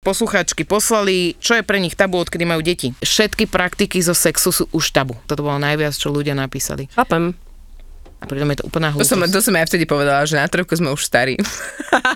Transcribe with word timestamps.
Poslucháčky 0.00 0.64
poslali, 0.64 1.36
čo 1.36 1.52
je 1.52 1.62
pre 1.62 1.76
nich 1.76 1.92
tabu, 1.92 2.16
odkedy 2.16 2.48
majú 2.48 2.64
deti. 2.64 2.96
Všetky 2.96 3.44
praktiky 3.44 4.00
zo 4.00 4.16
sexu 4.16 4.48
sú 4.48 4.64
už 4.72 4.96
tabu. 4.96 5.12
Toto 5.28 5.44
bolo 5.44 5.60
najviac, 5.60 5.92
čo 5.92 6.08
ľudia 6.08 6.32
napísali. 6.32 6.88
Chápem. 6.88 7.36
A 8.16 8.24
pritom 8.24 8.48
je 8.48 8.56
to 8.56 8.64
úplná 8.64 8.88
To 8.90 9.04
som, 9.04 9.20
hlúposť. 9.20 9.28
to 9.28 9.40
som 9.44 9.52
ja 9.52 9.64
vtedy 9.64 9.84
povedala, 9.84 10.24
že 10.24 10.40
na 10.40 10.48
trojku 10.48 10.72
sme 10.72 10.88
už 10.88 11.04
starí. 11.04 11.36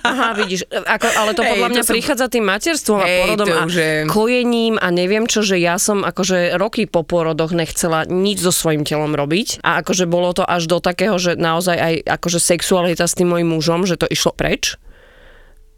Aha, 0.00 0.32
vidíš, 0.32 0.64
ako, 0.64 1.06
ale 1.12 1.30
to 1.30 1.44
podľa 1.44 1.60
to 1.62 1.72
mňa 1.76 1.82
som- 1.84 1.92
prichádza 1.92 2.26
tým 2.32 2.44
materstvom 2.46 2.98
a 2.98 3.04
Hej, 3.04 3.18
porodom 3.20 3.46
to 3.46 3.52
a 3.52 3.64
je- 3.68 4.04
kojením 4.08 4.74
a 4.74 4.88
neviem 4.88 5.24
čo, 5.24 5.40
že 5.40 5.56
ja 5.56 5.76
som 5.76 6.00
akože 6.00 6.56
roky 6.56 6.88
po 6.88 7.04
porodoch 7.04 7.52
nechcela 7.52 8.04
nič 8.04 8.40
so 8.40 8.48
svojím 8.48 8.88
telom 8.88 9.12
robiť 9.12 9.60
a 9.60 9.84
akože 9.84 10.08
bolo 10.08 10.32
to 10.32 10.40
až 10.40 10.64
do 10.66 10.80
takého, 10.80 11.16
že 11.16 11.36
naozaj 11.36 11.76
aj 11.76 11.94
akože 12.10 12.40
sexualita 12.40 13.04
s 13.04 13.12
tým 13.12 13.28
mojim 13.28 13.48
mužom, 13.50 13.84
že 13.84 14.00
to 14.00 14.08
išlo 14.08 14.32
preč. 14.32 14.80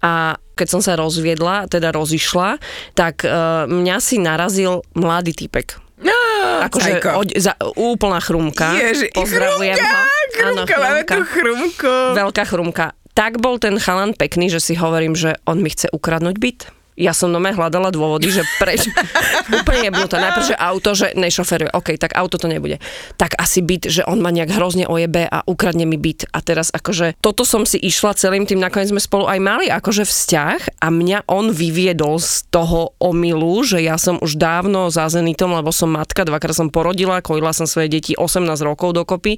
A 0.04 0.36
keď 0.56 0.68
som 0.68 0.80
sa 0.80 0.96
rozviedla, 0.96 1.68
teda 1.68 1.92
rozišla, 1.92 2.56
tak 2.96 3.24
uh, 3.24 3.64
mňa 3.68 3.96
si 4.00 4.16
narazil 4.16 4.80
mladý 4.96 5.36
typek. 5.36 5.76
No, 5.96 6.12
Akože 6.64 7.00
Cajko. 7.00 7.08
od, 7.16 7.28
za, 7.36 7.52
úplná 7.76 8.20
chrumka. 8.20 8.76
Ježi, 8.76 9.08
Pozdravujem 9.12 9.76
chrumka, 9.76 9.96
ho. 9.96 10.04
Áno, 10.04 10.62
Chrumka, 10.64 10.74
máme 10.76 11.02
tu 11.04 11.20
chrumku. 11.24 11.94
Veľká 12.12 12.44
chrumka. 12.44 12.86
Tak 13.16 13.40
bol 13.40 13.56
ten 13.56 13.80
chalan 13.80 14.12
pekný, 14.12 14.52
že 14.52 14.60
si 14.60 14.76
hovorím, 14.76 15.16
že 15.16 15.40
on 15.48 15.64
mi 15.64 15.72
chce 15.72 15.88
ukradnúť 15.88 16.36
byt. 16.36 16.60
Ja 16.96 17.12
som 17.12 17.28
nome 17.28 17.52
hľadala 17.52 17.92
dôvody, 17.92 18.32
že 18.32 18.42
preč. 18.56 18.88
Úplne 19.60 19.92
jebnuté. 19.92 20.16
Najprv, 20.16 20.44
že 20.48 20.56
auto, 20.56 20.90
že 20.96 21.12
nešoferuje. 21.12 21.76
OK, 21.76 22.00
tak 22.00 22.16
auto 22.16 22.40
to 22.40 22.48
nebude. 22.48 22.80
Tak 23.20 23.36
asi 23.36 23.60
byt, 23.60 23.92
že 23.92 24.02
on 24.08 24.24
ma 24.24 24.32
nejak 24.32 24.56
hrozne 24.56 24.88
ojebe 24.88 25.28
a 25.28 25.44
ukradne 25.44 25.84
mi 25.84 26.00
byt. 26.00 26.32
A 26.32 26.40
teraz 26.40 26.72
akože 26.72 27.20
toto 27.20 27.44
som 27.44 27.68
si 27.68 27.76
išla 27.76 28.16
celým 28.16 28.48
tým, 28.48 28.56
nakoniec 28.56 28.88
sme 28.88 29.02
spolu 29.02 29.28
aj 29.28 29.40
mali 29.44 29.66
akože 29.68 30.08
vzťah 30.08 30.80
a 30.80 30.86
mňa 30.88 31.28
on 31.28 31.52
vyviedol 31.52 32.16
z 32.16 32.48
toho 32.48 32.96
omilu, 32.96 33.60
že 33.60 33.84
ja 33.84 34.00
som 34.00 34.16
už 34.16 34.40
dávno 34.40 34.88
za 34.88 35.12
zenitom, 35.12 35.52
lebo 35.52 35.68
som 35.68 35.92
matka, 35.92 36.24
dvakrát 36.24 36.56
som 36.56 36.72
porodila, 36.72 37.20
kojila 37.20 37.52
som 37.52 37.68
svoje 37.68 37.92
deti 37.92 38.16
18 38.16 38.48
rokov 38.64 38.96
dokopy 38.96 39.36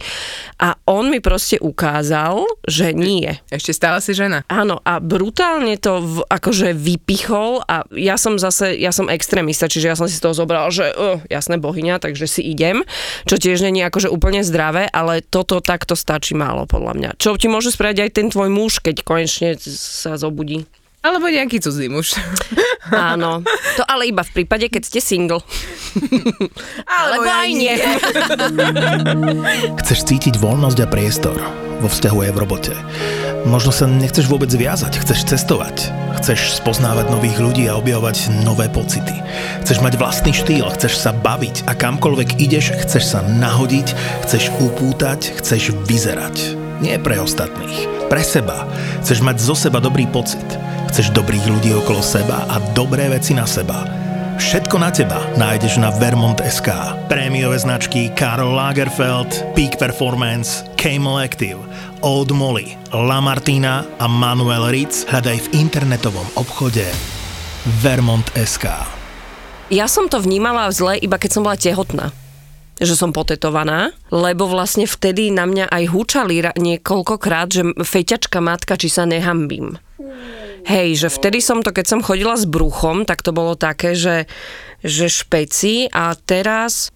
a 0.62 0.78
on 0.86 1.10
mi 1.10 1.18
proste 1.18 1.58
ukázal, 1.58 2.46
že 2.62 2.94
nie. 2.94 3.34
Ešte 3.50 3.74
stále 3.74 3.98
si 3.98 4.14
žena. 4.14 4.46
Áno, 4.46 4.78
a 4.86 5.02
brutálne 5.02 5.74
to 5.74 5.98
v, 5.98 6.16
akože 6.30 6.76
vypichol 6.76 7.47
a 7.64 7.88
ja 7.96 8.20
som 8.20 8.36
zase, 8.36 8.76
ja 8.76 8.92
som 8.92 9.08
extrémista, 9.08 9.70
čiže 9.70 9.88
ja 9.88 9.96
som 9.96 10.04
si 10.04 10.20
z 10.20 10.24
toho 10.28 10.36
zobral, 10.36 10.68
že 10.68 10.92
uh, 10.92 11.24
jasné 11.32 11.56
bohyňa, 11.56 12.04
takže 12.04 12.28
si 12.28 12.42
idem, 12.44 12.84
čo 13.24 13.40
tiež 13.40 13.64
není 13.64 13.80
akože 13.80 14.12
úplne 14.12 14.44
zdravé, 14.44 14.86
ale 14.92 15.24
toto 15.24 15.64
takto 15.64 15.96
stačí 15.96 16.36
málo 16.36 16.68
podľa 16.68 16.92
mňa. 16.94 17.10
Čo 17.16 17.40
ti 17.40 17.48
môže 17.48 17.72
spraviť 17.72 17.98
aj 18.04 18.10
ten 18.12 18.26
tvoj 18.28 18.52
muž, 18.52 18.84
keď 18.84 19.00
konečne 19.00 19.56
sa 19.64 20.20
zobudí. 20.20 20.68
Alebo 21.08 21.32
nejaký 21.32 21.64
cudzí 21.64 21.88
muž. 21.88 22.20
Áno, 22.92 23.40
to 23.80 23.82
ale 23.88 24.12
iba 24.12 24.20
v 24.20 24.32
prípade, 24.36 24.68
keď 24.68 24.82
ste 24.84 25.00
single. 25.00 25.40
Alebo 27.00 27.24
aj 27.24 27.50
nie. 27.56 27.72
Chceš 29.80 30.04
cítiť 30.04 30.36
voľnosť 30.36 30.78
a 30.84 30.86
priestor 30.86 31.40
vo 31.80 31.88
vzťahu 31.88 32.18
aj 32.28 32.32
v 32.34 32.40
robote. 32.42 32.74
Možno 33.46 33.70
sa 33.70 33.86
nechceš 33.86 34.26
vôbec 34.26 34.50
viazať, 34.50 34.98
chceš 34.98 35.30
cestovať. 35.30 35.94
Chceš 36.18 36.58
spoznávať 36.58 37.06
nových 37.14 37.38
ľudí 37.38 37.64
a 37.70 37.78
objavovať 37.78 38.42
nové 38.42 38.66
pocity. 38.66 39.14
Chceš 39.62 39.78
mať 39.78 39.94
vlastný 39.94 40.34
štýl, 40.34 40.66
chceš 40.74 40.98
sa 40.98 41.14
baviť 41.14 41.70
a 41.70 41.72
kamkoľvek 41.78 42.42
ideš, 42.42 42.74
chceš 42.82 43.14
sa 43.14 43.20
nahodiť, 43.22 43.94
chceš 44.26 44.50
upútať, 44.58 45.38
chceš 45.38 45.70
vyzerať. 45.86 46.58
Nie 46.82 46.98
pre 46.98 47.22
ostatných, 47.22 48.10
pre 48.10 48.26
seba. 48.26 48.66
Chceš 49.06 49.22
mať 49.22 49.38
zo 49.38 49.54
seba 49.54 49.78
dobrý 49.78 50.10
pocit. 50.10 50.44
Chceš 50.88 51.12
dobrých 51.12 51.44
ľudí 51.46 51.70
okolo 51.76 52.00
seba 52.00 52.48
a 52.48 52.56
dobré 52.72 53.12
veci 53.12 53.36
na 53.36 53.44
seba. 53.44 53.84
Všetko 54.38 54.76
na 54.80 54.88
teba 54.88 55.20
nájdeš 55.36 55.82
na 55.82 55.92
Vermont.sk. 55.92 56.70
Prémiové 57.10 57.58
značky 57.58 58.08
Karl 58.14 58.54
Lagerfeld, 58.54 59.52
Peak 59.52 59.76
Performance, 59.76 60.64
Camel 60.78 61.20
Active, 61.20 61.60
Old 62.00 62.30
Molly, 62.32 62.78
La 62.94 63.18
Martina 63.18 63.82
a 63.98 64.06
Manuel 64.06 64.70
Ritz 64.70 65.04
hľadaj 65.10 65.36
v 65.44 65.48
internetovom 65.58 66.24
obchode 66.38 66.86
Vermont.sk. 67.84 68.66
Ja 69.68 69.84
som 69.90 70.08
to 70.08 70.22
vnímala 70.22 70.70
zle, 70.72 70.96
iba 70.96 71.20
keď 71.20 71.30
som 71.34 71.44
bola 71.44 71.58
tehotná 71.58 72.14
že 72.78 72.94
som 72.94 73.10
potetovaná, 73.10 73.90
lebo 74.14 74.46
vlastne 74.46 74.86
vtedy 74.86 75.34
na 75.34 75.44
mňa 75.44 75.66
aj 75.70 75.84
húčali 75.90 76.40
niekoľkokrát, 76.54 77.48
že 77.50 77.62
feťačka 77.74 78.38
matka, 78.38 78.78
či 78.78 78.88
sa 78.88 79.04
nehambím. 79.04 79.78
Hej, 80.66 81.06
že 81.06 81.08
vtedy 81.10 81.38
som 81.42 81.62
to, 81.62 81.70
keď 81.74 81.86
som 81.86 82.00
chodila 82.04 82.34
s 82.34 82.46
bruchom, 82.46 83.06
tak 83.06 83.22
to 83.22 83.34
bolo 83.34 83.54
také, 83.54 83.94
že, 83.94 84.26
že 84.82 85.10
špeci 85.10 85.90
a 85.90 86.14
teraz, 86.14 86.90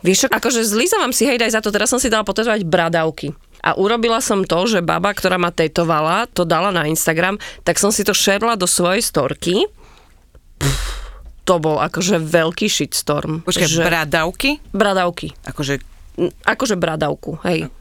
vieš, 0.00 0.30
akože 0.30 0.62
zlízavam 0.62 1.14
si 1.14 1.26
hej 1.26 1.38
daj 1.38 1.58
za 1.58 1.60
to, 1.62 1.74
teraz 1.74 1.90
som 1.90 1.98
si 2.02 2.10
dala 2.10 2.26
potetovať 2.26 2.62
bradavky. 2.66 3.34
A 3.62 3.78
urobila 3.78 4.18
som 4.18 4.42
to, 4.42 4.66
že 4.66 4.82
baba, 4.82 5.14
ktorá 5.14 5.38
ma 5.38 5.54
tetovala, 5.54 6.26
to 6.34 6.42
dala 6.42 6.74
na 6.74 6.90
Instagram, 6.90 7.38
tak 7.62 7.78
som 7.78 7.94
si 7.94 8.02
to 8.02 8.10
šerla 8.10 8.58
do 8.58 8.66
svojej 8.66 9.02
storky. 9.02 9.70
Pff, 10.58 11.01
to 11.42 11.54
bol 11.58 11.82
akože 11.82 12.22
veľký 12.22 12.70
shitstorm. 12.70 13.42
Počkaj, 13.42 13.68
že... 13.68 13.82
bradavky? 13.82 14.62
Bradavky. 14.70 15.34
Akože, 15.42 15.82
Akože 16.44 16.76
bradavku, 16.76 17.40
hej. 17.48 17.72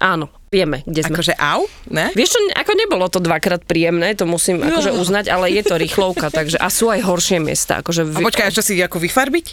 Áno, 0.00 0.32
vieme, 0.48 0.80
kde 0.88 1.04
sme. 1.04 1.12
akože 1.12 1.36
au? 1.36 1.68
Ne? 1.92 2.08
Vieš 2.16 2.32
čo, 2.32 2.40
ako 2.56 2.72
nebolo 2.72 3.04
to 3.12 3.20
dvakrát 3.20 3.60
príjemné, 3.68 4.16
to 4.16 4.24
musím 4.24 4.64
akože 4.64 4.96
uznať, 4.96 5.28
ale 5.28 5.52
je 5.52 5.60
to 5.60 5.76
rýchlovka, 5.76 6.32
takže 6.40 6.56
a 6.56 6.72
sú 6.72 6.88
aj 6.88 7.04
horšie 7.04 7.36
miesta. 7.36 7.84
Akože 7.84 8.08
A 8.08 8.24
počkaj, 8.24 8.48
čo 8.48 8.64
si 8.64 8.80
ako 8.80 8.96
vyfarbiť? 8.96 9.46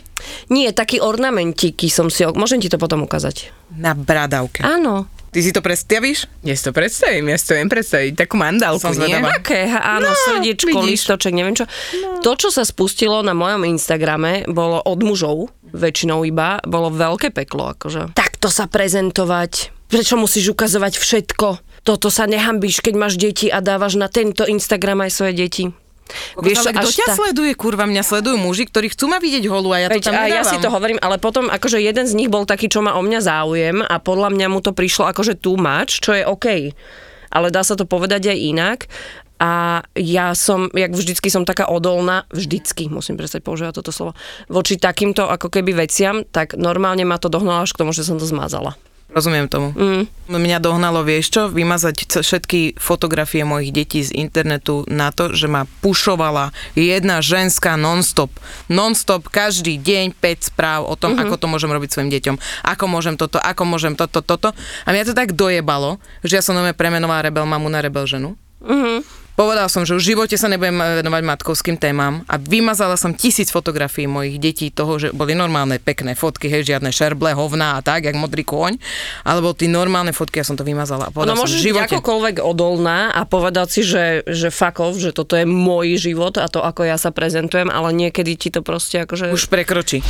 Nie, 0.48 0.72
taký 0.72 1.04
ornamentíky 1.04 1.92
som 1.92 2.08
si, 2.08 2.24
môžem 2.32 2.64
ti 2.64 2.72
to 2.72 2.80
potom 2.80 3.04
ukázať. 3.04 3.52
Na 3.76 3.92
bradavke. 3.92 4.64
Áno. 4.64 5.12
Ty 5.38 5.46
si 5.46 5.54
to 5.54 5.62
predstavíš? 5.62 6.26
Ja 6.42 6.58
si 6.58 6.66
to 6.66 6.74
predstavím, 6.74 7.30
ja 7.30 7.38
si 7.38 7.46
to 7.46 7.54
viem 7.54 7.70
predstaviť. 7.70 8.18
Takú 8.18 8.42
mandálku, 8.42 8.82
Som 8.82 8.98
nie? 8.98 9.22
Také, 9.22 9.70
áno, 9.70 10.10
no, 10.10 10.18
srdiečko, 10.26 10.82
vidíš. 10.82 11.06
listoček, 11.06 11.30
neviem 11.38 11.54
čo. 11.54 11.70
No. 11.94 12.26
To, 12.26 12.34
čo 12.34 12.50
sa 12.50 12.66
spustilo 12.66 13.22
na 13.22 13.38
mojom 13.38 13.70
Instagrame, 13.70 14.50
bolo 14.50 14.82
od 14.82 14.98
mužov, 15.06 15.54
väčšinou 15.70 16.26
iba, 16.26 16.58
bolo 16.66 16.90
veľké 16.90 17.30
peklo, 17.38 17.70
akože. 17.78 18.18
Takto 18.18 18.50
sa 18.50 18.66
prezentovať, 18.66 19.70
prečo 19.86 20.18
musíš 20.18 20.58
ukazovať 20.58 20.98
všetko? 20.98 21.48
Toto 21.86 22.10
sa 22.10 22.26
nehambíš, 22.26 22.82
keď 22.82 22.94
máš 22.98 23.22
deti 23.22 23.54
a 23.54 23.62
dávaš 23.62 23.94
na 24.02 24.10
tento 24.10 24.42
Instagram 24.42 25.06
aj 25.06 25.12
svoje 25.14 25.38
deti. 25.38 25.64
Vieš, 26.38 26.64
ale 26.64 26.72
kto 26.78 26.90
ťa 26.90 27.08
tá- 27.08 27.16
sleduje, 27.18 27.52
kurva? 27.54 27.84
Mňa 27.86 28.04
sledujú 28.04 28.38
muži, 28.40 28.68
ktorí 28.68 28.92
chcú 28.92 29.12
ma 29.12 29.18
vidieť 29.20 29.44
holú 29.48 29.72
a 29.76 29.84
ja 29.84 29.88
to 29.92 30.00
Veď, 30.00 30.04
tam 30.08 30.14
a 30.16 30.26
ja 30.26 30.42
nedávam. 30.42 30.52
si 30.52 30.58
to 30.60 30.70
hovorím, 30.72 31.00
ale 31.04 31.16
potom 31.20 31.52
akože 31.52 31.78
jeden 31.80 32.06
z 32.08 32.14
nich 32.16 32.30
bol 32.32 32.48
taký, 32.48 32.72
čo 32.72 32.80
má 32.84 32.96
o 32.96 33.02
mňa 33.04 33.20
záujem 33.20 33.78
a 33.84 33.96
podľa 34.00 34.30
mňa 34.34 34.48
mu 34.52 34.60
to 34.64 34.72
prišlo 34.72 35.10
akože 35.12 35.40
too 35.40 35.60
much, 35.60 36.00
čo 36.00 36.16
je 36.16 36.24
OK. 36.24 36.72
Ale 37.28 37.48
dá 37.52 37.62
sa 37.62 37.76
to 37.76 37.84
povedať 37.84 38.32
aj 38.32 38.38
inak. 38.40 38.80
A 39.38 39.86
ja 39.94 40.34
som, 40.34 40.66
jak 40.74 40.90
vždycky 40.98 41.30
som 41.30 41.46
taká 41.46 41.70
odolná, 41.70 42.26
vždycky, 42.34 42.90
musím 42.90 43.22
prestať 43.22 43.46
používať 43.46 43.78
toto 43.78 43.94
slovo, 43.94 44.12
voči 44.50 44.82
takýmto 44.82 45.30
ako 45.30 45.54
keby 45.54 45.78
veciam, 45.78 46.26
tak 46.26 46.58
normálne 46.58 47.06
ma 47.06 47.22
to 47.22 47.30
dohnalo 47.30 47.62
až 47.62 47.78
k 47.78 47.86
tomu, 47.86 47.94
že 47.94 48.02
som 48.02 48.18
to 48.18 48.26
zmazala. 48.26 48.74
Rozumiem 49.18 49.50
tomu. 49.50 49.74
Mm. 49.74 50.06
Mňa 50.30 50.62
dohnalo, 50.62 51.02
vieš 51.02 51.34
čo, 51.34 51.42
vymazať 51.50 52.22
všetky 52.22 52.78
fotografie 52.78 53.42
mojich 53.42 53.74
detí 53.74 54.06
z 54.06 54.14
internetu 54.14 54.86
na 54.86 55.10
to, 55.10 55.34
že 55.34 55.50
ma 55.50 55.66
pušovala 55.82 56.54
jedna 56.78 57.18
ženská 57.26 57.74
non-stop. 57.82 58.30
Non-stop, 58.70 59.26
každý 59.34 59.82
deň 59.82 60.14
5 60.22 60.54
správ 60.54 60.86
o 60.86 60.94
tom, 60.94 61.18
mm-hmm. 61.18 61.34
ako 61.34 61.36
to 61.42 61.50
môžem 61.50 61.74
robiť 61.74 61.90
svojim 61.90 62.14
deťom. 62.14 62.38
Ako 62.70 62.86
môžem 62.86 63.18
toto, 63.18 63.42
ako 63.42 63.66
môžem 63.66 63.98
toto, 63.98 64.22
toto. 64.22 64.54
A 64.86 64.94
mňa 64.94 65.10
to 65.10 65.18
tak 65.18 65.34
dojebalo, 65.34 65.98
že 66.22 66.38
ja 66.38 66.46
som 66.46 66.54
nové 66.54 66.78
premenovala 66.78 67.26
rebel 67.26 67.50
mamu 67.50 67.74
na 67.74 67.82
rebel 67.82 68.06
ženu. 68.06 68.38
Mm-hmm. 68.62 69.27
Povedala 69.38 69.70
som, 69.70 69.86
že 69.86 69.94
v 69.94 70.02
živote 70.02 70.34
sa 70.34 70.50
nebudem 70.50 70.82
venovať 71.06 71.22
matkovským 71.22 71.78
témam 71.78 72.26
a 72.26 72.42
vymazala 72.42 72.98
som 72.98 73.14
tisíc 73.14 73.54
fotografií 73.54 74.10
mojich 74.10 74.42
detí 74.42 74.74
toho, 74.74 74.98
že 74.98 75.14
boli 75.14 75.38
normálne 75.38 75.78
pekné 75.78 76.18
fotky, 76.18 76.50
hej, 76.50 76.66
žiadne 76.66 76.90
šerble, 76.90 77.38
hovná 77.38 77.78
a 77.78 77.86
tak, 77.86 78.10
jak 78.10 78.18
modrý 78.18 78.42
kôň, 78.42 78.82
alebo 79.22 79.54
tí 79.54 79.70
normálne 79.70 80.10
fotky, 80.10 80.42
ja 80.42 80.46
som 80.50 80.58
to 80.58 80.66
vymazala. 80.66 81.14
No 81.14 81.38
môžeš 81.38 81.54
v 81.54 81.70
byť 81.70 81.70
živote. 81.70 81.94
akokoľvek 82.02 82.36
odolná 82.42 83.14
a 83.14 83.30
povedať 83.30 83.68
si, 83.70 83.82
že, 83.86 84.26
že 84.26 84.50
off, 84.82 84.98
že 84.98 85.14
toto 85.14 85.38
je 85.38 85.46
môj 85.46 86.02
život 86.02 86.34
a 86.42 86.50
to, 86.50 86.66
ako 86.66 86.90
ja 86.90 86.98
sa 86.98 87.14
prezentujem, 87.14 87.70
ale 87.70 87.94
niekedy 87.94 88.34
ti 88.42 88.50
to 88.50 88.66
proste 88.66 89.06
akože... 89.06 89.30
Už 89.38 89.54
prekročí. 89.54 90.02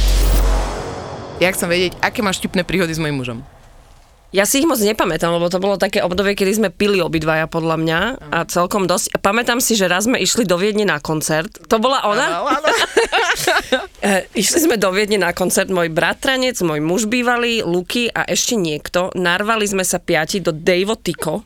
Ja 1.44 1.51
chcem 1.51 1.68
vedieť, 1.68 2.00
aké 2.00 2.23
máš 2.23 2.39
vtipné 2.39 2.63
príhody 2.63 2.95
s 2.95 3.03
mojim 3.03 3.19
mužom. 3.19 3.56
Ja 4.35 4.44
si 4.44 4.59
ich 4.59 4.68
moc 4.68 4.75
nepamätám, 4.83 5.31
lebo 5.31 5.47
to 5.47 5.63
bolo 5.63 5.79
také 5.79 6.03
obdobie, 6.03 6.35
kedy 6.35 6.59
sme 6.59 6.69
pili 6.69 7.00
obidvaja 7.00 7.47
podľa 7.47 7.75
mňa 7.79 8.00
a 8.27 8.44
celkom 8.44 8.83
dosť. 8.83 9.15
A 9.15 9.18
pamätám 9.24 9.63
si, 9.63 9.79
že 9.79 9.88
raz 9.88 10.03
sme 10.03 10.19
išli 10.19 10.44
do 10.44 10.59
Viedne 10.59 10.83
na 10.83 11.00
koncert. 11.00 11.63
To 11.71 11.79
bola 11.79 12.03
ona? 12.03 12.27
E, 13.97 14.29
išli 14.38 14.69
sme 14.69 14.77
do 14.77 14.94
Viedne 14.94 15.18
na 15.18 15.33
koncert, 15.33 15.74
môj 15.74 15.89
bratranec, 15.89 16.53
môj 16.62 16.79
muž 16.85 17.09
bývalý, 17.09 17.65
Luky 17.65 18.06
a 18.13 18.29
ešte 18.29 18.53
niekto. 18.53 19.09
Narvali 19.18 19.65
sme 19.65 19.81
sa 19.81 19.97
piati 19.97 20.38
do 20.38 20.53
Dave 20.53 20.94
Tico. 21.01 21.41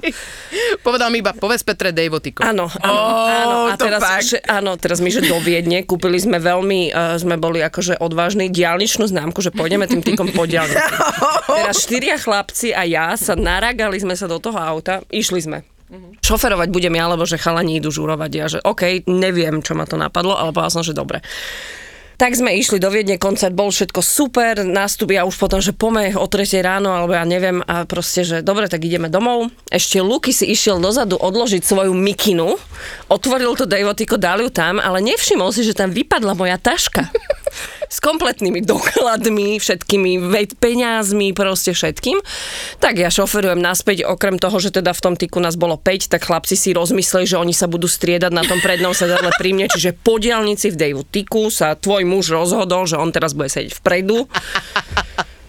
Povedal 0.86 1.08
mi 1.12 1.20
iba, 1.20 1.34
povedz 1.34 1.62
Petre 1.66 1.90
Dejvotiko. 1.90 2.44
Áno, 2.44 2.70
áno, 2.82 3.02
áno. 3.26 3.58
A 3.70 3.74
teraz, 3.76 4.02
že, 4.24 4.38
áno, 4.46 4.78
teraz 4.78 5.02
my, 5.02 5.10
že 5.10 5.24
do 5.26 5.38
Viedne, 5.42 5.84
kúpili 5.84 6.18
sme 6.18 6.38
veľmi, 6.38 6.92
uh, 6.92 7.16
sme 7.18 7.36
boli 7.36 7.60
akože 7.62 8.00
odvážni 8.00 8.48
diálničnú 8.48 9.06
známku, 9.08 9.42
že 9.44 9.54
pôjdeme 9.54 9.88
tým 9.90 10.02
týkom 10.02 10.32
po 10.32 10.46
diálnici. 10.48 10.78
Teraz 11.58 11.84
štyria 11.84 12.16
chlapci 12.16 12.72
a 12.72 12.86
ja 12.86 13.14
sa 13.18 13.34
naragali 13.34 13.98
sme 13.98 14.14
sa 14.14 14.30
do 14.30 14.38
toho 14.38 14.56
auta, 14.56 15.02
išli 15.10 15.40
sme. 15.42 15.58
Šoferovať 16.20 16.68
budem 16.68 16.92
ja, 16.92 17.08
lebo 17.08 17.24
že 17.24 17.40
chalani 17.40 17.80
idú 17.80 17.88
žurovať. 17.88 18.30
Ja, 18.36 18.46
že 18.52 18.58
OK, 18.60 19.08
neviem, 19.08 19.64
čo 19.64 19.72
ma 19.72 19.88
to 19.88 19.96
napadlo, 19.96 20.36
ale 20.36 20.52
povedal 20.52 20.72
som, 20.80 20.84
že 20.84 20.92
dobre. 20.92 21.24
Tak 22.18 22.34
sme 22.34 22.58
išli 22.58 22.82
do 22.82 22.90
Viedne, 22.90 23.14
koncert 23.14 23.54
bol 23.54 23.70
všetko 23.70 24.02
super, 24.02 24.66
nástup 24.66 25.14
ja 25.14 25.22
už 25.22 25.38
potom, 25.38 25.62
že 25.62 25.70
pome 25.70 26.18
o 26.18 26.26
3 26.26 26.50
ráno, 26.66 26.90
alebo 26.90 27.14
ja 27.14 27.22
neviem, 27.22 27.62
a 27.62 27.86
proste, 27.86 28.26
že 28.26 28.42
dobre, 28.42 28.66
tak 28.66 28.82
ideme 28.82 29.06
domov. 29.06 29.54
Ešte 29.70 30.02
Luky 30.02 30.34
si 30.34 30.50
išiel 30.50 30.82
dozadu 30.82 31.14
odložiť 31.14 31.62
svoju 31.62 31.94
mikinu, 31.94 32.58
otvoril 33.06 33.54
to 33.54 33.70
Davotiko, 33.70 34.18
dal 34.18 34.42
ju 34.42 34.50
tam, 34.50 34.82
ale 34.82 34.98
nevšimol 34.98 35.54
si, 35.54 35.62
že 35.62 35.78
tam 35.78 35.94
vypadla 35.94 36.34
moja 36.34 36.58
taška. 36.58 37.06
S 37.88 38.04
kompletnými 38.04 38.60
dokladmi, 38.62 39.56
všetkými 39.56 40.20
peňazmi, 40.60 41.32
proste 41.32 41.72
všetkým. 41.72 42.20
Tak 42.84 43.00
ja 43.00 43.08
šoferujem 43.08 43.56
naspäť, 43.56 44.04
okrem 44.04 44.36
toho, 44.36 44.60
že 44.60 44.76
teda 44.76 44.92
v 44.92 45.00
tom 45.00 45.14
tyku 45.16 45.40
nás 45.40 45.56
bolo 45.56 45.80
5, 45.80 46.12
tak 46.12 46.28
chlapci 46.28 46.52
si 46.52 46.76
rozmysleli, 46.76 47.24
že 47.24 47.40
oni 47.40 47.56
sa 47.56 47.64
budú 47.64 47.88
striedať 47.88 48.28
na 48.28 48.44
tom 48.44 48.60
prednom 48.60 48.92
sedadle 48.92 49.32
pri 49.40 49.56
mne, 49.56 49.72
čiže 49.72 49.96
po 49.96 50.20
diálnici 50.20 50.68
v 50.68 50.76
Dejvu 50.76 51.02
tyku 51.08 51.48
sa 51.48 51.72
tvoj 51.74 52.04
muž 52.04 52.28
rozhodol, 52.28 52.84
že 52.84 53.00
on 53.00 53.08
teraz 53.08 53.32
bude 53.32 53.48
sedieť 53.48 53.80
vpredu. 53.80 54.28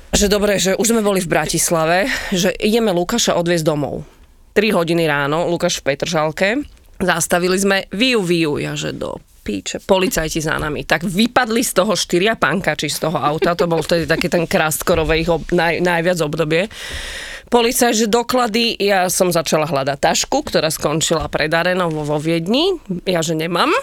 Že 0.09 0.25
dobre, 0.31 0.57
že 0.57 0.73
už 0.73 0.95
sme 0.95 1.05
boli 1.05 1.21
v 1.21 1.29
Bratislave, 1.29 2.09
že 2.33 2.49
ideme 2.57 2.89
Lukáša 2.95 3.37
odviezť 3.37 3.67
domov. 3.67 4.07
3 4.57 4.73
hodiny 4.73 5.05
ráno, 5.05 5.45
Lukáš 5.45 5.79
v 5.79 5.93
Petržalke. 5.93 6.47
Zastavili 6.97 7.55
sme 7.55 7.85
Viu 7.93 8.19
Viu, 8.25 8.57
ja 8.57 8.73
že 8.73 8.91
do 8.91 9.21
píče, 9.49 9.81
policajti 9.81 10.37
za 10.37 10.61
nami. 10.61 10.85
Tak 10.85 11.01
vypadli 11.09 11.65
z 11.65 11.81
toho 11.81 11.97
štyria 11.97 12.37
pankači 12.37 12.85
z 12.85 13.09
toho 13.09 13.17
auta, 13.17 13.57
to 13.57 13.65
bol 13.65 13.81
vtedy 13.81 14.05
taký 14.05 14.29
ten 14.29 14.45
krastkorovej 14.45 15.25
ich 15.25 15.29
ob, 15.33 15.41
naj, 15.49 15.81
najviac 15.81 16.21
obdobie. 16.21 16.69
Policajt, 17.49 18.05
že 18.05 18.13
doklady, 18.13 18.77
ja 18.77 19.09
som 19.09 19.33
začala 19.33 19.65
hľadať 19.65 19.97
tašku, 19.97 20.45
ktorá 20.45 20.69
skončila 20.69 21.25
pred 21.33 21.49
arenou 21.49 21.89
vo, 21.89 22.21
Viedni, 22.21 22.77
ja 23.09 23.25
že 23.25 23.33
nemám. 23.33 23.73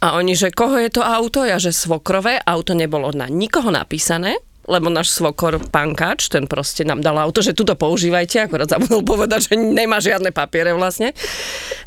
A 0.00 0.16
oni, 0.16 0.32
že 0.32 0.48
koho 0.48 0.80
je 0.80 0.88
to 0.88 1.04
auto? 1.04 1.44
Ja, 1.44 1.60
že 1.60 1.76
svokrové, 1.76 2.40
auto 2.40 2.72
nebolo 2.72 3.12
na 3.12 3.28
nikoho 3.28 3.68
napísané, 3.68 4.40
lebo 4.66 4.86
náš 4.88 5.10
svokor 5.10 5.58
pankač, 5.58 6.30
ten 6.30 6.46
proste 6.46 6.86
nám 6.86 7.02
dal 7.02 7.18
auto, 7.18 7.42
že 7.42 7.56
tuto 7.56 7.74
používajte, 7.74 8.46
akorát 8.46 8.70
zabudol 8.70 9.02
povedať, 9.02 9.50
že 9.50 9.54
nemá 9.58 9.98
žiadne 9.98 10.30
papiere 10.30 10.70
vlastne. 10.74 11.10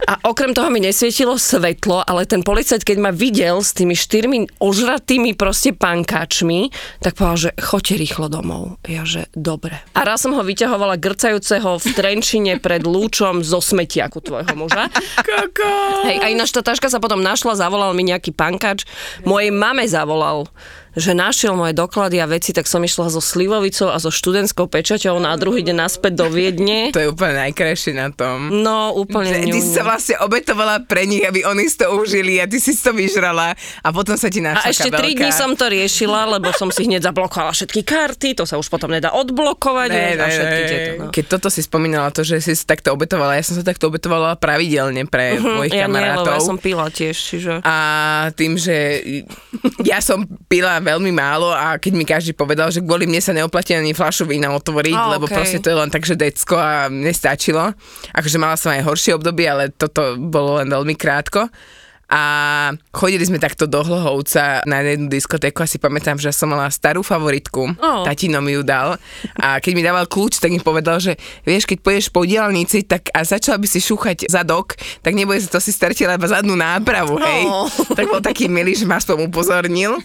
A 0.03 0.19
okrem 0.27 0.51
toho 0.51 0.67
mi 0.67 0.83
nesvietilo 0.83 1.39
svetlo, 1.39 2.03
ale 2.03 2.27
ten 2.27 2.43
policajt, 2.43 2.83
keď 2.83 2.97
ma 2.99 3.11
videl 3.15 3.63
s 3.63 3.71
tými 3.71 3.95
štyrmi 3.95 4.59
ožratými 4.59 5.39
proste 5.39 5.71
pankáčmi, 5.71 6.69
tak 6.99 7.15
povedal, 7.15 7.49
že 7.49 7.51
choďte 7.55 7.95
rýchlo 7.95 8.27
domov. 8.27 8.75
Ja, 8.85 9.07
že 9.07 9.31
dobre. 9.31 9.79
A 9.95 10.03
raz 10.03 10.27
som 10.27 10.35
ho 10.35 10.43
vyťahovala 10.43 10.99
grcajúceho 10.99 11.79
v 11.79 11.85
Trenčine 11.95 12.59
pred 12.59 12.83
lúčom 12.83 13.39
zo 13.39 13.63
smetiaku 13.63 14.19
tvojho 14.19 14.53
muža. 14.53 14.91
Koko. 15.23 15.71
Hej, 16.03 16.17
a 16.19 16.27
ináč 16.27 16.51
tá 16.51 16.59
taška 16.59 16.91
sa 16.91 16.99
potom 16.99 17.23
našla, 17.23 17.55
zavolal 17.55 17.95
mi 17.95 18.03
nejaký 18.03 18.35
pankač, 18.35 18.83
mojej 19.23 19.49
mame 19.55 19.87
zavolal 19.87 20.51
že 20.95 21.11
našiel 21.11 21.53
moje 21.53 21.71
doklady 21.71 22.17
a 22.17 22.25
veci, 22.25 22.49
tak 22.49 22.65
som 22.65 22.79
išla 22.79 23.07
so 23.07 23.19
Slivovicou 23.19 23.87
a 23.87 23.97
so 23.97 24.07
študentskou 24.07 24.65
pečaťou 24.65 25.15
na 25.17 25.35
druhý 25.35 25.61
deň 25.61 25.75
naspäť 25.77 26.13
do 26.15 26.27
Viedne. 26.27 26.87
To 26.95 26.99
je 26.99 27.09
úplne 27.09 27.35
najkrajšie 27.41 27.91
na 27.93 28.09
tom. 28.09 28.47
No, 28.55 28.91
úplne 28.93 29.43
Že 29.43 29.51
ty 29.51 29.59
si 29.59 29.71
sa 29.71 29.83
vlastne 29.83 30.15
obetovala 30.17 30.81
pre 30.81 31.03
nich, 31.03 31.21
aby 31.21 31.43
oni 31.43 31.65
si 31.65 31.77
to 31.77 31.91
užili 31.91 32.37
a 32.37 32.45
ty 32.45 32.57
si 32.57 32.71
to 32.73 32.91
vyžrala 32.91 33.51
a 33.53 33.87
potom 33.89 34.15
sa 34.15 34.27
ti 34.27 34.39
našla 34.39 34.61
A 34.61 34.71
ešte 34.71 34.89
tri 34.89 35.11
dní 35.13 35.29
som 35.29 35.51
to 35.51 35.67
riešila, 35.67 36.31
lebo 36.31 36.49
som 36.51 36.67
si 36.67 36.83
hneď 36.83 37.03
zablokovala 37.05 37.51
všetky 37.51 37.81
karty, 37.81 38.33
to 38.33 38.43
sa 38.43 38.55
už 38.55 38.65
potom 38.65 38.87
nedá 38.87 39.11
odblokovať 39.11 39.87
Ne, 39.87 40.07
ne, 40.13 40.25
všetky 40.25 40.55
ne. 40.55 40.65
tieto. 40.65 40.91
No. 40.97 41.05
Keď 41.11 41.25
toto 41.27 41.47
si 41.47 41.59
spomínala, 41.59 42.07
to, 42.09 42.21
že 42.21 42.39
si 42.39 42.55
takto 42.57 42.89
obetovala, 42.89 43.35
ja 43.35 43.43
som 43.43 43.53
sa 43.53 43.61
takto 43.61 43.85
obetovala 43.85 44.35
pravidelne 44.35 45.03
pre 45.03 45.35
mojich 45.35 45.67
Mhm, 45.67 45.75
Ja 45.75 45.85
nie, 45.85 45.91
kamarátov. 45.91 46.31
ja 46.31 46.41
som 46.41 46.57
pila 46.57 46.87
tiež, 46.87 47.15
čiže... 47.15 47.51
A 47.61 47.75
tým, 48.31 48.55
že 48.55 49.03
ja 49.83 49.99
som 49.99 50.23
pila 50.45 50.79
veľmi 50.85 51.09
málo 51.09 51.49
a 51.49 51.81
keď 51.81 51.93
mi 51.97 52.05
každý 52.05 52.37
povedal, 52.37 52.69
že 52.69 52.85
kvôli 52.85 53.09
mne 53.09 53.17
sa 53.17 53.33
neoplatí 53.33 53.73
ani 53.73 53.97
fľašu 53.97 54.29
vína 54.29 54.53
otvoriť, 54.53 54.93
A, 54.93 55.17
lebo 55.17 55.25
proste 55.25 55.57
to 55.57 55.73
je 55.73 55.77
len 55.81 55.89
tak, 55.89 56.05
že 56.05 56.13
decko 56.13 56.55
a 56.55 56.85
nestačilo. 56.87 57.73
Akože 58.13 58.37
mala 58.37 58.53
som 58.53 58.69
aj 58.69 58.85
horšie 58.85 59.17
obdobie, 59.17 59.49
ale 59.49 59.73
toto 59.73 60.13
bolo 60.21 60.61
len 60.61 60.69
veľmi 60.69 60.93
krátko. 60.93 61.49
A 62.05 62.21
chodili 62.93 63.25
sme 63.25 63.41
takto 63.41 63.65
do 63.65 63.81
Hlohovca 63.81 64.61
na 64.69 64.85
jednu 64.85 65.09
diskotéku 65.09 65.65
a 65.65 65.69
si 65.69 65.81
pamätám, 65.81 66.21
že 66.21 66.29
som 66.29 66.53
mala 66.53 66.69
starú 66.69 67.01
favoritku, 67.01 67.77
Oh. 67.81 68.05
tatino 68.05 68.39
mi 68.39 68.53
ju 68.53 68.61
dal 68.61 69.01
a 69.35 69.57
keď 69.57 69.71
mi 69.73 69.81
dával 69.81 70.05
kľúč, 70.05 70.37
tak 70.37 70.53
mi 70.53 70.61
povedal, 70.61 71.01
že 71.01 71.17
vieš, 71.41 71.65
keď 71.65 71.77
pôjdeš 71.81 72.07
po 72.13 72.21
diálnici 72.21 72.85
tak 72.85 73.09
a 73.09 73.25
začala 73.25 73.57
by 73.57 73.65
si 73.65 73.81
šúchať 73.81 74.29
zadok, 74.29 74.77
tak 75.01 75.17
nebude 75.17 75.41
sa 75.41 75.57
to 75.57 75.59
si 75.59 75.73
stretila 75.73 76.13
iba 76.13 76.29
zadnú 76.29 76.53
nápravu, 76.53 77.17
hej. 77.17 77.43
Oh. 77.49 77.65
Tak 77.97 78.05
bol 78.05 78.21
taký 78.21 78.45
milý, 78.45 78.77
že 78.77 78.85
ma 78.85 79.01
aspoň 79.01 79.25
upozornil. 79.25 79.97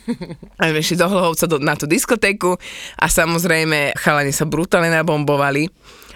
A 0.56 0.72
my 0.72 0.80
išli 0.80 0.96
do 0.96 1.04
Hlohovca 1.04 1.44
do, 1.44 1.60
na 1.60 1.76
tú 1.76 1.84
diskotéku 1.84 2.56
a 2.96 3.06
samozrejme 3.06 3.92
chalani 3.94 4.32
sa 4.32 4.48
brutálne 4.48 4.88
nabombovali. 4.88 5.68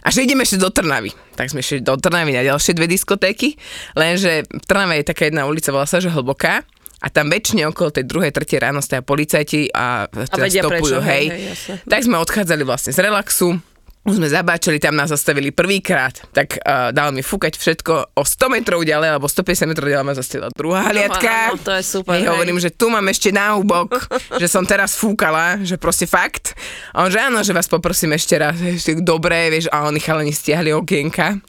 A 0.05 0.13
že 0.13 0.29
ideme 0.29 0.45
ešte 0.45 0.61
do 0.61 0.69
Trnavy. 0.69 1.17
Tak 1.33 1.49
sme 1.49 1.65
išli 1.65 1.81
do 1.81 1.97
Trnavy 1.97 2.37
na 2.37 2.45
ďalšie 2.45 2.77
dve 2.77 2.85
diskotéky, 2.85 3.57
lenže 3.97 4.45
v 4.45 4.65
Trnave 4.69 5.01
je 5.01 5.09
taká 5.09 5.33
jedna 5.33 5.49
ulica, 5.49 5.73
volá 5.73 5.89
sa, 5.89 5.99
že 5.99 6.13
Hlboká. 6.13 6.61
A 7.05 7.13
tam 7.13 7.29
väčšine 7.29 7.69
okolo 7.69 7.93
tej 7.93 8.09
druhej, 8.09 8.33
tretej 8.33 8.65
ráno 8.65 8.81
stoja 8.81 9.05
policajti 9.05 9.69
a, 9.77 10.09
teda 10.09 10.41
vedia 10.41 10.65
stopujú, 10.65 10.73
prečo, 10.73 10.97
hej, 11.05 11.13
hej. 11.13 11.27
hej, 11.29 11.43
jasne. 11.53 11.75
Tak 11.85 12.01
sme 12.01 12.17
odchádzali 12.17 12.63
vlastne 12.65 12.93
z 12.97 13.01
relaxu, 13.05 13.61
už 14.05 14.21
sme 14.21 14.29
zabáčali, 14.29 14.77
tam 14.77 15.01
nás 15.01 15.09
zastavili 15.09 15.49
prvýkrát, 15.49 16.13
tak 16.37 16.61
uh, 16.61 16.93
dal 16.93 17.09
mi 17.17 17.25
fúkať 17.25 17.57
všetko 17.57 18.21
o 18.21 18.23
100 18.23 18.53
metrov 18.53 18.85
ďalej, 18.85 19.17
alebo 19.17 19.25
150 19.25 19.65
metrov 19.65 19.89
ďalej 19.89 20.05
ma 20.05 20.15
zastavila 20.15 20.49
druhá 20.53 20.93
hliadka. 20.93 21.57
áno, 21.57 21.57
to 21.57 21.73
je 21.73 21.83
super, 21.83 22.21
Hej, 22.21 22.29
hovorím, 22.29 22.61
že 22.61 22.69
tu 22.69 22.93
mám 22.93 23.05
ešte 23.09 23.33
náhubok, 23.33 23.97
že 24.43 24.47
som 24.47 24.69
teraz 24.69 24.93
fúkala, 25.01 25.57
že 25.65 25.81
proste 25.81 26.05
fakt. 26.05 26.53
A 26.93 27.09
on, 27.09 27.11
že 27.11 27.17
áno, 27.17 27.41
že 27.41 27.57
vás 27.57 27.65
poprosím 27.65 28.13
ešte 28.13 28.37
raz, 28.37 28.61
ešte 28.61 29.01
dobré, 29.01 29.49
vieš, 29.49 29.73
a 29.73 29.89
oni 29.89 29.99
chalani 29.99 30.37
stiahli 30.37 30.77
okienka. 30.77 31.41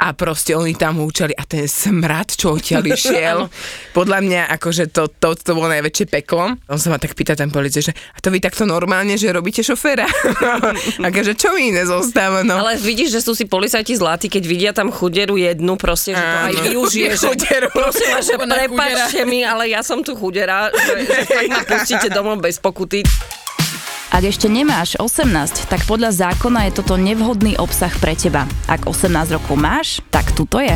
A 0.00 0.16
proste 0.16 0.56
oni 0.56 0.72
tam 0.72 1.00
húčali 1.00 1.36
a 1.36 1.44
ten 1.44 1.68
smrad, 1.68 2.32
čo 2.32 2.56
odtiaľ 2.56 2.84
išiel, 2.96 3.38
podľa 3.92 4.18
mňa 4.24 4.42
akože 4.56 4.88
to, 4.92 5.12
to, 5.12 5.36
to 5.36 5.52
bolo 5.52 5.68
najväčšie 5.68 6.06
peklo. 6.08 6.56
On 6.68 6.78
sa 6.80 6.88
ma 6.88 6.96
tak 6.96 7.12
pýta 7.12 7.36
ten 7.36 7.52
policaj, 7.52 7.90
že 7.90 7.92
a 7.92 8.18
to 8.22 8.32
vy 8.32 8.40
takto 8.40 8.64
normálne, 8.64 9.16
že 9.20 9.28
robíte 9.28 9.60
šoféra? 9.60 10.08
akože 11.08 11.32
čo 11.36 11.52
mi 11.52 11.72
iné 11.74 11.84
zostáva, 11.84 12.40
no. 12.46 12.60
Ale 12.60 12.80
vidíš, 12.80 13.18
že 13.18 13.20
sú 13.20 13.32
si 13.36 13.44
policajti 13.44 13.96
zlatí, 13.96 14.26
keď 14.32 14.42
vidia 14.48 14.72
tam 14.72 14.88
chuderu 14.88 15.36
jednu, 15.36 15.76
proste, 15.76 16.16
že 16.16 16.22
to 16.22 16.38
aj 16.48 16.54
využije. 16.68 17.08
Že, 17.10 17.26
Chuderu. 17.30 17.68
prosím 17.72 18.08
vás, 18.12 18.24
že 18.24 18.36
prepačte 18.36 19.20
mi, 19.28 19.40
ale 19.44 19.72
ja 19.72 19.80
som 19.84 20.00
tu 20.00 20.16
chudera, 20.16 20.70
že, 20.72 20.94
že 21.04 21.20
fakt 21.28 21.50
ma 21.50 21.62
pustíte 21.64 22.08
domov 22.12 22.40
bez 22.40 22.56
pokuty. 22.62 23.04
Ak 24.10 24.26
ešte 24.26 24.50
nemáš 24.50 24.98
18, 24.98 25.70
tak 25.70 25.86
podľa 25.86 26.10
zákona 26.10 26.66
je 26.66 26.82
toto 26.82 26.98
nevhodný 26.98 27.54
obsah 27.62 27.94
pre 28.02 28.18
teba. 28.18 28.42
Ak 28.66 28.90
18 28.90 29.38
rokov 29.38 29.54
máš, 29.54 30.02
tak 30.10 30.34
tuto 30.34 30.58
je. 30.58 30.74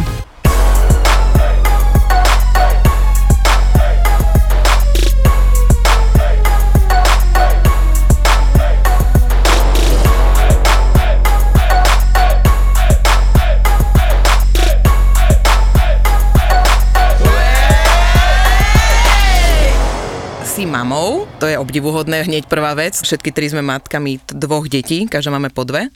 Mamou, 20.85 21.25
to 21.41 21.49
je 21.49 21.57
obdivuhodné, 21.57 22.29
hneď 22.29 22.45
prvá 22.45 22.77
vec. 22.77 22.93
Všetky 23.01 23.33
tri 23.33 23.49
sme 23.49 23.65
matkami 23.65 24.21
dvoch 24.29 24.69
detí, 24.69 25.09
každá 25.09 25.33
máme 25.33 25.49
po 25.49 25.65
dve. 25.65 25.89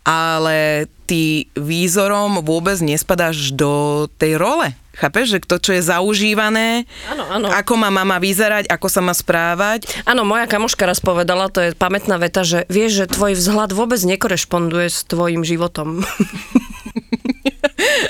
Ale 0.00 0.88
ty 1.04 1.52
výzorom 1.52 2.40
vôbec 2.40 2.80
nespadáš 2.80 3.52
do 3.52 4.04
tej 4.16 4.40
role. 4.40 4.72
Chápeš, 4.96 5.36
že 5.36 5.38
to, 5.44 5.60
čo 5.60 5.76
je 5.76 5.82
zaužívané, 5.84 6.88
Áno, 7.12 7.24
áno. 7.28 7.46
ako 7.52 7.76
má 7.76 7.92
mama 7.92 8.16
vyzerať, 8.16 8.64
ako 8.72 8.86
sa 8.88 9.04
má 9.04 9.12
správať. 9.12 9.84
Áno, 10.08 10.24
moja 10.24 10.48
kamoška 10.48 10.88
raz 10.88 11.04
povedala, 11.04 11.52
to 11.52 11.60
je 11.60 11.76
pamätná 11.76 12.16
veta, 12.16 12.46
že 12.48 12.64
vieš, 12.72 13.04
že 13.04 13.12
tvoj 13.12 13.36
vzhľad 13.36 13.76
vôbec 13.76 14.00
nekorešponduje 14.00 14.88
s 14.88 15.04
tvojim 15.04 15.44
životom. 15.44 16.00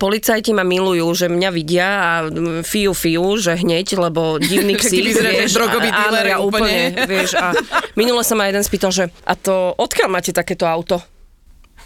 Policajti 0.04 0.52
ma 0.52 0.68
milujú, 0.68 1.08
že 1.16 1.32
mňa 1.32 1.48
vidia 1.48 1.88
a 1.88 2.10
fiu 2.60 2.92
fiu, 2.92 3.40
že 3.40 3.56
hneď, 3.56 3.96
lebo 3.96 4.36
divný 4.36 4.76
ksík, 4.80 5.16
vieš. 5.16 5.56
drogový 5.56 5.88
a, 5.88 6.12
áno, 6.12 6.20
ja 6.20 6.36
úplne, 6.44 6.92
úplne. 6.92 7.08
vieš. 7.08 7.32
A 7.40 7.56
minule 7.96 8.20
sa 8.20 8.36
ma 8.36 8.44
jeden 8.44 8.60
spýtal, 8.60 8.92
že 8.92 9.08
a 9.24 9.32
to 9.32 9.72
odkiaľ 9.80 10.12
máte 10.12 10.36
takéto 10.36 10.68
auto? 10.68 11.00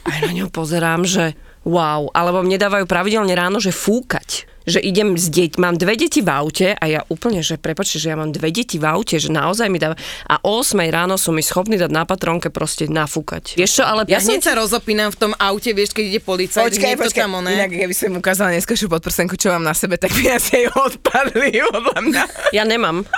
A 0.03 0.19
ja 0.19 0.27
na 0.27 0.35
ňo 0.35 0.51
pozerám, 0.51 1.07
že 1.07 1.39
Wow, 1.69 2.09
alebo 2.17 2.41
mne 2.41 2.57
dávajú 2.57 2.89
pravidelne 2.89 3.35
ráno, 3.37 3.61
že 3.61 3.77
fúkať 3.77 4.48
že 4.69 4.79
idem 4.79 5.17
s 5.17 5.33
deť, 5.33 5.57
mám 5.57 5.81
dve 5.81 5.97
deti 5.97 6.21
v 6.21 6.29
aute 6.29 6.69
a 6.77 6.85
ja 6.85 7.01
úplne, 7.09 7.41
že 7.41 7.57
prepačte, 7.57 7.97
že 7.99 8.13
ja 8.13 8.17
mám 8.21 8.31
dve 8.31 8.53
deti 8.53 8.77
v 8.77 8.85
aute, 8.85 9.17
že 9.17 9.33
naozaj 9.33 9.67
mi 9.73 9.81
dáva 9.81 9.97
a 10.29 10.39
o 10.45 10.61
8 10.61 10.77
ráno 10.93 11.17
sú 11.17 11.33
mi 11.33 11.41
schopní 11.41 11.81
dať 11.81 11.89
na 11.89 12.05
patronke 12.05 12.53
proste 12.53 12.87
nafúkať. 12.87 13.57
Vieš 13.57 13.81
čo, 13.81 13.85
ale 13.89 14.05
Ja 14.07 14.21
hneď 14.21 14.45
sa 14.45 14.53
rozopínam 14.53 15.09
v 15.09 15.19
tom 15.19 15.33
aute, 15.41 15.73
vieš, 15.73 15.97
keď 15.97 16.05
ide 16.05 16.21
policajt, 16.21 16.69
Počkaj, 16.69 16.95
počkaj, 17.01 17.25
tam, 17.25 17.41
oné. 17.41 17.57
inak 17.57 17.73
keby 17.73 17.95
som 17.97 18.13
ukázala 18.15 18.53
neskôršiu 18.53 18.93
podprsenku, 18.93 19.35
čo 19.41 19.49
mám 19.51 19.65
na 19.65 19.73
sebe, 19.73 19.97
tak 19.97 20.13
by 20.13 20.37
asi 20.37 20.65
jej 20.65 20.69
odpadli 20.87 21.65
podľa 21.73 21.99
mňa. 22.05 22.23
Ja 22.53 22.69
nemám. 22.69 23.09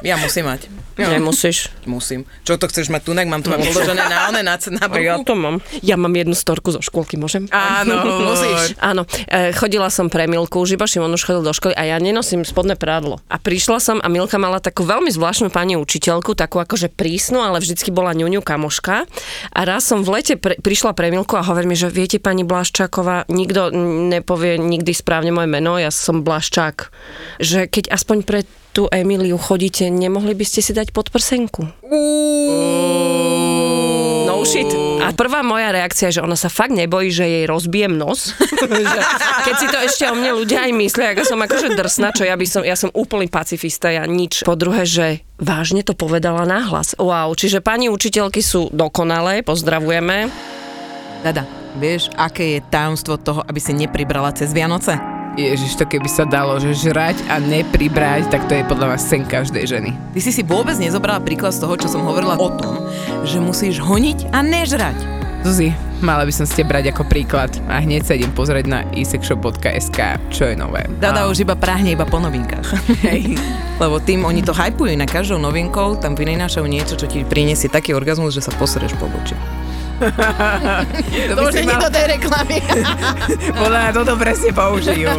Ja 0.00 0.16
musím 0.16 0.48
mať. 0.48 0.70
Nemusíš. 0.98 1.70
Musím. 1.86 2.26
Čo 2.42 2.58
to 2.58 2.66
chceš 2.66 2.90
mať 2.90 3.06
tunak? 3.06 3.30
Mám 3.30 3.46
to 3.46 3.54
mať 3.54 3.70
položené 3.70 4.02
na 4.02 4.34
one, 4.34 4.42
na, 4.42 4.58
na 4.58 4.86
ja 4.98 5.14
to 5.22 5.38
mám. 5.38 5.62
Ja 5.78 5.94
mám 5.94 6.10
jednu 6.10 6.34
storku 6.34 6.74
zo 6.74 6.82
škôlky, 6.82 7.14
môžem? 7.14 7.46
Áno, 7.54 8.02
Musíš. 8.34 8.74
Áno, 8.82 9.06
e, 9.30 9.54
chodila 9.54 9.94
som 9.94 10.10
pre 10.10 10.26
Milku, 10.38 10.62
už 10.62 10.78
iba 10.78 10.86
Šimon 10.86 11.10
už 11.10 11.26
chodil 11.26 11.42
do 11.42 11.50
školy 11.50 11.74
a 11.74 11.82
ja 11.82 11.98
nenosím 11.98 12.46
spodné 12.46 12.78
prádlo. 12.78 13.18
A 13.26 13.42
prišla 13.42 13.82
som 13.82 13.98
a 13.98 14.06
Milka 14.06 14.38
mala 14.38 14.62
takú 14.62 14.86
veľmi 14.86 15.10
zvláštnu 15.10 15.50
pani 15.50 15.74
učiteľku, 15.74 16.38
takú 16.38 16.62
akože 16.62 16.94
prísnu, 16.94 17.42
ale 17.42 17.58
vždycky 17.58 17.90
bola 17.90 18.14
ňuňu 18.14 18.38
kamoška. 18.38 19.10
A 19.50 19.60
raz 19.66 19.90
som 19.90 20.06
v 20.06 20.22
lete 20.22 20.38
pre, 20.38 20.54
prišla 20.62 20.94
pre 20.94 21.10
Milku 21.10 21.34
a 21.34 21.42
hovorí 21.42 21.66
mi, 21.66 21.74
že 21.74 21.90
viete 21.90 22.22
pani 22.22 22.46
Blaščáková, 22.46 23.26
nikto 23.26 23.74
nepovie 24.14 24.62
nikdy 24.62 24.94
správne 24.94 25.34
moje 25.34 25.50
meno, 25.50 25.74
ja 25.74 25.90
som 25.90 26.22
Blaščák. 26.22 26.94
Že 27.42 27.66
keď 27.66 27.90
aspoň 27.90 28.22
pre 28.22 28.46
tú 28.70 28.86
Emíliu 28.94 29.34
chodíte, 29.42 29.90
nemohli 29.90 30.38
by 30.38 30.44
ste 30.46 30.62
si 30.62 30.70
dať 30.70 30.94
podprsenku? 30.94 31.66
No 31.82 33.67
shit. 34.48 34.70
A 35.04 35.12
prvá 35.12 35.44
moja 35.44 35.68
reakcia 35.68 36.08
že 36.08 36.24
ona 36.24 36.34
sa 36.34 36.48
fakt 36.48 36.72
nebojí, 36.72 37.12
že 37.12 37.28
jej 37.28 37.44
rozbijem 37.44 37.92
nos. 37.92 38.32
Keď 39.46 39.54
si 39.60 39.66
to 39.68 39.78
ešte 39.84 40.04
o 40.08 40.16
mne 40.16 40.32
ľudia 40.40 40.64
aj 40.64 40.72
myslia, 40.72 41.12
ako 41.12 41.22
som 41.28 41.40
akože 41.44 41.76
drsná, 41.76 42.08
čo 42.16 42.24
ja 42.24 42.34
by 42.34 42.46
som, 42.48 42.62
ja 42.64 42.76
som 42.78 42.88
úplný 42.96 43.28
pacifista, 43.28 43.92
ja 43.92 44.08
nič. 44.08 44.48
Po 44.48 44.56
druhé, 44.56 44.88
že 44.88 45.20
vážne 45.36 45.84
to 45.84 45.92
povedala 45.92 46.48
nahlas. 46.48 46.96
Wow, 46.96 47.36
čiže 47.36 47.60
pani 47.60 47.92
učiteľky 47.92 48.40
sú 48.40 48.72
dokonalé, 48.72 49.44
pozdravujeme. 49.44 50.32
Dada, 51.20 51.44
vieš, 51.76 52.08
aké 52.16 52.56
je 52.56 52.64
tajomstvo 52.72 53.20
toho, 53.20 53.40
aby 53.44 53.60
si 53.60 53.76
nepribrala 53.76 54.32
cez 54.32 54.54
Vianoce? 54.56 55.17
Ježiš, 55.38 55.78
to 55.78 55.86
keby 55.86 56.10
sa 56.10 56.26
dalo, 56.26 56.58
že 56.58 56.74
žrať 56.74 57.22
a 57.30 57.38
nepribrať, 57.38 58.26
tak 58.26 58.50
to 58.50 58.58
je 58.58 58.66
podľa 58.66 58.90
mňa 58.90 58.98
sen 58.98 59.22
každej 59.22 59.70
ženy. 59.70 59.94
Ty 60.10 60.18
si 60.18 60.34
si 60.34 60.42
vôbec 60.42 60.74
nezobrala 60.82 61.22
príklad 61.22 61.54
z 61.54 61.62
toho, 61.62 61.78
čo 61.78 61.86
som 61.86 62.02
hovorila 62.02 62.34
o 62.34 62.50
tom, 62.58 62.82
že 63.22 63.38
musíš 63.38 63.78
honiť 63.78 64.34
a 64.34 64.42
nežrať. 64.42 64.98
Zuzi, 65.46 65.70
mala 66.02 66.26
by 66.26 66.34
som 66.34 66.42
ste 66.42 66.66
brať 66.66 66.90
ako 66.90 67.06
príklad 67.06 67.54
a 67.70 67.78
hneď 67.78 68.02
sa 68.02 68.18
idem 68.18 68.34
pozrieť 68.34 68.66
na 68.66 68.82
isexshop.sk, 68.90 70.18
čo 70.34 70.50
je 70.50 70.58
nové. 70.58 70.82
Dada 70.98 71.30
už 71.30 71.46
iba 71.46 71.54
prahne 71.54 71.94
iba 71.94 72.02
po 72.02 72.18
novinkách. 72.18 72.66
Hej. 73.06 73.38
Lebo 73.78 74.02
tým 74.02 74.26
oni 74.26 74.42
to 74.42 74.50
hypujú 74.50 74.90
na 74.98 75.06
každou 75.06 75.38
novinkou, 75.38 76.02
tam 76.02 76.18
vynášajú 76.18 76.66
niečo, 76.66 76.98
čo 76.98 77.06
ti 77.06 77.22
priniesie 77.22 77.70
taký 77.70 77.94
orgazmus, 77.94 78.34
že 78.34 78.42
sa 78.42 78.50
posereš 78.58 78.98
po 78.98 79.06
boči. 79.06 79.38
to 81.28 81.32
by 81.34 81.50
si 81.50 81.66
mal, 81.66 81.90
tej 81.90 82.06
reklamy. 82.18 82.58
podľa 83.54 83.78
mňa 83.82 83.92
toto 83.94 84.12
presne 84.14 84.50
použijú. 84.54 85.10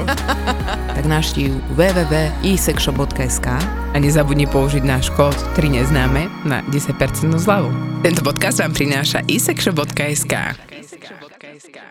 tak 0.95 1.05
navštív 1.05 1.51
www.isexshop.sk 1.75 3.48
A 3.89 3.98
nezabudni 3.98 4.48
použiť 4.48 4.83
náš 4.86 5.12
kód 5.15 5.36
3 5.57 5.79
neznáme 5.81 6.31
na 6.48 6.63
10% 6.71 6.95
zľavu. 7.36 7.69
Tento 8.05 8.24
podcast 8.24 8.63
vám 8.63 8.71
prináša 8.71 9.25
isexshop.sk. 9.27 10.68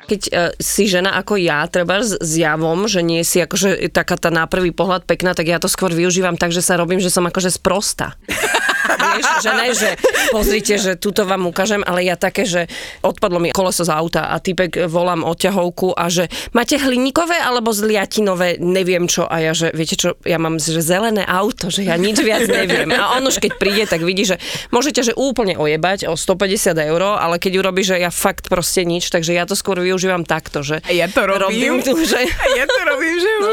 Keď 0.08 0.20
uh, 0.32 0.52
si 0.56 0.88
žena 0.88 1.14
ako 1.20 1.37
ja, 1.37 1.68
treba 1.68 2.00
s 2.00 2.32
javom, 2.32 2.88
že 2.88 3.04
nie 3.04 3.20
si 3.22 3.38
akože 3.42 3.92
taká 3.92 4.16
tá 4.16 4.32
na 4.32 4.48
prvý 4.48 4.72
pohľad 4.72 5.04
pekná, 5.04 5.37
tak 5.37 5.48
ja 5.48 5.60
to 5.60 5.68
skôr 5.68 5.92
využívam 5.92 6.40
tak, 6.40 6.50
že 6.50 6.64
sa 6.64 6.80
robím, 6.80 6.98
že 6.98 7.12
som 7.12 7.26
akože 7.28 7.52
sprosta. 7.52 8.16
Vieš, 8.88 9.26
že 9.44 9.50
ne, 9.52 9.68
že 9.75 9.90
pozrite, 10.32 10.75
že 10.80 10.92
túto 10.96 11.28
vám 11.28 11.44
ukážem, 11.48 11.84
ale 11.84 12.06
ja 12.06 12.16
také, 12.16 12.48
že 12.48 12.70
odpadlo 13.04 13.42
mi 13.42 13.50
koleso 13.52 13.84
z 13.84 13.92
auta 13.92 14.30
a 14.32 14.40
typek 14.40 14.88
volám 14.88 15.26
odťahovku 15.26 15.98
a 15.98 16.08
že 16.08 16.30
máte 16.56 16.78
hliníkové 16.78 17.37
alebo 17.37 17.75
zliatinové, 17.75 18.56
neviem 18.62 19.10
čo. 19.10 19.26
A 19.26 19.42
ja, 19.42 19.52
že 19.52 19.75
viete 19.75 19.98
čo, 19.98 20.16
ja 20.25 20.40
mám 20.40 20.56
že 20.62 20.80
zelené 20.80 21.26
auto, 21.26 21.68
že 21.68 21.84
ja 21.84 21.98
nič 21.98 22.22
viac 22.22 22.46
neviem. 22.48 22.88
A 22.94 23.18
on 23.18 23.26
už 23.26 23.42
keď 23.42 23.52
príde, 23.58 23.84
tak 23.84 24.02
vidí, 24.06 24.25
že 24.25 24.40
môžete 24.70 25.00
že 25.04 25.12
úplne 25.14 25.58
ojebať 25.58 26.08
o 26.10 26.14
150 26.14 26.75
eur, 26.78 27.02
ale 27.18 27.37
keď 27.42 27.52
urobí, 27.60 27.82
že 27.82 27.98
ja 27.98 28.10
fakt 28.14 28.48
proste 28.48 28.87
nič, 28.87 29.10
takže 29.10 29.34
ja 29.34 29.44
to 29.44 29.57
skôr 29.58 29.82
využívam 29.82 30.22
takto, 30.22 30.62
že 30.62 30.78
A 30.86 30.94
ja 30.94 31.10
to 31.10 31.26
robím. 31.26 31.42
robím 31.42 31.74
tu, 31.82 31.98
že 32.06 32.22
A 32.22 32.46
ja 32.54 32.64
to 32.64 32.80
robím, 32.86 33.18
že 33.18 33.30
no. 33.42 33.50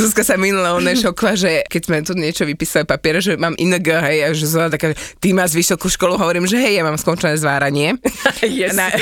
Zuzka 0.00 0.24
sa 0.24 0.40
minule 0.40 0.64
oné 0.72 0.96
šokla, 0.96 1.36
že 1.36 1.50
keď 1.68 1.82
sme 1.84 1.96
tu 2.00 2.12
niečo 2.16 2.48
vypísali 2.48 2.88
papier, 2.88 3.20
že 3.20 3.36
mám 3.36 3.52
ING, 3.60 3.76
hej, 3.76 4.18
a 4.24 4.28
že 4.32 4.48
zvala 4.48 4.72
taká, 4.72 4.96
ty 5.20 5.36
máš 5.36 5.52
vysokú 5.52 5.92
školu, 5.92 6.16
hovorím, 6.16 6.48
že 6.48 6.56
hej, 6.56 6.80
ja 6.80 6.82
mám 6.82 6.96
skončené 6.96 7.36
zváranie. 7.36 8.00
Yes. 8.42 8.74
Na, 8.74 8.88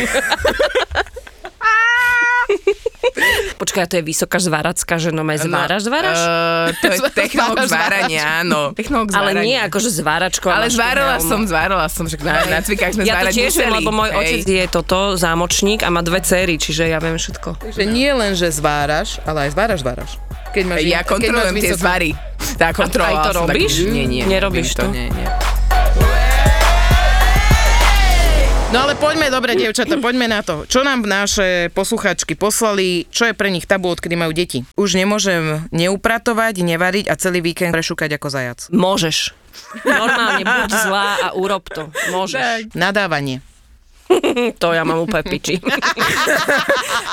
Počkaj, 3.60 3.80
a 3.84 3.88
to 3.88 3.94
je 4.00 4.04
vysoká 4.04 4.38
zváracká, 4.40 4.96
že 4.96 5.10
no 5.10 5.24
aj 5.24 5.44
zváraš, 5.44 5.82
zváraš? 5.88 6.18
Uh, 6.20 6.68
to 6.80 6.86
je 6.92 6.98
technológ 7.20 7.64
zvárania, 7.66 8.44
áno. 8.44 8.72
Technológ 8.72 9.12
ale 9.12 9.40
nie 9.40 9.56
akože 9.56 9.90
zváračko. 9.90 10.48
Ale 10.48 10.68
zvárala 10.68 11.16
som, 11.20 11.44
zvárala 11.44 11.86
som, 11.88 12.04
že 12.06 12.20
na, 12.20 12.44
na 12.46 12.60
cvikách 12.60 12.96
sme 12.96 13.02
Ja 13.04 13.20
to 13.20 13.28
zvárať 13.28 13.34
tiež 13.36 13.52
museli. 13.56 13.72
lebo 13.80 13.90
môj 13.90 14.10
Hej. 14.10 14.18
otec 14.18 14.40
je 14.46 14.64
toto 14.68 14.98
zámočník 15.16 15.80
a 15.82 15.88
má 15.88 16.00
dve 16.00 16.20
céry, 16.20 16.56
čiže 16.56 16.88
ja 16.88 17.00
viem 17.00 17.16
všetko. 17.16 17.72
Že 17.72 17.84
nie 17.88 18.10
len, 18.12 18.32
že 18.36 18.52
zváraš, 18.52 19.18
ale 19.24 19.48
aj 19.48 19.50
zváraš, 19.56 19.78
zváraš. 19.80 20.10
Keď 20.50 20.64
máš, 20.66 20.78
Ja 20.82 21.00
kontrolujem 21.06 21.54
tie 21.62 21.74
zvary. 21.78 22.10
Tá 22.58 22.74
kontrola. 22.74 23.06
aj 23.06 23.16
to 23.22 23.30
som 23.32 23.46
taký- 23.46 23.64
robíš? 23.64 23.72
Nie, 23.86 24.04
nie. 24.08 24.22
Nerobíš 24.26 24.74
robím 24.74 24.80
to? 24.80 24.84
Nie, 24.90 25.06
nie. 25.14 25.26
No 28.70 28.86
ale 28.86 28.94
poďme, 28.94 29.34
dobre, 29.34 29.58
dievčata, 29.58 29.98
poďme 29.98 30.30
na 30.30 30.46
to. 30.46 30.62
Čo 30.62 30.86
nám 30.86 31.02
naše 31.02 31.74
posluchačky 31.74 32.38
poslali, 32.38 33.02
čo 33.10 33.26
je 33.26 33.34
pre 33.34 33.50
nich 33.50 33.66
tabu, 33.66 33.90
odkedy 33.90 34.14
majú 34.14 34.30
deti? 34.30 34.62
Už 34.78 34.94
nemôžem 34.94 35.66
neupratovať, 35.74 36.62
nevariť 36.62 37.10
a 37.10 37.18
celý 37.18 37.42
víkend 37.42 37.74
prešúkať 37.74 38.14
ako 38.14 38.28
zajac. 38.30 38.70
Môžeš. 38.70 39.34
Normálne, 39.82 40.46
buď 40.46 40.70
zlá 40.86 41.08
a 41.18 41.28
urob 41.34 41.66
to. 41.66 41.90
Môžeš. 42.14 42.70
Nadávanie. 42.78 43.42
To 44.62 44.70
ja 44.70 44.86
mám 44.86 45.02
úplne 45.02 45.26
piči. 45.26 45.58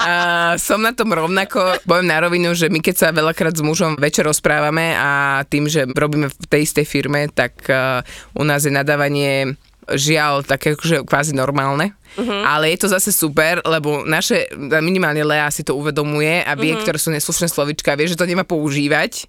A 0.06 0.14
som 0.62 0.82
na 0.82 0.94
tom 0.94 1.10
rovnako, 1.10 1.82
poviem 1.90 2.10
na 2.10 2.22
rovinu, 2.22 2.54
že 2.54 2.70
my 2.70 2.86
keď 2.86 2.96
sa 2.98 3.08
veľakrát 3.10 3.58
s 3.58 3.66
mužom 3.66 3.98
večer 3.98 4.30
rozprávame 4.30 4.94
a 4.94 5.42
tým, 5.46 5.66
že 5.66 5.90
robíme 5.90 6.30
v 6.30 6.38
tej 6.50 6.70
istej 6.70 6.86
firme, 6.86 7.30
tak 7.34 7.66
uh, 7.70 8.06
u 8.38 8.46
nás 8.46 8.66
je 8.66 8.74
nadávanie 8.74 9.58
žiaľ 9.92 10.44
také 10.44 10.76
akože 10.76 11.08
kvázi 11.08 11.34
normálne. 11.36 11.96
Uh-huh. 12.16 12.44
Ale 12.48 12.72
je 12.72 12.78
to 12.80 12.88
zase 12.88 13.12
super, 13.12 13.60
lebo 13.68 14.08
naše, 14.08 14.48
minimálne 14.56 15.22
Lea 15.22 15.52
si 15.52 15.68
to 15.68 15.76
uvedomuje 15.76 16.42
a 16.42 16.56
vie, 16.56 16.74
uh-huh. 16.74 16.84
ktoré 16.84 16.98
sú 16.98 17.12
neslušné 17.12 17.52
slovička, 17.52 18.00
vie, 18.00 18.08
že 18.08 18.16
to 18.16 18.24
nemá 18.24 18.48
používať, 18.48 19.28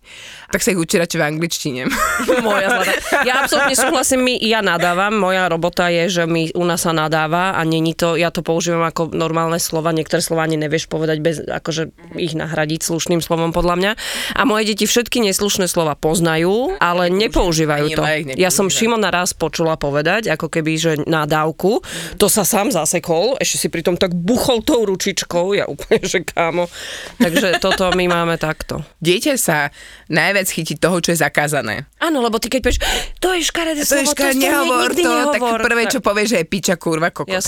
tak 0.48 0.62
sa 0.62 0.72
ich 0.72 0.80
učí 0.80 0.96
radšej 0.96 1.18
v 1.20 1.24
angličtine. 1.24 1.80
Moja 2.46 2.68
zlata. 2.70 2.92
Ja 3.26 3.44
absolútne 3.44 3.76
súhlasím, 3.76 4.20
my, 4.24 4.34
ja 4.40 4.62
nadávam, 4.64 5.18
moja 5.18 5.50
robota 5.50 5.90
je, 5.90 6.08
že 6.08 6.22
mi 6.24 6.48
u 6.54 6.64
nás 6.64 6.86
sa 6.86 6.94
nadáva 6.94 7.58
a 7.58 7.60
není 7.66 7.92
to, 7.92 8.14
ja 8.14 8.30
to 8.30 8.40
používam 8.40 8.86
ako 8.86 9.10
normálne 9.12 9.58
slova, 9.58 9.90
niektoré 9.90 10.22
slova 10.22 10.46
ani 10.46 10.56
nevieš 10.56 10.86
povedať 10.86 11.18
bez, 11.18 11.36
akože 11.42 11.90
ich 12.16 12.32
nahradiť 12.38 12.80
slušným 12.86 13.20
slovom 13.20 13.50
podľa 13.50 13.74
mňa. 13.76 13.92
A 14.38 14.42
moje 14.46 14.72
deti 14.72 14.86
všetky 14.86 15.20
neslušné 15.20 15.66
slova 15.68 15.98
poznajú, 15.98 16.78
ale 16.78 17.10
nepoužívajú 17.12 17.86
to. 17.92 18.02
Ja 18.38 18.48
som. 18.48 18.68
Šimona 18.68 19.10
raz 19.10 19.34
počula 19.34 19.74
povedať, 19.80 20.30
ako 20.30 20.52
keby, 20.52 20.72
že 20.78 20.92
nadávku, 21.02 21.82
to 22.20 22.30
sa 22.30 22.44
sám 22.46 22.67
zasekol, 22.70 23.36
ešte 23.40 23.56
si 23.56 23.68
pritom 23.72 23.96
tak 23.96 24.12
buchol 24.12 24.60
tou 24.62 24.84
ručičkou, 24.84 25.54
ja 25.56 25.64
úplne, 25.70 26.02
že 26.04 26.20
kámo. 26.24 26.68
Takže 27.16 27.58
toto 27.62 27.88
my 27.94 28.08
máme 28.08 28.36
takto. 28.36 28.82
Dieťa 29.00 29.38
sa 29.38 29.70
najviac 30.10 30.50
chytí 30.50 30.74
toho, 30.76 30.98
čo 30.98 31.14
je 31.14 31.22
zakázané. 31.22 31.86
Áno, 32.02 32.18
lebo 32.20 32.38
ty 32.42 32.50
keď 32.50 32.60
povieš, 32.66 32.78
to 33.22 33.30
je 33.34 33.42
škaredé 33.46 33.80
To 33.86 33.96
je 33.98 34.06
škár, 34.10 34.32
to, 34.34 34.38
nehovor 34.42 34.90
nikdy 34.90 35.02
to, 35.02 35.14
nehovor. 35.14 35.34
tak 35.34 35.42
prvé, 35.70 35.82
čo 35.86 36.00
povie, 36.02 36.26
že 36.26 36.36
je 36.42 36.46
piča, 36.46 36.74
kurva, 36.76 37.10
kokot. 37.14 37.38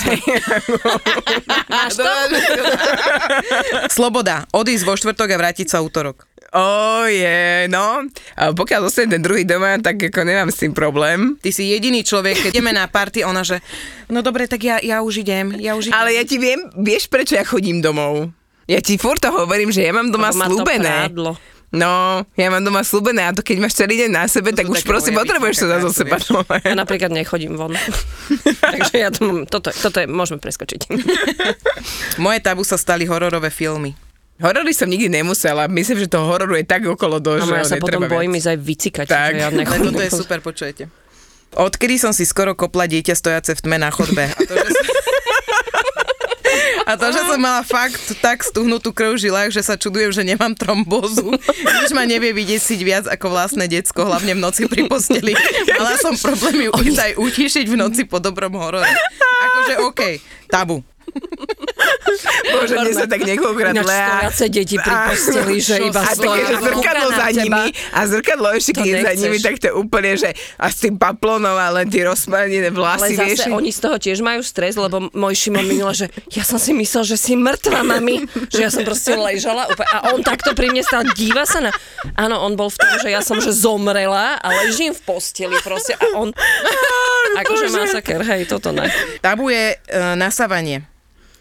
Sloboda. 3.96 4.46
Odísť 4.54 4.84
vo 4.86 4.94
štvrtok 4.96 5.28
a 5.34 5.36
vrátiť 5.36 5.66
sa 5.70 5.82
útorok. 5.82 6.29
O 6.50 7.07
je, 7.07 7.71
no. 7.71 8.02
A 8.35 8.50
pokiaľ 8.50 8.90
zostane 8.90 9.14
ten 9.14 9.23
druhý 9.23 9.47
doma, 9.47 9.78
tak 9.78 10.02
ako 10.02 10.26
nemám 10.26 10.50
s 10.50 10.66
tým 10.66 10.75
problém. 10.75 11.38
Ty 11.38 11.50
si 11.54 11.71
jediný 11.71 12.02
človek, 12.02 12.42
keď 12.42 12.59
ideme 12.59 12.75
na 12.75 12.90
party, 12.90 13.23
ona 13.23 13.47
že, 13.47 13.62
no 14.11 14.19
dobre, 14.19 14.50
tak 14.50 14.59
ja, 14.59 14.83
ja 14.83 14.99
už 14.99 15.23
idem, 15.23 15.54
ja 15.62 15.78
už 15.78 15.90
idem. 15.90 15.95
Ale 15.95 16.11
ja 16.19 16.26
ti 16.26 16.42
viem, 16.42 16.59
vieš 16.75 17.07
prečo 17.07 17.38
ja 17.38 17.47
chodím 17.47 17.78
domov? 17.78 18.35
Ja 18.66 18.83
ti 18.83 18.99
furt 18.99 19.23
to 19.23 19.30
hovorím, 19.30 19.71
že 19.71 19.87
ja 19.87 19.95
mám 19.95 20.11
doma 20.11 20.35
to 20.35 20.42
slúbené. 20.42 21.07
prádlo. 21.07 21.38
No, 21.71 22.26
ja 22.35 22.50
mám 22.50 22.66
doma 22.66 22.83
slúbené 22.83 23.23
a 23.23 23.30
to 23.30 23.47
keď 23.47 23.62
máš 23.62 23.78
celý 23.78 23.95
deň 24.02 24.11
na 24.11 24.26
sebe, 24.26 24.50
tak 24.50 24.66
sú 24.66 24.75
už 24.75 24.83
prosím, 24.83 25.14
potrebuješ 25.14 25.71
sa 25.71 25.78
zo 25.78 25.95
seba. 25.95 26.19
Ja 26.66 26.75
napríklad 26.75 27.14
nechodím 27.14 27.54
von. 27.54 27.78
Takže 28.75 28.95
ja 28.99 29.14
to, 29.14 29.23
mám- 29.23 29.47
toto, 29.47 29.71
toto 29.71 30.02
je, 30.02 30.11
môžeme 30.11 30.42
preskočiť. 30.42 30.90
Moje 32.26 32.42
tabu 32.42 32.66
sa 32.66 32.75
stali 32.75 33.07
hororové 33.07 33.54
filmy. 33.54 33.95
Horory 34.40 34.73
som 34.73 34.88
nikdy 34.88 35.12
nemusela. 35.12 35.68
Myslím, 35.68 36.00
že 36.00 36.09
toho 36.09 36.25
hororu 36.25 36.56
je 36.56 36.64
tak 36.64 36.82
okolo 36.82 37.20
do, 37.20 37.37
No, 37.37 37.44
že 37.44 37.52
ja 37.54 37.64
sa 37.66 37.76
potom 37.76 38.00
bojím 38.02 38.35
ísť 38.35 38.49
aj 38.49 38.59
vycikať. 38.59 39.06
Tak. 39.06 39.32
že 39.32 39.38
Ja 39.38 39.49
nechodím. 39.61 39.92
toto 39.92 40.00
je 40.00 40.11
super, 40.11 40.38
počujete. 40.40 40.88
Odkedy 41.50 41.99
som 41.99 42.11
si 42.11 42.25
skoro 42.25 42.54
kopla 42.54 42.87
dieťa 42.87 43.12
stojace 43.12 43.52
v 43.52 43.61
tme 43.61 43.76
na 43.76 43.90
chodbe. 43.90 44.23
A 44.25 44.40
to, 44.40 44.54
že 44.56 44.70
som... 44.70 44.87
A 46.82 46.99
to, 46.99 47.06
že 47.06 47.23
som 47.23 47.38
mala 47.38 47.62
fakt 47.62 48.02
tak 48.18 48.42
stuhnutú 48.42 48.90
krv 48.90 49.14
v 49.14 49.23
žilách, 49.23 49.50
že 49.50 49.62
sa 49.62 49.78
čudujem, 49.78 50.11
že 50.11 50.26
nemám 50.26 50.50
trombózu. 50.52 51.30
Už 51.87 51.90
ma 51.94 52.02
nevie 52.02 52.35
vydesiť 52.35 52.80
viac 52.82 53.04
ako 53.06 53.30
vlastné 53.30 53.70
decko, 53.70 54.02
hlavne 54.02 54.35
v 54.35 54.42
noci 54.42 54.66
pri 54.66 54.90
posteli. 54.90 55.30
Mala 55.70 55.94
som 56.02 56.18
problém 56.18 56.66
ju 56.66 56.70
aj 56.75 57.14
utišiť 57.14 57.66
v 57.66 57.76
noci 57.78 58.02
po 58.02 58.18
dobrom 58.18 58.59
horore. 58.59 58.90
Akože 59.40 59.75
OK, 59.87 60.00
tabu. 60.50 60.82
Bože, 62.54 62.74
mne 62.76 62.92
sa 62.94 63.06
tak 63.06 63.20
niekoľkokrát 63.22 63.74
Ináč 63.74 63.86
Lea... 63.86 64.06
stojace 64.08 64.46
deti 64.50 64.76
pri 64.80 64.94
Á, 64.94 65.00
posteli, 65.10 65.56
že 65.62 65.74
iba 65.90 66.00
A 66.02 66.12
také, 66.12 66.40
že 66.46 66.56
zrkadlo 66.60 67.08
za 67.14 67.28
nimi 67.34 67.66
a 67.94 68.00
zrkadlo 68.06 68.48
ešte, 68.56 68.70
keď 68.76 68.86
je 68.86 68.96
za 69.00 69.12
nimi, 69.16 69.38
tak 69.38 69.54
to 69.60 69.64
je 69.70 69.74
úplne, 69.74 70.10
že 70.18 70.30
a 70.58 70.66
s 70.68 70.76
tým 70.82 70.94
paplónom 70.96 71.54
a 71.54 71.66
len 71.74 71.86
tie 71.88 72.02
rozpálené 72.06 72.70
Ale 72.70 72.76
vlasy, 72.76 73.12
vieš. 73.16 73.46
zase 73.46 73.50
oni 73.52 73.70
z 73.70 73.80
toho 73.80 73.96
tiež 74.00 74.18
majú 74.24 74.40
stres, 74.42 74.74
lebo 74.74 75.10
môj 75.14 75.34
Šimon 75.36 75.66
minule, 75.66 75.92
že 75.94 76.06
ja 76.34 76.42
som 76.42 76.58
si 76.58 76.74
myslel, 76.74 77.02
že 77.06 77.16
si 77.16 77.34
mŕtva, 77.38 77.82
mami. 77.86 78.26
Že 78.50 78.60
ja 78.60 78.70
som 78.70 78.82
proste 78.82 79.14
ležala 79.14 79.70
úplne, 79.70 79.88
a 79.90 79.98
on 80.12 80.20
takto 80.24 80.52
pri 80.56 80.72
mne 80.72 80.82
stál, 80.84 81.06
díva 81.14 81.44
sa 81.46 81.62
na... 81.62 81.70
Áno, 82.16 82.40
on 82.42 82.58
bol 82.58 82.68
v 82.68 82.78
tom, 82.80 82.92
že 83.00 83.08
ja 83.12 83.22
som 83.24 83.38
že 83.40 83.54
zomrela 83.54 84.36
a 84.40 84.48
ležím 84.66 84.92
v 84.92 85.00
posteli 85.04 85.56
proste 85.62 85.96
a 85.96 86.04
on... 86.18 86.34
Akože 87.40 87.70
masaker, 87.72 88.20
hej, 88.26 88.50
toto 88.50 88.74
ne. 88.74 88.90
Tabu 89.22 89.48
je 89.48 89.76
uh, 89.76 90.18
nasávanie. 90.18 90.90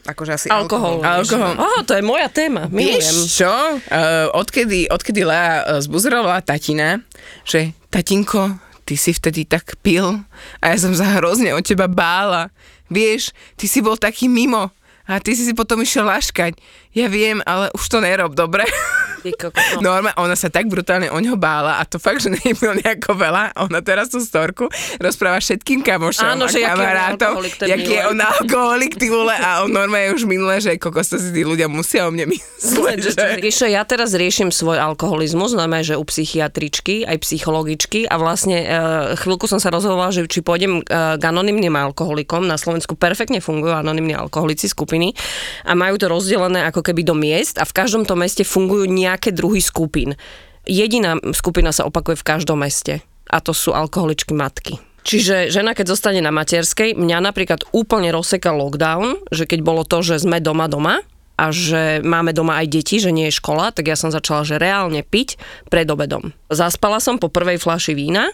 Akože 0.07 0.31
asi 0.35 0.47
Alkohol. 0.47 1.03
Alkohol. 1.03 1.59
Á, 1.59 1.83
to 1.83 1.93
je 1.97 2.03
moja 2.03 2.31
téma, 2.31 2.71
milujem. 2.71 3.03
Vieš 3.03 3.43
čo? 3.43 3.51
Uh, 3.91 4.31
odkedy, 4.31 4.87
odkedy 4.87 5.27
Lea 5.27 5.67
uh, 5.67 5.83
zbuzerovala 5.83 6.39
tatina, 6.39 7.03
že 7.43 7.75
tatinko, 7.91 8.55
ty 8.87 8.95
si 8.95 9.11
vtedy 9.11 9.43
tak 9.45 9.75
pil 9.83 10.23
a 10.63 10.65
ja 10.71 10.77
som 10.79 10.95
sa 10.95 11.19
hrozne 11.19 11.51
od 11.51 11.61
teba 11.61 11.85
bála. 11.85 12.49
Vieš, 12.89 13.35
ty 13.53 13.69
si 13.69 13.85
bol 13.85 13.99
taký 13.99 14.25
mimo 14.25 14.73
a 15.09 15.17
ty 15.17 15.33
si 15.33 15.41
si 15.41 15.57
potom 15.57 15.81
išiel 15.81 16.05
laškať. 16.05 16.53
Ja 16.93 17.09
viem, 17.09 17.41
ale 17.49 17.73
už 17.73 17.85
to 17.89 17.97
nerob, 17.97 18.37
dobre? 18.37 18.69
No. 18.69 19.81
Norma, 19.85 20.13
ona 20.15 20.37
sa 20.37 20.47
tak 20.47 20.69
brutálne 20.69 21.09
o 21.11 21.19
ňo 21.19 21.35
bála 21.35 21.81
a 21.81 21.83
to 21.83 21.99
fakt, 21.99 22.23
že 22.23 22.31
nebylo 22.31 22.77
nejako 22.77 23.17
veľa. 23.17 23.57
Ona 23.67 23.81
teraz 23.81 24.13
tú 24.13 24.21
storku 24.21 24.69
rozpráva 25.01 25.41
všetkým 25.41 25.83
kamošom 25.83 26.37
Áno, 26.37 26.45
a 26.45 26.51
že 26.51 26.63
kamarátom, 26.63 27.41
jaký 27.65 27.99
je 27.99 28.03
on 28.05 28.19
alkoholik, 28.21 28.95
ty 28.95 29.11
vole, 29.11 29.33
a 29.33 29.65
on 29.65 29.73
Norma 29.73 29.99
je 30.07 30.15
už 30.15 30.23
minulé, 30.29 30.61
že 30.61 30.77
kokos 30.79 31.11
to 31.11 31.17
si 31.19 31.33
tí 31.35 31.43
ľudia 31.43 31.67
musia 31.67 32.07
o 32.07 32.13
mne 32.13 32.31
mysleť, 32.31 32.97
že... 33.01 33.11
Čo, 33.49 33.67
ja 33.67 33.83
teraz 33.83 34.15
riešim 34.15 34.53
svoj 34.53 34.79
alkoholizmus, 34.79 35.57
znamená, 35.57 35.83
že 35.83 35.99
u 35.99 36.05
psychiatričky, 36.05 37.03
aj 37.03 37.17
psychologičky 37.25 38.07
a 38.07 38.15
vlastne 38.15 38.57
uh, 38.63 38.71
chvíľku 39.19 39.49
som 39.49 39.59
sa 39.59 39.73
rozhodovala, 39.73 40.15
že 40.15 40.29
či 40.31 40.39
pôjdem 40.39 40.79
uh, 40.79 41.19
k 41.19 41.23
anonymným 41.27 41.75
alkoholikom. 41.75 42.47
Na 42.47 42.55
Slovensku 42.55 42.95
perfektne 42.95 43.43
fungujú 43.43 43.75
anonymní 43.75 44.15
alkoholici 44.15 44.71
skupiny 44.71 44.98
a 45.65 45.71
majú 45.73 45.95
to 45.95 46.11
rozdelené 46.11 46.67
ako 46.67 46.83
keby 46.83 47.01
do 47.07 47.15
miest 47.15 47.57
a 47.57 47.65
v 47.65 47.75
každom 47.75 48.03
tom 48.03 48.21
meste 48.21 48.43
fungujú 48.43 48.87
nejaké 48.89 49.31
druhy 49.31 49.63
skupín. 49.63 50.19
Jediná 50.67 51.17
skupina 51.31 51.71
sa 51.71 51.87
opakuje 51.87 52.19
v 52.19 52.27
každom 52.27 52.61
meste 52.61 53.01
a 53.31 53.37
to 53.39 53.55
sú 53.55 53.71
alkoholičky 53.71 54.35
matky. 54.35 54.77
Čiže 55.07 55.49
žena, 55.49 55.71
keď 55.73 55.95
zostane 55.95 56.19
na 56.19 56.29
materskej, 56.29 56.93
mňa 56.93 57.23
napríklad 57.23 57.63
úplne 57.71 58.11
rozsekal 58.11 58.59
lockdown, 58.59 59.31
že 59.31 59.47
keď 59.47 59.59
bolo 59.63 59.87
to, 59.87 60.03
že 60.03 60.21
sme 60.21 60.43
doma 60.43 60.67
doma, 60.67 61.01
a 61.39 61.55
že 61.55 62.03
máme 62.03 62.35
doma 62.35 62.59
aj 62.59 62.67
deti, 62.67 62.99
že 62.99 63.15
nie 63.15 63.31
je 63.31 63.39
škola, 63.39 63.71
tak 63.71 63.87
ja 63.87 63.95
som 63.95 64.11
začala, 64.11 64.43
že 64.43 64.59
reálne 64.59 65.07
piť 65.07 65.39
pred 65.71 65.87
obedom. 65.87 66.35
Zaspala 66.51 66.99
som 66.99 67.15
po 67.15 67.31
prvej 67.31 67.55
flaši 67.55 67.95
vína, 67.95 68.27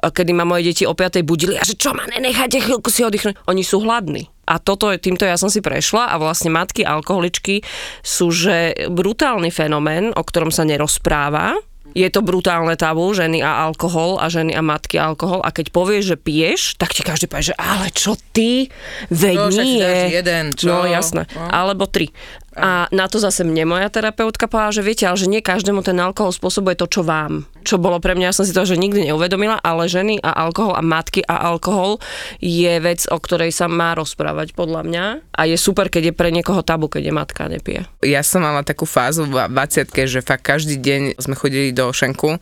kedy 0.00 0.32
ma 0.32 0.48
moje 0.48 0.72
deti 0.72 0.88
o 0.88 0.96
5. 0.96 1.20
budili 1.28 1.60
a 1.60 1.62
že 1.62 1.76
čo 1.76 1.92
ma 1.92 2.08
nenecháte 2.08 2.56
chvíľku 2.56 2.88
si 2.88 3.04
oddychnúť. 3.04 3.36
Oni 3.44 3.60
sú 3.60 3.84
hladní. 3.84 4.31
A 4.42 4.58
toto, 4.58 4.90
týmto 4.94 5.22
ja 5.22 5.38
som 5.38 5.46
si 5.46 5.62
prešla 5.62 6.10
a 6.10 6.18
vlastne 6.18 6.50
matky 6.50 6.82
alkoholičky 6.82 7.62
sú 8.00 8.28
že 8.28 8.74
brutálny 8.90 9.48
fenomén, 9.48 10.10
o 10.10 10.22
ktorom 10.22 10.50
sa 10.50 10.66
nerozpráva. 10.66 11.54
Je 11.92 12.08
to 12.08 12.24
brutálne 12.24 12.72
tabu, 12.72 13.04
ženy 13.12 13.44
a 13.44 13.68
alkohol 13.68 14.16
a 14.16 14.32
ženy 14.32 14.56
a 14.56 14.64
matky 14.64 14.96
a 14.96 15.12
alkohol 15.12 15.44
a 15.44 15.52
keď 15.52 15.68
povieš, 15.70 16.04
že 16.08 16.16
piješ, 16.16 16.60
tak 16.80 16.96
ti 16.96 17.04
každý 17.04 17.28
povie, 17.28 17.52
že 17.52 17.56
ale 17.60 17.92
čo 17.92 18.16
ty, 18.32 18.72
veď 19.12 19.36
No, 19.36 19.46
nie. 19.52 20.08
jeden, 20.08 20.56
čo? 20.56 20.72
No 20.72 20.88
jasné, 20.88 21.28
No. 21.36 21.52
alebo 21.52 21.84
tri. 21.84 22.08
A 22.56 22.84
na 22.92 23.08
to 23.08 23.16
zase 23.16 23.48
mne 23.48 23.64
moja 23.64 23.88
terapeutka 23.88 24.44
povedala, 24.44 24.76
že 24.76 24.84
viete, 24.84 25.04
ale 25.08 25.16
že 25.16 25.30
nie 25.30 25.40
každému 25.40 25.80
ten 25.80 25.96
alkohol 25.96 26.36
spôsobuje 26.36 26.76
to, 26.76 26.84
čo 26.84 27.00
vám. 27.00 27.48
Čo 27.62 27.78
bolo 27.78 28.02
pre 28.02 28.12
mňa, 28.12 28.28
ja 28.28 28.36
som 28.36 28.44
si 28.44 28.52
to 28.52 28.66
že 28.66 28.76
nikdy 28.76 29.08
neuvedomila, 29.08 29.56
ale 29.62 29.88
ženy 29.88 30.20
a 30.20 30.34
alkohol 30.34 30.76
a 30.76 30.82
matky 30.82 31.24
a 31.24 31.48
alkohol 31.48 32.02
je 32.42 32.72
vec, 32.82 33.06
o 33.08 33.16
ktorej 33.16 33.54
sa 33.54 33.70
má 33.70 33.96
rozprávať 33.96 34.52
podľa 34.52 34.82
mňa. 34.84 35.04
A 35.32 35.48
je 35.48 35.56
super, 35.56 35.88
keď 35.88 36.12
je 36.12 36.14
pre 36.14 36.28
niekoho 36.28 36.60
tabu, 36.60 36.92
keď 36.92 37.08
je 37.08 37.14
matka 37.14 37.42
nepije. 37.48 37.88
Ja 38.04 38.20
som 38.20 38.44
mala 38.44 38.66
takú 38.66 38.84
fázu 38.84 39.24
v 39.24 39.48
20 39.48 39.88
že 40.02 40.20
fakt 40.20 40.44
každý 40.44 40.76
deň 40.76 41.22
sme 41.22 41.38
chodili 41.38 41.70
do 41.70 41.88
Šenku 41.88 42.36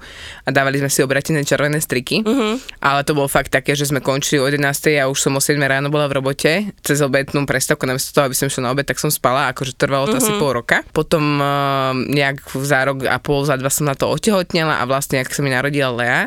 a 0.44 0.48
dávali 0.48 0.80
sme 0.80 0.90
si 0.90 1.04
obratené 1.04 1.44
červené 1.44 1.78
striky. 1.78 2.24
Uh-huh. 2.24 2.56
Ale 2.80 3.04
to 3.04 3.12
bolo 3.12 3.28
fakt 3.28 3.52
také, 3.52 3.76
že 3.76 3.86
sme 3.86 4.00
končili 4.00 4.40
o 4.40 4.48
11 4.48 4.64
a 4.98 5.06
už 5.06 5.18
som 5.20 5.36
o 5.36 5.40
7 5.42 5.60
ráno 5.60 5.92
bola 5.92 6.08
v 6.08 6.18
robote. 6.18 6.72
Cez 6.80 7.04
obednú 7.04 7.44
prestávku, 7.44 7.84
namiesto 7.84 8.16
toho, 8.16 8.26
aby 8.30 8.36
som 8.36 8.48
išla 8.48 8.66
na 8.66 8.72
obed, 8.72 8.88
tak 8.88 8.96
som 8.96 9.12
spala, 9.12 9.52
akože 9.52 9.76
trvalo 9.76 9.99
to 10.08 10.16
uh-huh. 10.16 10.22
asi 10.22 10.32
pol 10.38 10.52
roka. 10.56 10.86
Potom 10.94 11.42
uh, 11.42 11.92
nejak 11.92 12.44
za 12.62 12.86
rok 12.86 13.04
a 13.04 13.18
pol, 13.18 13.44
za 13.44 13.58
dva 13.58 13.68
som 13.68 13.88
na 13.88 13.98
to 13.98 14.06
otehotnela 14.06 14.80
a 14.80 14.88
vlastne, 14.88 15.20
ak 15.20 15.34
sa 15.34 15.44
mi 15.44 15.50
narodila 15.50 15.92
Lea, 15.92 16.20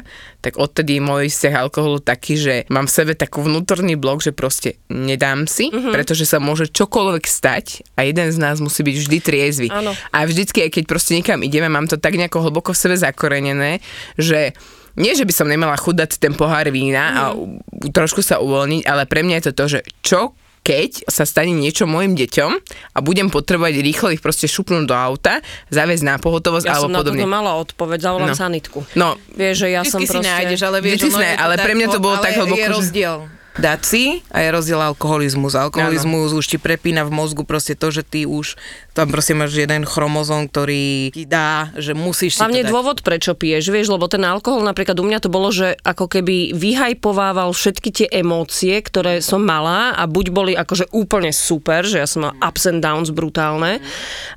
tak 0.43 0.59
odtedy 0.59 0.99
môj 0.99 1.31
vzťah 1.31 1.55
alkoholu 1.55 2.03
taký, 2.03 2.35
že 2.35 2.55
mám 2.67 2.85
v 2.85 2.95
sebe 2.99 3.13
takú 3.15 3.41
vnútorný 3.41 3.95
blok, 3.95 4.19
že 4.19 4.35
proste 4.35 4.77
nedám 4.91 5.47
si, 5.47 5.71
uh-huh. 5.71 5.95
pretože 5.95 6.27
sa 6.27 6.43
môže 6.43 6.67
čokoľvek 6.67 7.23
stať 7.23 7.87
a 7.95 8.03
jeden 8.03 8.29
z 8.29 8.37
nás 8.37 8.59
musí 8.59 8.83
byť 8.83 8.95
vždy 8.99 9.17
triezvy. 9.23 9.67
Áno. 9.71 9.95
A 10.11 10.17
vždycky, 10.27 10.67
aj 10.67 10.71
keď 10.75 10.83
proste 10.85 11.15
niekam 11.15 11.39
ideme, 11.41 11.71
mám 11.71 11.87
to 11.87 11.95
tak 11.95 12.19
nejako 12.19 12.51
hlboko 12.51 12.75
v 12.75 12.81
sebe 12.83 12.95
zakorenené, 12.99 13.79
že 14.19 14.51
nie, 14.93 15.17
že 15.17 15.25
by 15.25 15.33
som 15.33 15.49
nemala 15.49 15.73
chudať 15.73 16.21
ten 16.21 16.37
pohár 16.37 16.69
vína 16.69 17.03
a 17.17 17.23
u- 17.33 17.57
trošku 17.89 18.21
sa 18.21 18.37
uvoľniť, 18.37 18.85
ale 18.85 19.09
pre 19.09 19.25
mňa 19.25 19.41
je 19.41 19.45
to 19.49 19.53
to, 19.57 19.65
že 19.65 19.79
čo 20.05 20.21
keď 20.63 21.05
sa 21.05 21.23
stane 21.23 21.51
niečo 21.51 21.83
mojim 21.83 22.15
deťom 22.15 22.51
a 22.89 22.99
budem 22.99 23.27
potrebovať 23.27 23.73
rýchlo 23.77 24.07
ich 24.09 24.19
proste 24.19 24.47
šupnúť 24.47 24.87
do 24.87 24.95
auta, 24.95 25.43
zaviesť 25.67 26.01
na 26.01 26.15
pohotovosť 26.15 26.63
Ja 26.63 26.73
alebo 26.73 26.87
som 26.87 26.91
na 26.91 26.99
podobne. 26.99 27.19
toto 27.19 27.29
mala 27.29 27.51
odpoveď, 27.59 27.99
zavolám 28.01 28.31
No. 28.31 28.39
sanitku. 28.39 28.79
No, 28.95 29.19
Vieš, 29.29 29.55
že 29.59 29.67
ja 29.69 29.83
som 29.83 29.99
Vždycky 29.99 30.07
si 30.07 30.13
proste... 30.15 30.31
nájdeš, 30.31 30.61
ale 30.63 30.77
vieš, 30.79 30.97
Vždy 30.97 31.09
ono 31.09 31.19
si 31.19 31.27
ale 31.35 31.53
pre 31.57 31.73
mňa 31.73 31.87
to 31.89 31.99
bolo 31.99 32.15
tak 32.17 32.31
hlboko, 32.33 32.55
je 32.55 32.63
že- 32.63 32.73
rozdiel. 32.73 33.15
Dať 33.53 33.81
si 33.85 34.03
a 34.33 34.41
je 34.41 34.49
rozdiel 34.49 34.81
alkoholizmus. 34.81 35.53
Alkoholizmus 35.53 36.33
už 36.33 36.45
ti 36.45 36.57
prepína 36.57 37.05
v 37.05 37.13
mozgu 37.13 37.45
proste 37.45 37.77
to, 37.77 37.93
že 37.93 38.01
ty 38.01 38.25
už 38.25 38.57
tam 38.93 39.09
proste 39.09 39.33
máš 39.33 39.57
jeden 39.57 39.89
chromozom, 39.89 40.45
ktorý 40.45 41.09
ti 41.09 41.25
dá, 41.25 41.73
že 41.73 41.97
musíš 41.97 42.37
si 42.37 42.41
Hlavne 42.41 42.61
to 42.61 42.69
dať. 42.69 42.73
dôvod, 42.73 42.97
prečo 43.01 43.33
piješ, 43.33 43.73
vieš, 43.73 43.89
lebo 43.89 44.05
ten 44.05 44.21
alkohol 44.21 44.61
napríklad 44.61 44.97
u 45.01 45.05
mňa 45.05 45.19
to 45.21 45.29
bolo, 45.33 45.49
že 45.49 45.77
ako 45.81 46.05
keby 46.05 46.53
vyhajpovával 46.53 47.53
všetky 47.57 47.89
tie 47.89 48.07
emócie, 48.09 48.77
ktoré 48.85 49.21
som 49.21 49.41
mala 49.41 49.97
a 49.97 50.05
buď 50.05 50.25
boli 50.29 50.53
akože 50.53 50.93
úplne 50.93 51.33
super, 51.33 51.81
že 51.85 52.05
ja 52.05 52.07
som 52.09 52.29
mala 52.29 52.37
ups 52.37 52.69
and 52.69 52.85
downs 52.85 53.09
brutálne, 53.09 53.81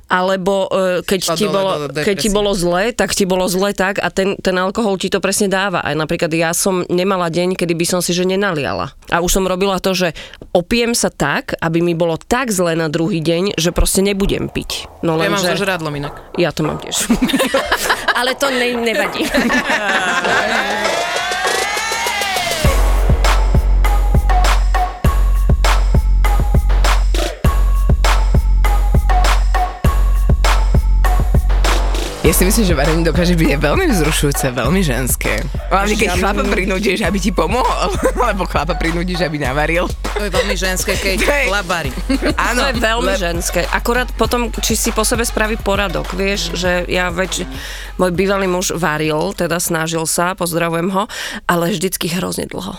alebo 0.09 0.69
e, 0.73 1.05
keď, 1.05 1.19
ti 1.37 1.45
bolo, 1.45 1.71
keď 1.93 2.15
ti 2.17 2.29
bolo 2.33 2.51
zle, 2.57 2.93
tak 2.97 3.13
ti 3.13 3.29
bolo 3.29 3.45
zle 3.45 3.77
tak 3.77 4.01
a 4.01 4.09
ten, 4.09 4.37
ten 4.41 4.57
alkohol 4.57 4.97
ti 4.97 5.13
to 5.13 5.21
presne 5.21 5.53
dáva. 5.53 5.85
A 5.85 5.93
napríklad 5.93 6.33
ja 6.33 6.49
som 6.57 6.81
nemala 6.89 7.29
deň, 7.29 7.53
kedy 7.53 7.77
by 7.77 7.85
som 7.85 7.99
si 8.01 8.09
že 8.17 8.25
nenaliala. 8.25 8.97
A 9.11 9.23
už 9.23 9.31
som 9.31 9.45
robila 9.47 9.79
to, 9.79 9.95
že 9.95 10.11
opijem 10.51 10.91
sa 10.91 11.07
tak, 11.07 11.55
aby 11.59 11.79
mi 11.79 11.93
bolo 11.93 12.17
tak 12.17 12.51
zle 12.51 12.75
na 12.75 12.91
druhý 12.91 13.23
deň, 13.23 13.55
že 13.55 13.71
proste 13.71 14.03
nebudem 14.03 14.51
piť. 14.51 14.87
No 15.03 15.15
Ja 15.19 15.31
mám 15.31 15.39
so 15.39 15.55
žrádlom 15.55 15.93
inak. 15.95 16.35
ja 16.35 16.51
to 16.51 16.63
mám 16.67 16.77
tiež. 16.79 17.07
Ale 18.19 18.33
to 18.35 18.49
ne, 18.49 18.73
nevadí. 18.75 19.23
Ja 32.27 32.35
si 32.35 32.43
myslím, 32.43 32.67
že 32.67 32.75
varenie 32.75 33.07
dokáže 33.07 33.39
byť 33.39 33.55
aj 33.55 33.59
veľmi 33.63 33.85
vzrušujúce, 33.87 34.51
veľmi 34.51 34.83
ženské. 34.83 35.47
Hlavne 35.71 35.95
keď 35.95 36.09
chlapa 36.11 36.43
prinútiš, 36.43 36.99
aby 37.07 37.23
ti 37.23 37.31
pomohol, 37.31 37.95
alebo 38.19 38.43
chlapa 38.43 38.75
prinútiš, 38.75 39.23
aby 39.23 39.39
navaril. 39.39 39.87
To 40.11 40.27
je 40.27 40.31
veľmi 40.35 40.51
ženské, 40.51 40.99
keď 40.99 41.23
je- 41.23 41.47
chlap 41.47 41.63
varí. 41.63 41.87
Áno, 42.51 42.67
To 42.67 42.75
je 42.75 42.83
veľmi 42.83 43.15
le- 43.15 43.23
ženské. 43.31 43.63
Akorát 43.71 44.11
potom, 44.11 44.51
či 44.59 44.75
si 44.75 44.91
po 44.91 45.07
sebe 45.07 45.23
spraví 45.23 45.55
poradok, 45.55 46.11
vieš, 46.11 46.51
že 46.51 46.83
ja 46.91 47.07
väč... 47.07 47.47
Môj 47.95 48.11
bývalý 48.11 48.51
muž 48.51 48.75
varil, 48.75 49.31
teda 49.31 49.63
snažil 49.63 50.03
sa, 50.03 50.35
pozdravujem 50.35 50.91
ho, 50.91 51.07
ale 51.47 51.71
vždycky 51.71 52.11
hrozne 52.11 52.43
dlho. 52.43 52.75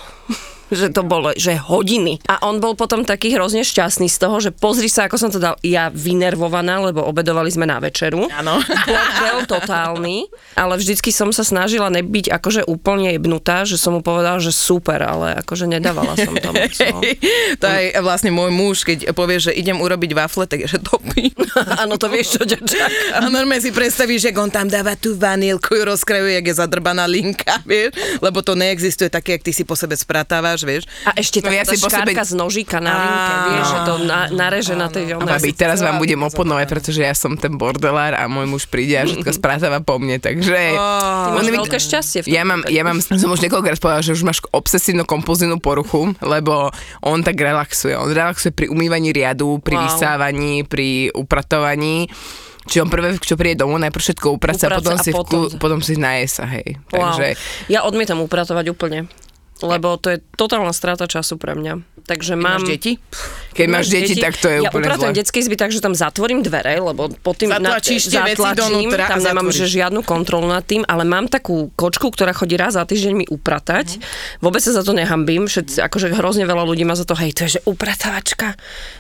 Že 0.72 0.92
to 0.92 1.04
bolo, 1.04 1.33
že 1.37 1.57
hodiny. 1.57 2.20
A 2.28 2.44
on 2.44 2.61
bol 2.61 2.76
potom 2.76 3.04
taký 3.04 3.35
hrozne 3.35 3.64
šťastný 3.64 4.09
z 4.09 4.18
toho, 4.18 4.37
že 4.40 4.50
pozri 4.52 4.88
sa, 4.88 5.09
ako 5.09 5.16
som 5.16 5.31
to 5.33 5.40
dal, 5.40 5.57
ja 5.64 5.88
vynervovaná, 5.92 6.81
lebo 6.85 7.04
obedovali 7.04 7.48
sme 7.48 7.68
na 7.68 7.81
večeru. 7.81 8.28
Áno. 8.33 8.61
Bordel 8.64 9.38
totálny, 9.48 10.28
ale 10.57 10.74
vždycky 10.81 11.12
som 11.12 11.31
sa 11.33 11.44
snažila 11.44 11.88
nebyť 11.92 12.33
akože 12.33 12.64
úplne 12.68 13.14
jebnutá, 13.16 13.64
že 13.64 13.81
som 13.81 13.96
mu 13.96 14.00
povedala, 14.04 14.40
že 14.40 14.52
super, 14.52 15.00
ale 15.00 15.40
akože 15.44 15.68
nedávala 15.68 16.16
som 16.16 16.35
to 16.37 16.50
moc. 16.52 16.74
No. 16.78 17.00
To 17.59 17.66
je 17.66 17.96
vlastne 18.00 18.31
môj 18.31 18.50
muž, 18.54 18.87
keď 18.87 19.11
povie, 19.12 19.42
že 19.42 19.50
idem 19.50 19.78
urobiť 19.78 20.14
wafle, 20.14 20.46
tak 20.46 20.64
je, 20.64 20.78
že 20.78 20.81
topí. 20.83 21.35
Áno, 21.83 21.98
to 21.98 22.07
vieš, 22.07 22.38
čo 22.38 22.42
ťa 22.46 22.59
čaká. 22.62 22.87
A 23.18 23.26
normálne 23.26 23.62
si 23.62 23.74
predstavíš, 23.74 24.31
že 24.31 24.37
on 24.38 24.50
tam 24.52 24.70
dáva 24.70 24.94
tú 24.94 25.18
vanilku, 25.18 25.74
ju 25.74 25.83
rozkrajuje, 25.85 26.38
jak 26.38 26.46
je 26.46 26.54
zadrbaná 26.54 27.04
linka, 27.11 27.59
vieš? 27.66 27.98
Lebo 28.22 28.40
to 28.40 28.54
neexistuje 28.54 29.11
také, 29.11 29.38
jak 29.38 29.44
ty 29.44 29.52
si 29.52 29.62
po 29.66 29.74
sebe 29.74 29.98
spratávaš, 29.98 30.57
vieš? 30.60 30.86
A 31.02 31.12
ešte 31.12 31.38
No 31.38 31.50
ja 31.50 31.62
si 31.62 31.76
po 31.76 31.86
sebe- 31.86 32.14
z 32.14 32.32
nožíka 32.32 32.78
na 32.78 32.92
linke, 32.92 33.34
vieš, 33.48 33.66
že 33.66 33.78
to 33.80 33.94
na, 34.02 34.18
nareže 34.28 34.74
na 34.74 34.86
tej 34.86 35.04
A 35.12 35.20
babi, 35.20 35.50
teraz 35.50 35.78
vám 35.78 35.96
budem 35.96 36.18
oponovať, 36.18 36.66
pretože 36.66 37.00
ja 37.00 37.12
som 37.12 37.34
ten 37.34 37.54
bordelár 37.54 38.12
a 38.12 38.24
môj 38.24 38.46
muž 38.46 38.64
príde 38.64 38.94
a 38.94 39.04
všetko 39.04 39.30
sprátáva 39.38 39.78
po 39.78 39.96
mne, 39.96 40.18
takže... 40.18 40.74
Ty 40.74 41.28
máš 41.30 41.38
On 41.38 41.44
mi- 41.44 41.58
veľké 41.58 41.78
šťastie 41.78 42.20
Ja 42.26 42.42
mám, 42.42 42.62
ja 42.66 42.82
mám, 42.82 42.98
som 42.98 43.28
už 43.28 43.40
niekoľkokrát 43.40 43.76
povedala, 43.76 44.00
že 44.00 44.12
už 44.12 44.22
máš 44.22 44.38
obsesívno-kompulzívnu 44.48 45.58
poruchu, 45.58 46.14
lebo 46.20 46.70
on 47.00 47.20
tak 47.20 47.36
relaxuje. 47.36 47.92
On 47.92 48.06
relaxuje 48.06 48.50
pri 48.50 48.66
umývaní 48.66 49.10
riadu, 49.10 49.58
pri 49.58 49.74
Wow. 49.74 49.84
vysávaní, 49.86 50.62
pri 50.62 50.88
upratovaní. 51.12 52.10
Čiže 52.64 52.82
on 52.82 52.90
prvé, 52.90 53.16
čo 53.16 53.32
príde 53.34 53.56
domov, 53.58 53.78
najprv 53.78 54.02
všetko 54.02 54.26
upraca, 54.30 54.66
Upraca 54.66 54.76
potom, 54.76 54.92
a 54.92 55.00
si, 55.00 55.10
potom- 55.10 55.48
potom... 55.48 55.58
potom 55.58 55.80
si 55.80 55.96
naje 55.96 56.28
sa, 56.28 56.44
hej. 56.46 56.76
Wow. 56.88 57.14
Takže 57.14 57.26
Ja 57.66 57.80
odmietam 57.82 58.20
upratovať 58.20 58.68
úplne. 58.68 59.08
Lebo 59.62 59.98
to 59.98 60.14
je 60.14 60.18
totálna 60.38 60.70
strata 60.70 61.10
času 61.10 61.36
pre 61.40 61.58
mňa. 61.58 62.04
Takže 62.08 62.40
mám... 62.40 62.62
Máš 62.64 62.72
deti? 62.72 62.92
keď 63.58 63.66
máš 63.66 63.86
deti, 63.90 64.14
tak 64.14 64.38
to 64.38 64.46
je 64.46 64.62
ja 64.62 64.70
úplne 64.70 64.86
upratujem 64.86 65.10
zle. 65.10 65.18
detský 65.18 65.38
izby 65.42 65.56
tak, 65.58 65.74
že 65.74 65.82
tam 65.82 65.98
zatvorím 65.98 66.46
dvere, 66.46 66.78
lebo 66.78 67.10
pod 67.10 67.34
tým 67.42 67.50
Zatlačíš 67.50 68.06
veci 68.06 68.38
zatlačím, 68.38 68.94
tam 68.94 69.18
nemám 69.18 69.50
že 69.50 69.66
žiadnu 69.66 70.06
kontrolu 70.06 70.46
nad 70.46 70.62
tým, 70.62 70.86
ale 70.86 71.02
mám 71.02 71.26
takú 71.26 71.74
kočku, 71.74 72.14
ktorá 72.14 72.30
chodí 72.30 72.54
raz 72.54 72.78
za 72.78 72.86
týždeň 72.86 73.12
mi 73.18 73.26
upratať. 73.26 73.98
Vôbec 74.38 74.62
sa 74.62 74.70
za 74.70 74.86
to 74.86 74.94
nehambím, 74.94 75.50
všetci, 75.50 75.82
akože 75.82 76.14
hrozne 76.14 76.46
veľa 76.46 76.62
ľudí 76.62 76.86
má 76.86 76.94
za 76.94 77.02
to, 77.02 77.18
hej, 77.18 77.34
to 77.34 77.50
je 77.50 77.58
že 77.58 77.60
upratovačka. 77.66 78.54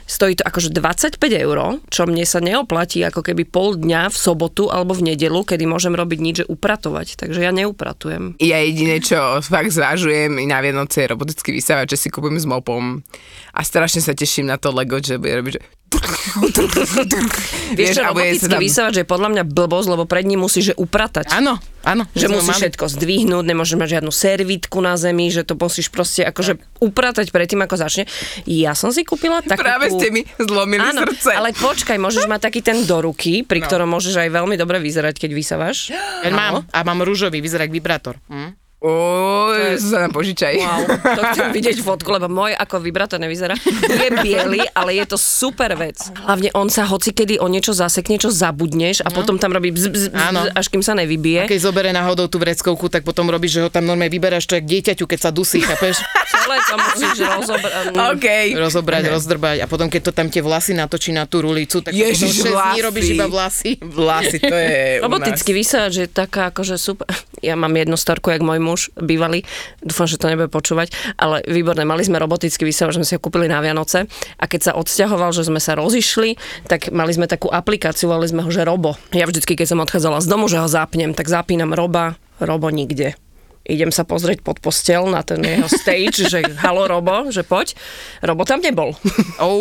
Stojí 0.08 0.34
to 0.34 0.42
akože 0.42 0.74
25 0.74 1.20
eur, 1.20 1.78
čo 1.92 2.02
mne 2.08 2.24
sa 2.26 2.42
neoplatí 2.42 2.98
ako 3.06 3.22
keby 3.22 3.46
pol 3.46 3.78
dňa 3.78 4.10
v 4.10 4.16
sobotu 4.16 4.72
alebo 4.72 4.96
v 4.96 5.14
nedelu, 5.14 5.46
kedy 5.46 5.68
môžem 5.70 5.94
robiť 5.94 6.18
nič, 6.18 6.34
že 6.42 6.46
upratovať. 6.48 7.14
Takže 7.14 7.44
ja 7.44 7.54
neupratujem. 7.54 8.40
Ja 8.42 8.58
jediné, 8.64 8.98
čo 9.04 9.38
fakt 9.44 9.70
zvážujem 9.70 10.40
na 10.48 10.64
Vianoce 10.64 11.04
je 11.04 11.12
robotický 11.12 11.52
vysávač, 11.52 11.92
že 11.92 12.00
si 12.00 12.08
kúpim 12.08 12.34
s 12.34 12.48
mopom 12.48 13.04
a 13.52 13.60
strašne 13.60 14.00
sa 14.00 14.16
teším 14.16 14.48
na 14.48 14.56
to 14.56 14.72
Lego, 14.72 14.96
že 14.98 15.20
bude 15.20 15.36
robiť, 15.36 15.52
že... 15.54 15.62
Vieš, 17.78 17.96
čo, 17.96 18.02
robotický 18.04 18.48
tam- 18.48 18.60
vysávač 18.60 18.94
je 19.00 19.06
podľa 19.08 19.28
mňa 19.32 19.44
blbosť, 19.48 19.88
lebo 19.88 20.04
pred 20.04 20.24
ním 20.24 20.44
musíš 20.44 20.72
že 20.72 20.74
upratať. 20.76 21.32
Áno, 21.32 21.56
áno. 21.80 22.04
Že 22.12 22.28
musíš 22.28 22.56
všetko 22.60 22.84
zdvihnúť, 22.92 23.44
nemôžeš 23.44 23.76
mať 23.80 23.88
žiadnu 24.00 24.12
servítku 24.12 24.78
na 24.84 25.00
zemi, 25.00 25.32
že 25.32 25.48
to 25.48 25.56
musíš 25.56 25.88
proste 25.88 26.28
akože 26.28 26.60
upratať 26.80 27.32
predtým, 27.32 27.64
ako 27.64 27.80
začne. 27.80 28.04
Ja 28.44 28.76
som 28.76 28.92
si 28.92 29.04
kúpila 29.04 29.40
takú... 29.40 29.64
Práve 29.64 29.88
ste 29.88 30.12
mi 30.12 30.28
zlomili 30.36 30.84
Áno, 30.84 31.08
srdce. 31.08 31.32
ale 31.32 31.56
počkaj, 31.56 31.96
môžeš 31.96 32.28
mať 32.28 32.40
taký 32.52 32.60
ten 32.60 32.84
do 32.84 33.00
ruky, 33.00 33.40
pri 33.40 33.64
ktorom 33.64 33.88
môžeš 33.88 34.28
aj 34.28 34.28
veľmi 34.28 34.60
dobre 34.60 34.80
vyzerať, 34.84 35.16
keď 35.16 35.30
vysávaš. 35.32 35.88
Ja 35.92 36.28
mám, 36.28 36.68
a 36.68 36.78
mám 36.84 37.00
rúžový, 37.00 37.40
vyzerá 37.40 37.64
ako 37.64 37.74
vibrátor. 37.74 38.14
Hm? 38.28 38.67
Oj, 38.78 39.74
Zuzana, 39.74 40.06
požičaj. 40.06 40.54
Wow, 40.54 40.86
to 40.86 41.22
chcem 41.34 41.50
vidieť 41.58 41.82
fotku, 41.82 42.14
lebo 42.14 42.30
môj 42.30 42.54
ako 42.54 42.78
vibrátor 42.78 43.18
nevyzerá. 43.18 43.58
Je 43.82 44.08
biely, 44.22 44.62
ale 44.70 44.94
je 44.94 45.04
to 45.04 45.18
super 45.18 45.74
vec. 45.74 45.98
Hlavne 46.14 46.54
on 46.54 46.70
sa 46.70 46.86
hoci 46.86 47.10
kedy 47.10 47.42
o 47.42 47.50
niečo 47.50 47.74
zasekne, 47.74 48.22
čo 48.22 48.30
zabudneš 48.30 49.02
a 49.02 49.10
potom 49.10 49.34
tam 49.34 49.50
robí 49.50 49.74
bz, 49.74 49.84
bz, 49.90 50.04
bz, 50.14 50.30
Áno. 50.30 50.46
až 50.54 50.70
kým 50.70 50.78
sa 50.78 50.94
nevybije. 50.94 51.50
Keď 51.50 51.58
zobere 51.58 51.90
náhodou 51.90 52.30
tú 52.30 52.38
vreckovku, 52.38 52.86
tak 52.86 53.02
potom 53.02 53.26
robíš, 53.26 53.58
že 53.58 53.66
ho 53.66 53.70
tam 53.70 53.82
normálne 53.82 54.14
vyberáš 54.14 54.46
to 54.46 54.54
jak 54.54 54.62
dieťaťu, 54.62 55.10
keď 55.10 55.18
sa 55.18 55.30
dusí, 55.34 55.58
chápeš? 55.58 55.98
Celé 56.30 56.56
to 56.62 56.74
musíš 56.78 57.18
rozobrať. 57.34 57.82
OK. 58.14 58.26
Rozobrať, 58.54 59.02
rozdrbať 59.10 59.56
a 59.58 59.66
potom 59.66 59.90
keď 59.90 60.00
to 60.06 60.12
tam 60.14 60.30
tie 60.30 60.38
vlasy 60.38 60.78
natočí 60.78 61.10
na 61.10 61.26
tú 61.26 61.42
rulicu, 61.42 61.82
tak 61.82 61.90
Ježiš, 61.90 62.46
potom 62.46 62.46
6 62.46 62.46
dní 62.46 62.54
vlasy. 62.54 62.86
robíš 62.86 63.06
iba 63.10 63.26
vlasy. 63.26 63.70
Vlasy, 63.82 64.38
to 64.38 64.54
je. 64.54 65.02
Robotický 65.02 65.50
vysávač 65.50 65.94
je 65.96 66.06
taká 66.06 66.54
akože 66.54 66.78
super. 66.78 67.10
Ja 67.42 67.54
mám 67.54 67.70
jednu 67.72 67.98
storku, 67.98 68.30
jak 68.30 68.38
môj 68.40 68.62
muž 68.68 68.92
bývalý. 68.94 69.48
Dúfam, 69.80 70.04
že 70.04 70.20
to 70.20 70.28
nebude 70.28 70.52
počúvať, 70.52 70.92
ale 71.16 71.40
výborné. 71.48 71.88
Mali 71.88 72.04
sme 72.04 72.20
robotický 72.20 72.68
vysávač, 72.68 73.00
sme 73.00 73.08
si 73.08 73.16
ho 73.16 73.20
kúpili 73.20 73.48
na 73.48 73.64
Vianoce 73.64 74.04
a 74.36 74.44
keď 74.44 74.60
sa 74.60 74.72
odsťahoval, 74.76 75.32
že 75.32 75.48
sme 75.48 75.58
sa 75.58 75.72
rozišli, 75.72 76.36
tak 76.68 76.92
mali 76.92 77.16
sme 77.16 77.24
takú 77.24 77.48
aplikáciu, 77.48 78.12
volali 78.12 78.28
sme 78.28 78.44
ho, 78.44 78.50
že 78.52 78.60
Robo. 78.62 79.00
Ja 79.10 79.24
vždycky, 79.24 79.56
keď 79.56 79.72
som 79.72 79.80
odchádzala 79.80 80.20
z 80.20 80.28
domu, 80.28 80.52
že 80.52 80.60
ho 80.60 80.68
zapnem, 80.68 81.16
tak 81.16 81.32
zapínam 81.32 81.72
Roba, 81.72 82.20
Robo 82.36 82.68
nikde. 82.68 83.16
Idem 83.68 83.92
sa 83.92 84.00
pozrieť 84.00 84.40
pod 84.40 84.64
postel 84.64 85.04
na 85.12 85.20
ten 85.20 85.44
jeho 85.44 85.68
stage, 85.80 86.24
že 86.24 86.40
halo 86.64 86.88
Robo, 86.88 87.28
že 87.28 87.44
poď. 87.44 87.76
Robo 88.24 88.48
tam 88.48 88.64
nebol. 88.64 88.96
Oh, 89.36 89.60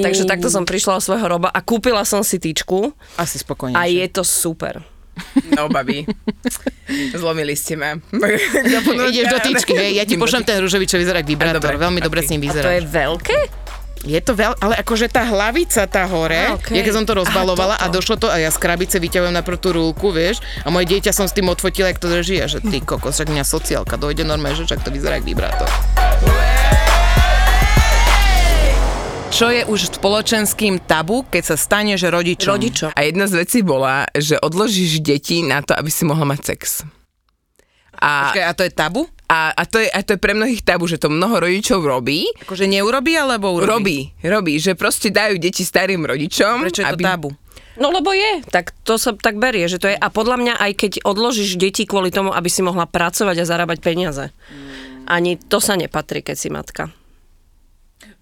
Takže 0.04 0.28
takto 0.28 0.52
som 0.52 0.68
prišla 0.68 1.00
o 1.00 1.04
svojho 1.04 1.26
Roba 1.32 1.48
a 1.48 1.64
kúpila 1.64 2.04
som 2.04 2.20
si 2.20 2.36
tyčku 2.36 2.92
Asi 3.16 3.40
spokojne. 3.40 3.72
a 3.72 3.88
je 3.88 4.04
to 4.12 4.20
super. 4.20 4.84
No, 5.52 5.68
babi. 5.68 6.04
Zlomili 7.20 7.54
ste 7.56 7.76
ma. 7.76 7.96
Ideš 9.12 9.26
do 9.28 9.38
tyčky, 9.44 9.72
hej, 9.76 9.90
ja 10.00 10.04
ti 10.08 10.16
pošlem 10.16 10.42
ten 10.44 10.58
rúžový, 10.60 10.88
čo 10.88 10.96
vyzerá 10.96 11.20
ako 11.20 11.30
vibrátor. 11.30 11.60
Dobre, 11.60 11.76
Veľmi 11.78 12.00
dobre 12.00 12.20
s 12.24 12.28
ním 12.32 12.42
A 12.42 12.44
to 12.44 12.48
vyzerá. 12.48 12.68
je 12.76 12.82
veľké? 12.88 13.38
Je 14.02 14.18
to 14.18 14.34
veľ, 14.34 14.58
ale 14.58 14.74
akože 14.82 15.06
tá 15.14 15.22
hlavica, 15.22 15.86
tá 15.86 16.02
hore, 16.10 16.34
Á, 16.34 16.58
okay. 16.58 16.74
ja 16.74 16.82
keď 16.82 16.94
som 16.98 17.06
to 17.06 17.14
rozbalovala 17.14 17.78
Aha, 17.78 17.86
a 17.86 17.94
došlo 17.94 18.18
to 18.18 18.26
a 18.26 18.34
ja 18.42 18.50
z 18.50 18.58
krabice 18.58 18.98
vyťahujem 18.98 19.30
na 19.30 19.46
tú 19.46 19.70
rúlku, 19.70 20.10
vieš, 20.10 20.42
a 20.66 20.74
moje 20.74 20.90
dieťa 20.90 21.14
som 21.14 21.30
s 21.30 21.36
tým 21.38 21.46
odfotila, 21.46 21.86
jak 21.94 22.02
to 22.02 22.10
drží 22.10 22.42
a 22.42 22.50
že 22.50 22.58
ty 22.58 22.82
kokos, 22.82 23.14
však 23.14 23.30
mňa 23.30 23.44
sociálka 23.46 23.94
dojde 23.94 24.26
normálne, 24.26 24.58
že 24.58 24.66
však 24.66 24.82
to 24.82 24.90
vyzerá 24.90 25.22
ako 25.22 25.26
vibrátor. 25.30 25.70
Čo 29.32 29.48
je 29.48 29.64
už 29.64 29.96
spoločenským 29.96 30.84
tabu, 30.84 31.24
keď 31.24 31.42
sa 31.42 31.56
stane, 31.56 31.96
že 31.96 32.12
rodičom? 32.12 32.52
Rodičom. 32.52 32.90
A 32.92 33.00
jedna 33.08 33.24
z 33.24 33.40
vecí 33.40 33.64
bola, 33.64 34.04
že 34.12 34.36
odložíš 34.36 35.00
deti 35.00 35.40
na 35.40 35.64
to, 35.64 35.72
aby 35.72 35.88
si 35.88 36.04
mohla 36.04 36.28
mať 36.28 36.52
sex. 36.52 36.84
A, 37.96 38.28
Počkaj, 38.28 38.44
a 38.44 38.52
to 38.52 38.62
je 38.68 38.72
tabu? 38.76 39.02
a, 39.32 39.56
a, 39.56 39.64
to 39.64 39.80
je, 39.80 39.88
a 39.88 40.04
to 40.04 40.12
je 40.14 40.20
pre 40.20 40.36
mnohých 40.36 40.60
tabu, 40.60 40.84
že 40.84 41.00
to 41.00 41.08
mnoho 41.08 41.40
rodičov 41.40 41.80
robí. 41.80 42.28
Akože 42.44 42.68
neurobí, 42.68 43.16
alebo 43.16 43.56
urobí? 43.56 43.64
Robí, 43.72 43.98
robí, 44.20 44.54
že 44.60 44.76
proste 44.76 45.08
dajú 45.08 45.40
deti 45.40 45.64
starým 45.64 46.04
rodičom. 46.04 46.68
Prečo 46.68 46.84
je 46.84 46.92
to 46.92 46.96
aby... 47.00 47.04
tabu? 47.04 47.30
No 47.80 47.88
lebo 47.88 48.12
je, 48.12 48.44
tak 48.52 48.76
to 48.84 49.00
sa 49.00 49.16
tak 49.16 49.40
berie, 49.40 49.64
že 49.64 49.80
to 49.80 49.88
je. 49.88 49.96
A 49.96 50.12
podľa 50.12 50.36
mňa 50.44 50.54
aj 50.60 50.72
keď 50.76 50.92
odložíš 51.08 51.56
deti 51.56 51.88
kvôli 51.88 52.12
tomu, 52.12 52.28
aby 52.36 52.52
si 52.52 52.60
mohla 52.60 52.84
pracovať 52.84 53.40
a 53.40 53.48
zarábať 53.48 53.80
peniaze. 53.80 54.28
Ani 55.08 55.40
to 55.40 55.56
sa 55.56 55.80
nepatrí, 55.80 56.20
keď 56.20 56.36
si 56.36 56.52
matka. 56.52 56.92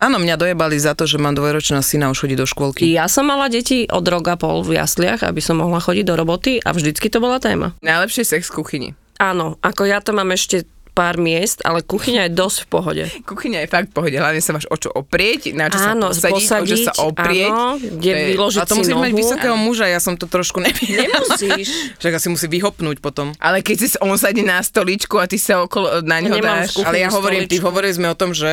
Áno, 0.00 0.16
mňa 0.16 0.40
dojebali 0.40 0.80
za 0.80 0.96
to, 0.96 1.04
že 1.04 1.20
mám 1.20 1.36
dvojročného 1.36 1.84
syna, 1.84 2.08
už 2.08 2.24
chodí 2.24 2.32
do 2.32 2.48
škôlky. 2.48 2.88
Ja 2.88 3.04
som 3.04 3.28
mala 3.28 3.52
deti 3.52 3.84
od 3.84 4.00
roka 4.02 4.32
pol 4.34 4.64
v 4.64 4.80
jasliach, 4.80 5.20
aby 5.20 5.44
som 5.44 5.60
mohla 5.60 5.76
chodiť 5.76 6.04
do 6.08 6.16
roboty 6.16 6.56
a 6.56 6.72
vždycky 6.72 7.12
to 7.12 7.20
bola 7.20 7.36
téma. 7.36 7.76
Najlepšie 7.84 8.24
sex 8.24 8.48
v 8.48 8.64
kuchyni. 8.64 8.88
Áno, 9.20 9.60
ako 9.60 9.84
ja 9.84 10.00
to 10.00 10.16
mám 10.16 10.32
ešte 10.32 10.64
pár 10.90 11.20
miest, 11.20 11.62
ale 11.62 11.84
kuchyňa 11.84 12.26
je 12.26 12.32
dosť 12.34 12.58
v 12.64 12.68
pohode. 12.68 13.04
Kuchyňa 13.22 13.62
je 13.62 13.68
fakt 13.68 13.88
v 13.88 13.94
pohode, 13.94 14.16
hlavne 14.16 14.42
sa 14.42 14.52
máš 14.52 14.66
o 14.66 14.76
čo 14.76 14.90
oprieť, 14.90 15.54
na 15.54 15.70
čo 15.70 15.78
áno, 15.78 16.10
sa 16.10 16.28
posadiť, 16.28 16.60
o 16.60 16.66
čo 16.66 16.76
sa 16.82 16.94
oprieť. 17.04 17.52
áno, 17.52 17.78
kde 17.78 18.10
je- 18.10 18.26
vyložiť 18.34 18.60
A 18.60 18.66
to 18.66 18.74
musíš 18.74 18.96
nohu. 18.96 19.04
mať 19.04 19.12
vysokého 19.14 19.56
muža, 19.56 19.86
ja 19.86 20.00
som 20.00 20.16
to 20.16 20.26
trošku 20.26 20.58
nevedela. 20.64 21.06
Nemusíš. 21.06 21.94
Však 22.00 22.12
asi 22.16 22.28
musí 22.28 22.46
vyhopnúť 22.48 22.98
potom. 22.98 23.36
Ale 23.38 23.62
keď 23.62 23.76
si 23.76 23.86
on 24.00 24.16
sadí 24.16 24.42
na 24.42 24.64
stoličku 24.64 25.14
a 25.16 25.28
ty 25.28 25.36
sa 25.36 25.62
okolo 25.62 26.02
na 26.02 26.18
neho 26.18 26.36
Nemám 26.36 26.66
dáš... 26.66 26.80
Ale 26.82 26.98
ja 26.98 27.08
hovorím, 27.08 27.46
ty 27.46 27.60
hovorili 27.60 27.94
sme 27.94 28.10
o 28.10 28.16
tom, 28.18 28.34
že 28.34 28.50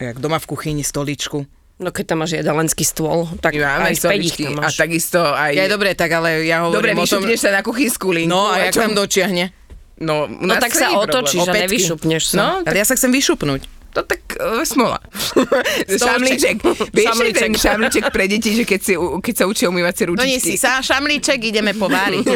jak 0.00 0.16
doma 0.20 0.38
v 0.38 0.46
kuchyni 0.46 0.84
stoličku. 0.84 1.46
No 1.76 1.92
keď 1.92 2.04
tam 2.08 2.24
máš 2.24 2.40
jedalenský 2.40 2.88
stôl, 2.88 3.28
tak 3.44 3.52
máme 3.52 3.92
aj 3.92 4.00
stoličky 4.00 4.48
tam 4.48 4.64
a 4.64 4.72
takisto 4.72 5.20
aj... 5.20 5.52
Ja 5.52 5.68
je 5.68 5.72
dobre, 5.76 5.92
tak 5.92 6.08
ale 6.08 6.48
ja 6.48 6.64
Dobre, 6.64 6.96
hovorím 6.96 6.96
o 6.96 7.04
tom... 7.04 7.20
vyšupneš 7.20 7.38
sa 7.44 7.50
na 7.52 7.60
kuchynskú 7.60 8.16
linku. 8.16 8.32
No 8.32 8.48
a 8.48 8.64
jak 8.64 8.72
čo? 8.72 8.80
tam 8.88 8.96
dočiahne? 8.96 9.52
No, 10.00 10.24
No 10.28 10.56
tak 10.56 10.72
sa 10.72 10.96
otočíš 10.96 11.48
a 11.48 11.52
nevyšupneš 11.52 12.22
sa. 12.32 12.36
No, 12.36 12.48
Ale 12.64 12.80
ja 12.80 12.86
sa 12.88 12.96
chcem 12.96 13.12
vyšupnúť. 13.12 13.68
To 13.96 14.04
tak 14.04 14.20
uh, 14.36 14.60
smola. 14.68 15.00
šamlíček. 15.88 16.60
Vieš, 16.92 17.08
šamlíček. 17.08 17.40
ten 17.40 17.52
šamlíček 17.56 18.04
pre 18.12 18.28
deti, 18.28 18.52
že 18.52 18.68
keď, 18.68 18.80
si, 18.84 18.92
keď 19.00 19.34
sa 19.40 19.44
učia 19.48 19.72
umývať 19.72 19.94
si 19.96 20.02
ručičky. 20.12 20.20
No 20.20 20.28
nie 20.28 20.36
si 20.36 20.60
sa, 20.60 20.84
šamlíček, 20.84 21.40
ideme 21.40 21.72
pováriť. 21.72 22.26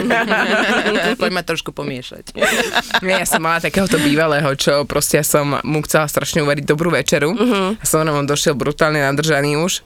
Poďme 1.20 1.44
trošku 1.44 1.76
pomiešať. 1.76 2.32
Nie, 3.04 3.20
ja 3.20 3.26
som 3.28 3.44
mala 3.44 3.60
takéhoto 3.60 4.00
bývalého, 4.00 4.48
čo 4.56 4.88
proste 4.88 5.20
ja 5.20 5.24
som 5.26 5.60
mu 5.60 5.84
chcela 5.84 6.08
strašne 6.08 6.40
uvariť 6.40 6.64
dobrú 6.64 6.88
večeru. 6.88 7.36
Uh-huh. 7.36 7.76
A 7.76 7.84
som 7.84 8.08
na 8.08 8.16
došiel 8.24 8.56
brutálne 8.56 9.04
nadržaný 9.04 9.60
už. 9.60 9.84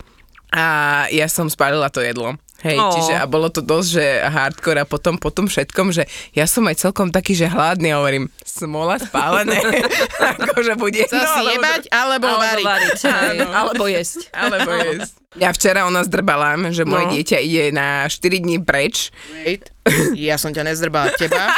A 0.55 1.05
ja 1.11 1.27
som 1.27 1.51
spálila 1.51 1.91
to 1.91 1.99
jedlo. 1.99 2.39
Hej, 2.64 2.77
Ó. 2.77 2.88
čiže 2.90 3.14
a 3.14 3.24
bolo 3.24 3.46
to 3.46 3.61
dosť, 3.61 3.88
že 3.90 4.05
hardcore 4.24 4.81
a 4.81 4.87
potom 4.87 5.14
po 5.14 5.29
tom 5.29 5.44
všetkom, 5.44 5.92
že 5.92 6.03
ja 6.33 6.44
som 6.44 6.64
aj 6.64 6.81
celkom 6.81 7.09
taký, 7.09 7.33
že 7.35 7.44
hladný 7.44 7.92
a 7.92 8.00
hovorím, 8.00 8.33
smola 8.40 8.96
spálené, 8.96 9.61
akože 10.35 10.72
bude 10.74 11.05
Chcel 11.05 11.20
si 11.20 11.42
jebať, 11.46 11.83
alebo, 11.90 12.24
Alebo 12.24 12.40
variť. 12.42 12.64
variť, 12.64 13.00
Áno. 13.29 13.44
alebo 13.53 13.85
jesť. 13.85 14.33
Alebo 14.35 14.70
jesť. 14.72 15.12
Ja 15.35 15.50
včera 15.50 15.83
ona 15.83 16.00
zdrbala, 16.00 16.57
že 16.70 16.83
moje 16.83 17.05
No. 17.05 17.12
dieťa 17.12 17.38
ide 17.38 17.64
na 17.68 18.07
4 18.07 18.16
dní 18.38 18.57
preč. 18.59 19.11
Wait. 19.37 19.66
Ja 20.14 20.35
som 20.35 20.48
ťa 20.48 20.62
nezdrbala 20.64 21.11
teba. 21.12 21.50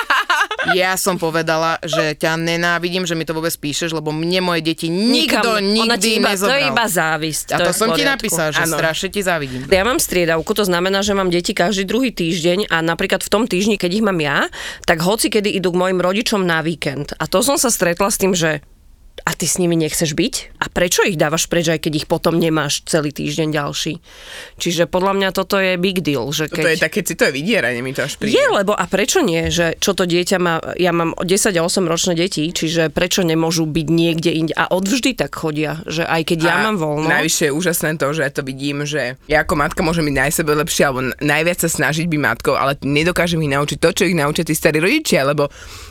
Ja 0.73 0.97
som 0.97 1.15
povedala, 1.15 1.79
že 1.81 2.15
ťa 2.15 2.35
nenávidím, 2.35 3.05
že 3.05 3.13
mi 3.13 3.23
to 3.23 3.33
vôbec 3.33 3.53
píšeš, 3.53 3.93
lebo 3.93 4.11
mne 4.11 4.43
moje 4.43 4.65
deti 4.65 4.89
nikto 4.89 5.63
Nikam. 5.63 5.95
Nikdy 5.95 6.09
iba, 6.17 6.33
To 6.33 6.49
je 6.49 6.59
nezobral. 6.59 6.71
iba 6.73 6.85
závisť. 6.87 7.47
A 7.53 7.59
to, 7.61 7.71
v 7.71 7.77
som 7.77 7.89
ti 7.89 8.03
poriadku. 8.03 8.13
napísal, 8.17 8.49
že 8.51 8.63
Áno. 8.65 8.75
strašne 8.75 9.09
ti 9.11 9.21
závidím. 9.21 9.61
Ja 9.67 9.85
mám 9.85 9.99
striedavku, 9.99 10.51
to 10.51 10.65
znamená, 10.65 11.01
že 11.01 11.13
mám 11.13 11.29
deti 11.29 11.53
každý 11.53 11.85
druhý 11.85 12.11
týždeň 12.11 12.67
a 12.67 12.81
napríklad 12.81 13.23
v 13.23 13.31
tom 13.31 13.45
týždni, 13.45 13.77
keď 13.77 13.91
ich 13.93 14.05
mám 14.05 14.19
ja, 14.19 14.51
tak 14.83 14.99
hoci 15.01 15.29
kedy 15.29 15.53
idú 15.53 15.71
k 15.71 15.81
mojim 15.81 16.01
rodičom 16.01 16.43
na 16.43 16.61
víkend. 16.61 17.15
A 17.17 17.27
to 17.27 17.45
som 17.45 17.55
sa 17.55 17.69
stretla 17.69 18.11
s 18.11 18.19
tým, 18.19 18.33
že 18.33 18.65
a 19.25 19.33
ty 19.33 19.49
s 19.49 19.57
nimi 19.57 19.79
nechceš 19.81 20.13
byť? 20.13 20.35
A 20.61 20.69
prečo 20.69 21.01
ich 21.07 21.17
dávaš 21.17 21.49
preč, 21.49 21.73
aj 21.73 21.81
keď 21.81 22.05
ich 22.05 22.07
potom 22.07 22.37
nemáš 22.37 22.85
celý 22.85 23.11
týždeň 23.11 23.49
ďalší? 23.49 23.93
Čiže 24.61 24.85
podľa 24.87 25.13
mňa 25.17 25.29
toto 25.33 25.57
je 25.57 25.81
big 25.81 26.05
deal. 26.05 26.29
Že 26.29 26.53
keď... 26.53 26.65
To 26.65 26.73
je 26.77 26.81
také 26.85 27.01
citové 27.03 27.31
vydieranie, 27.41 27.81
mi 27.81 27.97
to 27.97 28.05
až 28.05 28.21
príde. 28.21 28.37
Je, 28.37 28.45
lebo 28.53 28.77
a 28.77 28.85
prečo 28.85 29.25
nie, 29.25 29.49
že 29.49 29.75
čo 29.81 29.97
to 29.97 30.05
dieťa 30.05 30.37
má, 30.37 30.61
ja 30.77 30.93
mám 30.93 31.17
10 31.17 31.57
a 31.57 31.63
8 31.65 31.89
ročné 31.89 32.13
deti, 32.17 32.49
čiže 32.53 32.93
prečo 32.93 33.25
nemôžu 33.25 33.65
byť 33.65 33.87
niekde 33.89 34.31
inde 34.31 34.55
a 34.55 34.69
odvždy 34.71 35.17
tak 35.17 35.33
chodia, 35.35 35.81
že 35.89 36.05
aj 36.05 36.23
keď 36.33 36.39
ja 36.47 36.55
A 36.61 36.73
mám 36.73 36.77
voľno. 36.77 37.09
Najvyššie 37.09 37.51
je 37.51 37.53
úžasné 37.57 37.91
to, 37.97 38.13
že 38.13 38.21
ja 38.23 38.31
to 38.33 38.43
vidím, 38.45 38.85
že 38.85 39.17
ja 39.27 39.43
ako 39.43 39.55
matka 39.59 39.81
môžem 39.81 40.07
byť 40.07 40.17
najsebe 40.17 40.53
lepšie 40.53 40.83
alebo 40.87 41.01
najviac 41.19 41.59
sa 41.61 41.69
snažiť 41.69 42.07
byť 42.07 42.21
matkou, 42.21 42.55
ale 42.55 42.79
nedokážem 42.85 43.41
ich 43.43 43.53
naučiť 43.53 43.79
to, 43.81 43.91
čo 43.91 44.03
ich 44.09 44.17
naučia 44.17 44.45
tí 44.45 44.55
starí 44.55 44.79
rodičia, 44.79 45.27
lebo 45.27 45.49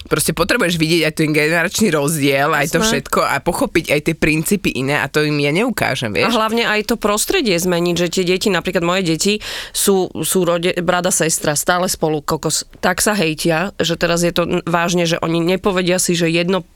proste 0.07 0.31
potrebuješ 0.31 0.77
vidieť 0.77 1.01
aj 1.09 1.13
ten 1.13 1.29
generačný 1.33 1.87
rozdiel, 1.91 2.53
aj 2.53 2.71
to 2.71 2.79
Jasné. 2.81 3.01
Všetko 3.15 3.21
a 3.23 3.39
pochopiť 3.39 3.85
aj 3.95 4.01
tie 4.11 4.15
princípy 4.15 4.69
iné 4.75 4.99
a 4.99 5.07
to 5.07 5.23
im 5.23 5.39
ja 5.39 5.55
neukážem, 5.55 6.11
A 6.11 6.27
vieš. 6.27 6.35
hlavne 6.35 6.67
aj 6.67 6.91
to 6.91 6.95
prostredie 6.99 7.55
zmeniť, 7.55 7.95
že 7.95 8.07
tie 8.11 8.23
deti, 8.27 8.51
napríklad 8.51 8.83
moje 8.83 9.03
deti, 9.07 9.33
sú, 9.71 10.11
sú 10.11 10.43
rode, 10.43 10.75
brada, 10.83 11.15
sestra, 11.15 11.55
stále 11.55 11.87
spolu, 11.87 12.19
kokos, 12.19 12.67
tak 12.83 12.99
sa 12.99 13.15
hejtia, 13.15 13.71
že 13.79 13.95
teraz 13.95 14.27
je 14.27 14.35
to 14.35 14.59
vážne, 14.67 15.07
že 15.07 15.15
oni 15.23 15.39
nepovedia 15.39 15.95
si, 15.95 16.11
že 16.11 16.27
jedno 16.27 16.67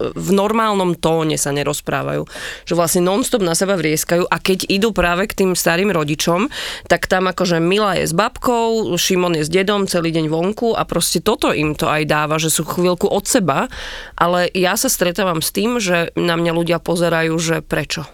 v 0.00 0.30
normálnom 0.32 0.96
tóne 0.96 1.36
sa 1.36 1.52
nerozprávajú. 1.52 2.24
Že 2.64 2.74
vlastne 2.74 3.02
non-stop 3.04 3.44
na 3.44 3.52
seba 3.52 3.76
vrieskajú 3.76 4.24
a 4.26 4.36
keď 4.40 4.66
idú 4.72 4.96
práve 4.96 5.28
k 5.28 5.44
tým 5.44 5.52
starým 5.52 5.92
rodičom, 5.92 6.48
tak 6.88 7.06
tam 7.06 7.28
akože 7.28 7.60
Mila 7.60 8.00
je 8.00 8.08
s 8.08 8.14
babkou, 8.16 8.96
Šimon 8.96 9.36
je 9.36 9.44
s 9.46 9.50
dedom 9.52 9.84
celý 9.84 10.10
deň 10.10 10.26
vonku 10.32 10.72
a 10.74 10.82
proste 10.88 11.20
toto 11.20 11.52
im 11.52 11.76
to 11.76 11.86
aj 11.86 12.08
dáva, 12.08 12.40
že 12.40 12.48
sú 12.48 12.64
chvíľku 12.64 13.06
od 13.06 13.24
seba, 13.28 13.68
ale 14.16 14.48
ja 14.56 14.74
sa 14.74 14.88
stretávam 14.88 15.44
s 15.44 15.52
tým, 15.52 15.76
že 15.78 16.10
na 16.16 16.34
mňa 16.40 16.52
ľudia 16.56 16.78
pozerajú, 16.80 17.36
že 17.36 17.60
prečo 17.60 18.08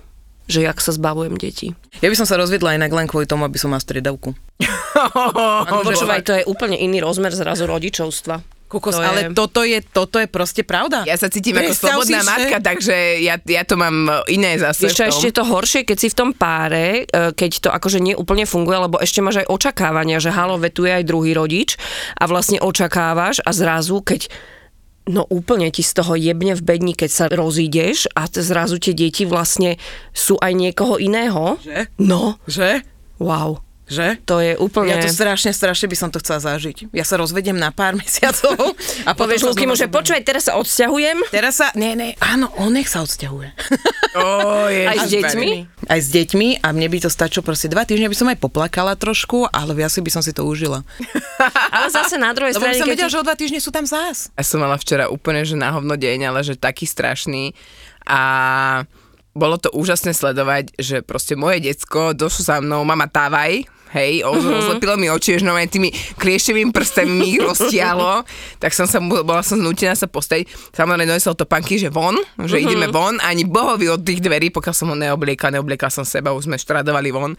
že 0.47 0.63
jak 0.63 0.79
sa 0.79 0.95
zbavujem 0.95 1.35
detí. 1.35 1.75
Ja 1.99 2.07
by 2.07 2.15
som 2.15 2.23
sa 2.23 2.39
rozvedla 2.39 2.79
inak 2.79 2.95
len 2.95 3.11
kvôli 3.11 3.27
tomu, 3.27 3.43
aby 3.43 3.59
som 3.59 3.75
mala 3.75 3.83
striedavku. 3.83 4.31
Počúvaj, 5.91 6.23
to 6.25 6.33
je 6.39 6.47
úplne 6.49 6.79
iný 6.79 7.03
rozmer 7.03 7.33
zrazu 7.35 7.67
rodičovstva. 7.69 8.56
Kokos, 8.67 8.95
To 8.95 9.01
je- 9.01 9.07
ale 9.07 9.21
toto 9.31 9.63
je, 9.63 9.79
toto 9.79 10.19
je 10.19 10.27
proste 10.27 10.61
pravda. 10.61 11.07
Ja 11.07 11.15
sa 11.15 11.31
cítim 11.31 11.55
ako 11.55 11.71
Predstav 11.71 11.87
slobodná 11.87 12.19
si, 12.19 12.23
že- 12.23 12.31
matka, 12.35 12.57
takže 12.59 12.97
ja, 13.23 13.35
ja 13.39 13.63
to 13.63 13.75
mám 13.75 13.97
iné 14.27 14.59
zase 14.59 14.85
Vieš 14.85 14.93
čo, 14.93 14.99
v 14.99 15.07
tom. 15.07 15.11
ešte 15.13 15.27
je 15.27 15.37
to 15.37 15.45
horšie, 15.47 15.81
keď 15.83 15.97
si 15.97 16.09
v 16.11 16.17
tom 16.17 16.31
páre, 16.31 16.87
e, 17.03 17.31
keď 17.31 17.51
to 17.61 17.69
akože 17.71 18.03
nie 18.03 18.13
úplne 18.13 18.43
funguje, 18.43 18.75
lebo 18.77 18.99
ešte 18.99 19.23
máš 19.23 19.41
aj 19.41 19.49
očakávania, 19.49 20.19
že 20.19 20.29
halo, 20.29 20.59
vetuje 20.59 20.91
aj 20.93 21.05
druhý 21.05 21.31
rodič 21.31 21.79
a 22.15 22.27
vlastne 22.27 22.59
očakávaš 22.59 23.39
a 23.41 23.55
zrazu, 23.55 24.03
keď 24.03 24.27
No 25.07 25.23
úplne 25.31 25.71
ti 25.71 25.87
z 25.87 26.03
toho 26.03 26.19
jebne 26.19 26.59
v 26.59 26.67
bedni, 26.67 26.91
keď 26.91 27.11
sa 27.15 27.25
rozídeš 27.31 28.11
a 28.19 28.27
zrazu 28.27 28.83
tie 28.83 28.91
deti 28.91 29.23
vlastne 29.23 29.79
sú 30.11 30.35
aj 30.43 30.51
niekoho 30.51 30.99
iného. 30.99 31.63
Že? 31.63 31.95
No, 32.03 32.43
Že? 32.51 32.83
wow. 33.23 33.63
Že? 33.87 34.19
To 34.27 34.43
je 34.43 34.59
úplne... 34.59 34.91
Ja 34.91 34.99
to 34.99 35.07
strašne, 35.07 35.55
strašne 35.55 35.87
by 35.87 35.97
som 35.97 36.09
to 36.11 36.19
chcela 36.19 36.43
zažiť. 36.43 36.91
Ja 36.91 37.07
sa 37.07 37.15
rozvediem 37.23 37.55
na 37.55 37.71
pár 37.71 37.95
mesiacov 38.01 38.75
a 39.07 39.11
Povieš 39.15 39.47
Lukimu, 39.47 39.79
znova 39.79 39.81
že 39.81 39.87
počúvaj, 39.87 40.23
teraz 40.27 40.51
sa 40.51 40.59
odsťahujem. 40.59 41.31
Teraz 41.31 41.63
sa, 41.63 41.71
nie, 41.79 41.95
nie, 41.95 42.19
áno, 42.19 42.51
on 42.59 42.75
nech 42.75 42.91
sa 42.91 43.07
odsťahuje. 43.07 43.55
Ježiš, 44.67 44.89
Aj 44.91 44.99
s 44.99 45.11
deťmi? 45.15 45.49
Aj 45.87 46.01
s 46.03 46.09
deťmi 46.11 46.49
a 46.67 46.69
mne 46.75 46.89
by 46.91 46.99
to 47.07 47.11
stačilo 47.11 47.47
proste 47.47 47.71
dva 47.71 47.87
týždne, 47.87 48.11
by 48.11 48.19
som 48.19 48.27
aj 48.27 48.39
poplakala 48.43 48.99
trošku, 48.99 49.47
ale 49.55 49.71
asi 49.87 50.03
by 50.03 50.11
som 50.11 50.23
si 50.23 50.35
to 50.35 50.43
užila. 50.43 50.83
Ale 51.77 51.87
zase 51.93 52.19
na 52.19 52.35
druhej 52.35 52.59
Lebo 52.59 52.67
strane, 52.67 52.81
som 52.81 52.89
keď 52.91 52.95
vedela, 52.99 53.09
ti- 53.09 53.15
že 53.15 53.21
o 53.23 53.27
dva 53.27 53.37
týždne 53.39 53.61
sú 53.63 53.71
tam 53.71 53.87
zás. 53.87 54.35
Ja 54.35 54.43
som 54.43 54.59
mala 54.59 54.75
včera 54.81 55.07
úplne, 55.07 55.47
že 55.47 55.55
na 55.55 55.71
hovno 55.71 55.95
deň, 55.95 56.27
ale 56.27 56.41
že 56.43 56.59
taký 56.59 56.89
strašný. 56.89 57.55
A 58.07 58.83
bolo 59.37 59.61
to 59.61 59.69
úžasné 59.71 60.11
sledovať, 60.11 60.73
že 60.81 61.05
proste 61.05 61.37
moje 61.37 61.61
decko 61.61 62.17
došlo 62.17 62.43
za 62.43 62.57
mnou, 62.59 62.81
mama 62.83 63.05
távaj, 63.05 63.69
hej, 63.93 64.25
Mhm. 64.25 64.49
rozlepilo 64.51 64.97
mi 64.97 65.07
oči, 65.07 65.37
že 65.37 65.45
normálne 65.45 65.69
tými 65.69 65.89
kliešťovými 66.17 66.73
prstami 66.73 67.13
mi 67.13 67.27
ich 67.31 67.41
roztiahlo, 67.41 68.25
tak 68.59 68.73
som 68.73 68.85
sa, 68.85 68.97
bola 68.99 69.41
som 69.41 69.57
znútená 69.57 69.93
sa 69.93 70.09
postaviť. 70.09 70.49
Samozrejme 70.73 71.07
donesol 71.07 71.37
to 71.37 71.45
panky, 71.45 71.77
že 71.77 71.89
von, 71.89 72.17
že 72.43 72.57
Mhm. 72.57 72.65
ideme 72.65 72.87
von, 72.89 73.21
ani 73.21 73.45
bohovi 73.45 73.87
od 73.87 74.01
tých 74.01 74.19
dverí, 74.19 74.49
pokiaľ 74.51 74.75
som 74.75 74.89
ho 74.89 74.97
neobliekal, 74.97 75.53
neobliekal 75.53 75.89
som 75.89 76.03
seba, 76.03 76.33
už 76.33 76.49
sme 76.49 76.57
štradovali 76.57 77.13
von. 77.13 77.37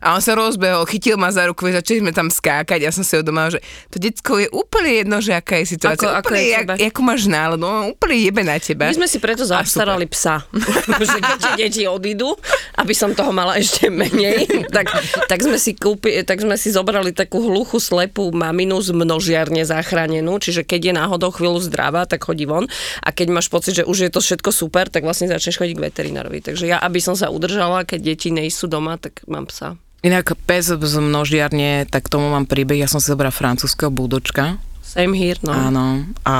A 0.00 0.14
on 0.14 0.22
sa 0.22 0.36
rozbehol, 0.36 0.84
chytil 0.88 1.16
ma 1.16 1.32
za 1.32 1.48
ruku, 1.48 1.68
začali 1.68 2.04
sme 2.04 2.12
tam 2.12 2.28
skákať. 2.28 2.84
Ja 2.84 2.92
som 2.92 3.02
si 3.02 3.16
uvedomila, 3.16 3.52
že 3.52 3.60
to 3.90 3.96
decko 3.96 4.40
je 4.40 4.48
úplne 4.52 4.90
jedno, 5.04 5.16
že 5.24 5.32
aká 5.34 5.60
je 5.62 5.76
situácia. 5.76 6.08
Ako- 6.08 6.16
ako 6.20 6.32
úplne, 6.32 6.42
je 6.42 6.50
jak, 6.52 6.66
jakú 6.90 7.00
máš 7.04 7.22
náladu, 7.26 7.60
no, 7.62 7.92
úplne 7.92 8.16
jebe 8.20 8.42
na 8.44 8.56
teba. 8.60 8.88
My 8.88 8.96
sme 8.96 9.08
si 9.08 9.18
preto 9.18 9.42
zaobstarali 9.48 10.06
psa. 10.10 10.44
že 11.06 11.18
keď 11.18 11.36
tie 11.38 11.54
deti 11.56 11.82
odídu, 11.88 12.36
aby 12.76 12.92
som 12.92 13.16
toho 13.16 13.32
mala 13.32 13.56
ešte 13.56 13.88
menej, 13.88 14.46
tak, 14.76 14.92
tak, 15.26 15.38
sme 15.40 15.56
si 15.56 15.72
kúpi, 15.76 16.22
tak 16.26 16.42
sme 16.42 16.56
si 16.60 16.68
zobrali 16.72 17.12
takú 17.16 17.40
hluchú, 17.40 17.80
slepú 17.80 18.28
maminu 18.34 18.78
z 18.82 18.92
množiarne 18.92 19.62
zachránenú, 19.64 20.36
čiže 20.42 20.66
keď 20.66 20.80
je 20.80 20.92
náhodou 20.96 21.30
chvíľu 21.32 21.60
zdravá, 21.64 22.04
tak 22.04 22.26
chodí 22.26 22.44
von 22.44 22.68
a 23.02 23.08
keď 23.10 23.26
máš 23.32 23.48
pocit, 23.48 23.82
že 23.82 23.84
už 23.88 24.08
je 24.08 24.10
to 24.12 24.20
všetko 24.20 24.50
super, 24.52 24.88
tak 24.90 25.06
vlastne 25.06 25.30
začneš 25.30 25.58
chodiť 25.60 25.74
k 25.76 25.84
veterinárovi. 25.90 26.38
Takže 26.42 26.64
ja, 26.68 26.78
aby 26.82 26.98
som 27.00 27.14
sa 27.14 27.30
udržala, 27.32 27.86
keď 27.86 28.14
deti 28.14 28.28
nejsú 28.30 28.66
doma, 28.66 28.98
tak 29.00 29.22
mám 29.30 29.46
psa. 29.48 29.78
Inak 30.06 30.38
pes 30.46 30.70
z 30.70 30.94
množiarne, 31.02 31.90
tak 31.90 32.06
tomu 32.06 32.30
mám 32.30 32.46
príbeh, 32.46 32.78
ja 32.78 32.86
som 32.86 33.02
si 33.02 33.10
zobrala 33.10 33.34
francúzského 33.34 33.90
búdočka. 33.90 34.62
Same 34.78 35.18
here, 35.18 35.42
no. 35.42 35.50
Áno. 35.50 36.06
A 36.22 36.36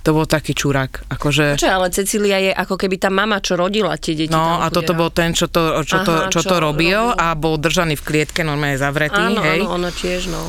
to 0.00 0.16
bol 0.16 0.24
taký 0.24 0.56
čurák. 0.56 1.12
Akože... 1.12 1.60
Čo, 1.60 1.68
ale 1.68 1.92
Cecília 1.92 2.40
je 2.40 2.52
ako 2.56 2.80
keby 2.80 2.96
tá 2.96 3.12
mama, 3.12 3.40
čo 3.44 3.60
rodila 3.60 3.96
tie 4.00 4.16
deti. 4.16 4.32
No 4.32 4.64
a 4.64 4.72
toto 4.72 4.96
bol 4.96 5.12
ten, 5.12 5.36
čo 5.36 5.52
to, 5.52 5.84
čo 5.84 6.08
to, 6.08 6.12
Aha, 6.12 6.32
čo 6.32 6.40
čo 6.40 6.52
to 6.52 6.56
robil, 6.60 7.12
robil. 7.12 7.20
a 7.20 7.36
bol 7.36 7.60
držaný 7.60 8.00
v 8.00 8.04
klietke, 8.04 8.40
normálne 8.40 8.80
zavretý, 8.80 9.16
Áno, 9.16 9.44
hej. 9.44 9.60
áno, 9.64 9.76
ona 9.76 9.92
tiež, 9.92 10.32
no. 10.32 10.40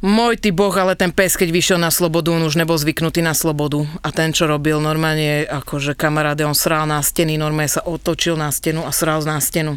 Môj 0.00 0.40
ty 0.40 0.48
boh, 0.50 0.72
ale 0.72 0.96
ten 0.96 1.12
pes, 1.12 1.36
keď 1.36 1.52
vyšiel 1.52 1.78
na 1.78 1.92
slobodu, 1.92 2.32
on 2.32 2.46
už 2.46 2.56
nebol 2.56 2.78
zvyknutý 2.78 3.20
na 3.20 3.36
slobodu. 3.36 3.84
A 4.00 4.08
ten, 4.10 4.32
čo 4.32 4.48
robil, 4.48 4.80
normálne, 4.80 5.44
akože 5.44 5.92
kamaráde, 5.92 6.46
on 6.46 6.56
sral 6.56 6.88
na 6.88 6.98
steny, 7.04 7.36
normálne 7.36 7.68
sa 7.68 7.84
otočil 7.84 8.34
na 8.34 8.48
stenu 8.48 8.82
a 8.86 8.90
sral 8.90 9.22
na 9.22 9.38
stenu. 9.38 9.76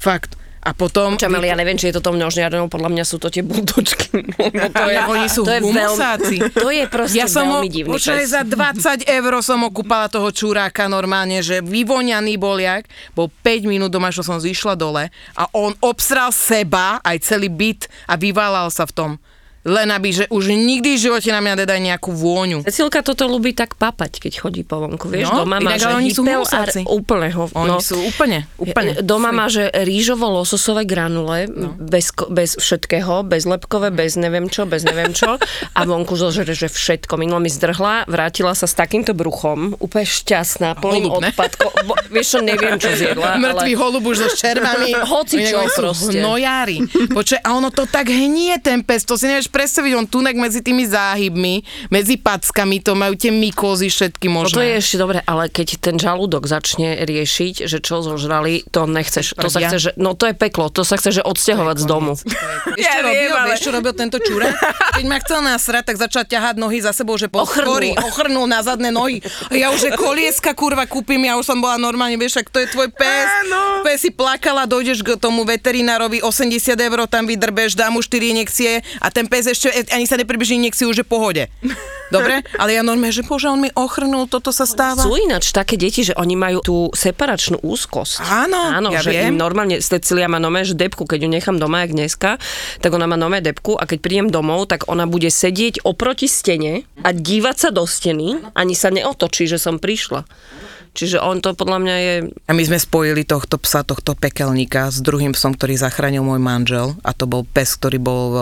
Fakt. 0.00 0.38
A 0.60 0.76
potom... 0.76 1.16
Čamel, 1.16 1.48
ja 1.48 1.56
neviem, 1.56 1.80
či 1.80 1.88
je 1.88 1.96
to 1.96 2.04
tom 2.04 2.20
množniarnou, 2.20 2.68
podľa 2.68 2.92
mňa 2.92 3.04
sú 3.08 3.16
to 3.16 3.32
tie 3.32 3.40
buldočky. 3.40 4.12
No, 4.52 4.68
to 4.68 4.84
Ja, 4.92 5.08
oni 5.08 5.28
sú 5.32 5.48
to 5.48 5.56
je 5.56 5.60
humusáci. 5.64 6.36
Veľmi, 6.36 6.52
to 6.52 6.68
je 6.68 6.84
proste 6.84 7.16
ja 7.16 7.26
som 7.32 7.48
ho, 7.48 7.64
veľmi 7.64 7.70
divný 7.72 7.92
počkaj, 7.96 8.24
pes. 8.24 8.32
za 8.36 8.42
20 8.44 9.08
eur 9.08 9.32
som 9.40 9.60
okúpala 9.64 10.12
toho 10.12 10.28
čuráka 10.28 10.84
normálne, 10.84 11.40
že 11.40 11.64
vyvoňaný 11.64 12.36
bol 12.36 12.60
jak, 12.60 12.84
bol 13.16 13.32
5 13.40 13.70
minút 13.72 13.88
doma, 13.88 14.12
čo 14.12 14.20
som 14.20 14.36
zišla 14.36 14.76
dole 14.76 15.08
a 15.32 15.42
on 15.56 15.72
obsral 15.80 16.28
seba, 16.28 17.00
aj 17.00 17.16
celý 17.24 17.48
byt 17.48 17.88
a 18.04 18.20
vyválal 18.20 18.68
sa 18.68 18.84
v 18.84 18.92
tom. 18.92 19.10
Len 19.60 19.92
aby, 19.92 20.08
že 20.08 20.24
už 20.32 20.56
nikdy 20.56 20.96
v 20.96 21.00
živote 21.10 21.28
na 21.28 21.44
mňa 21.44 21.68
nedaj 21.68 21.80
nejakú 21.84 22.16
vôňu. 22.16 22.64
Cecilka 22.64 23.04
toto 23.04 23.28
ľubí 23.28 23.52
tak 23.52 23.76
papať, 23.76 24.24
keď 24.24 24.32
chodí 24.40 24.64
po 24.64 24.80
vonku. 24.80 25.04
Vieš, 25.04 25.28
No, 25.36 25.44
doma 25.44 25.60
má, 25.60 25.76
že 25.76 25.92
oni 25.92 26.08
sú 26.16 26.24
husáci. 26.24 26.88
úplne 26.88 27.28
ho... 27.36 27.44
Oni 27.52 27.76
sú 27.84 28.00
úplne, 28.00 28.48
úplne. 28.56 29.04
Doma 29.04 29.36
má, 29.36 29.52
že 29.52 29.68
rýžovo-lososové 29.68 30.88
granule, 30.88 31.44
no. 31.44 31.76
bez, 31.76 32.08
bez 32.32 32.56
všetkého, 32.56 33.20
bez 33.28 33.44
lepkové, 33.44 33.92
bez 33.92 34.16
neviem 34.16 34.48
čo, 34.48 34.64
bez 34.64 34.80
neviem 34.80 35.12
čo. 35.12 35.36
A 35.76 35.80
vonku 35.84 36.16
zožere, 36.16 36.56
že 36.56 36.72
všetko. 36.72 37.20
Minulo 37.20 37.44
mi 37.44 37.52
zdrhla, 37.52 38.08
vrátila 38.08 38.56
sa 38.56 38.64
s 38.64 38.72
takýmto 38.72 39.12
bruchom, 39.12 39.76
úplne 39.76 40.08
šťastná, 40.08 40.80
plným. 40.80 41.12
Bo, 41.84 41.94
vieš 42.08 42.32
čo, 42.32 42.40
neviem, 42.40 42.80
čo 42.80 42.96
zjedla. 42.96 43.36
Mŕtvý 43.44 43.72
ale... 43.76 43.80
holub 43.84 44.04
už 44.08 44.24
so 44.24 44.28
červami. 44.32 44.96
Hoci 45.04 45.44
čo 45.44 45.68
proste. 45.76 46.16
Hnojári. 46.16 46.80
Počkaj, 47.12 47.40
a 47.44 47.48
ono 47.52 47.68
to 47.68 47.84
tak 47.84 48.08
hnie 48.08 48.56
ten 48.64 48.80
pes, 48.80 49.04
to 49.04 49.20
si 49.20 49.28
nevieš 49.28 49.49
predstaviť, 49.50 49.92
on 49.92 50.06
tunek 50.06 50.34
medzi 50.34 50.60
tými 50.60 50.86
záhybmi, 50.86 51.54
medzi 51.88 52.16
packami, 52.16 52.78
to 52.78 52.94
majú 52.94 53.12
tie 53.12 53.28
mykózy 53.28 53.86
všetky 53.86 54.26
No 54.26 54.42
možné. 54.42 54.54
to 54.54 54.62
je 54.62 54.74
ešte 54.76 54.96
dobre, 54.96 55.18
ale 55.20 55.46
keď 55.46 55.68
ten 55.76 55.96
žalúdok 55.96 56.46
začne 56.46 57.02
riešiť, 57.02 57.66
že 57.66 57.78
čo 57.78 58.00
zožrali, 58.00 58.62
to 58.66 58.86
nechceš. 58.86 59.34
To 59.34 59.46
sa 59.46 59.60
chce, 59.60 59.76
že, 59.78 59.90
no 59.96 60.14
to 60.14 60.24
je 60.24 60.34
peklo, 60.34 60.68
to 60.68 60.80
sa 60.80 60.94
chce, 60.94 61.18
že 61.18 61.22
odsťahovať 61.22 61.76
z 61.76 61.84
domu. 61.84 62.12
Vieš, 62.78 62.80
Ja 62.80 63.02
robil, 63.02 63.18
viem, 63.20 63.32
ale- 63.32 63.46
vieš, 63.50 63.60
čo 63.60 63.70
robil 63.70 63.92
tento 63.92 64.18
čúra? 64.18 64.54
Keď 64.94 65.04
ma 65.04 65.18
chcel 65.18 65.40
nasrať, 65.40 65.82
tak 65.84 65.96
začal 65.98 66.22
ťahať 66.24 66.54
nohy 66.56 66.78
za 66.78 66.92
sebou, 66.92 67.16
že 67.16 67.26
po 67.26 67.42
Ochrnul. 67.42 68.46
na 68.46 68.62
zadné 68.62 68.90
nohy. 68.90 69.18
A 69.48 69.54
ja 69.54 69.70
už, 69.70 69.80
že 69.80 69.90
kolieska 69.92 70.52
kurva 70.52 70.84
kúpim, 70.84 71.20
ja 71.20 71.34
už 71.34 71.46
som 71.46 71.58
bola 71.58 71.76
normálne, 71.76 72.14
vieš, 72.14 72.38
ak 72.38 72.48
to 72.48 72.58
je 72.58 72.68
tvoj 72.68 72.88
pes. 72.90 73.26
Áno. 73.44 73.82
Pes 73.82 74.00
si 74.00 74.10
plakala, 74.10 74.64
dojdeš 74.64 75.00
k 75.00 75.16
tomu 75.16 75.42
veterinárovi, 75.42 76.20
80 76.20 76.50
eur 76.76 77.06
tam 77.06 77.24
vydrbeš, 77.24 77.74
dá 77.74 77.88
mu 77.88 78.00
4 78.00 78.10
injekcie 78.30 78.70
a 78.98 79.08
ten 79.08 79.24
pes 79.24 79.39
ešte 79.46 79.68
e, 79.72 79.86
ani 79.92 80.04
sa 80.04 80.20
nepribliží 80.20 80.56
injekciu, 80.56 80.92
už 80.92 81.00
je 81.00 81.06
pohode. 81.06 81.48
Dobre? 82.10 82.42
Ale 82.58 82.74
ja 82.74 82.82
normálne, 82.82 83.14
že 83.14 83.22
bože, 83.22 83.46
on 83.46 83.62
mi 83.62 83.70
ochrnul, 83.70 84.26
toto 84.26 84.50
sa 84.50 84.66
stáva. 84.66 84.98
Sú 84.98 85.14
ináč 85.14 85.54
také 85.54 85.78
deti, 85.78 86.02
že 86.02 86.10
oni 86.18 86.34
majú 86.34 86.58
tú 86.58 86.76
separačnú 86.90 87.62
úzkosť. 87.62 88.18
Áno, 88.26 88.58
Áno, 88.58 88.90
ja 88.90 88.98
že 88.98 89.14
viem. 89.14 89.30
im 89.30 89.38
normálne, 89.38 89.78
Cecilia 89.78 90.26
má 90.26 90.42
nové, 90.42 90.66
že 90.66 90.74
depku, 90.74 91.06
keď 91.06 91.22
ju 91.22 91.30
nechám 91.30 91.56
doma, 91.62 91.86
jak 91.86 91.94
dneska, 91.94 92.30
tak 92.82 92.90
ona 92.90 93.06
má 93.06 93.14
nové 93.14 93.38
depku 93.38 93.78
a 93.78 93.86
keď 93.86 93.98
prídem 94.02 94.28
domov, 94.28 94.66
tak 94.66 94.90
ona 94.90 95.06
bude 95.06 95.30
sedieť 95.30 95.86
oproti 95.86 96.26
stene 96.26 96.82
a 97.06 97.14
dívať 97.14 97.56
sa 97.56 97.68
do 97.70 97.86
steny, 97.86 98.42
ani 98.58 98.74
sa 98.74 98.90
neotočí, 98.90 99.46
že 99.46 99.62
som 99.62 99.78
prišla. 99.78 100.26
Čiže 100.90 101.22
on 101.22 101.38
to 101.38 101.54
podľa 101.54 101.78
mňa 101.86 101.96
je... 102.02 102.14
A 102.50 102.52
my 102.52 102.62
sme 102.66 102.78
spojili 102.78 103.22
tohto 103.22 103.62
psa, 103.62 103.86
tohto 103.86 104.18
pekelníka 104.18 104.90
s 104.90 104.98
druhým 104.98 105.30
psom, 105.30 105.54
ktorý 105.54 105.78
zachránil 105.78 106.26
môj 106.26 106.42
manžel 106.42 106.98
a 107.06 107.14
to 107.14 107.30
bol 107.30 107.46
pes, 107.46 107.78
ktorý 107.78 108.02
bol 108.02 108.24
e, 108.30 108.38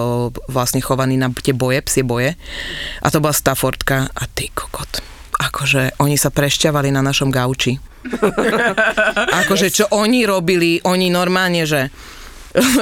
vlastne 0.48 0.80
chovaný 0.80 1.20
na 1.20 1.28
tie 1.28 1.52
boje, 1.52 1.84
psie 1.84 2.02
boje 2.02 2.40
a 3.04 3.06
to 3.12 3.20
bola 3.20 3.36
Staffordka 3.36 4.08
a 4.08 4.22
ty 4.32 4.48
kokot. 4.48 5.04
Akože 5.38 6.00
oni 6.00 6.16
sa 6.16 6.32
prešťavali 6.32 6.88
na 6.88 7.04
našom 7.04 7.28
gauči. 7.28 7.76
akože 9.44 9.68
čo 9.68 9.84
oni 9.92 10.24
robili, 10.24 10.80
oni 10.82 11.12
normálne, 11.12 11.68
že 11.68 11.92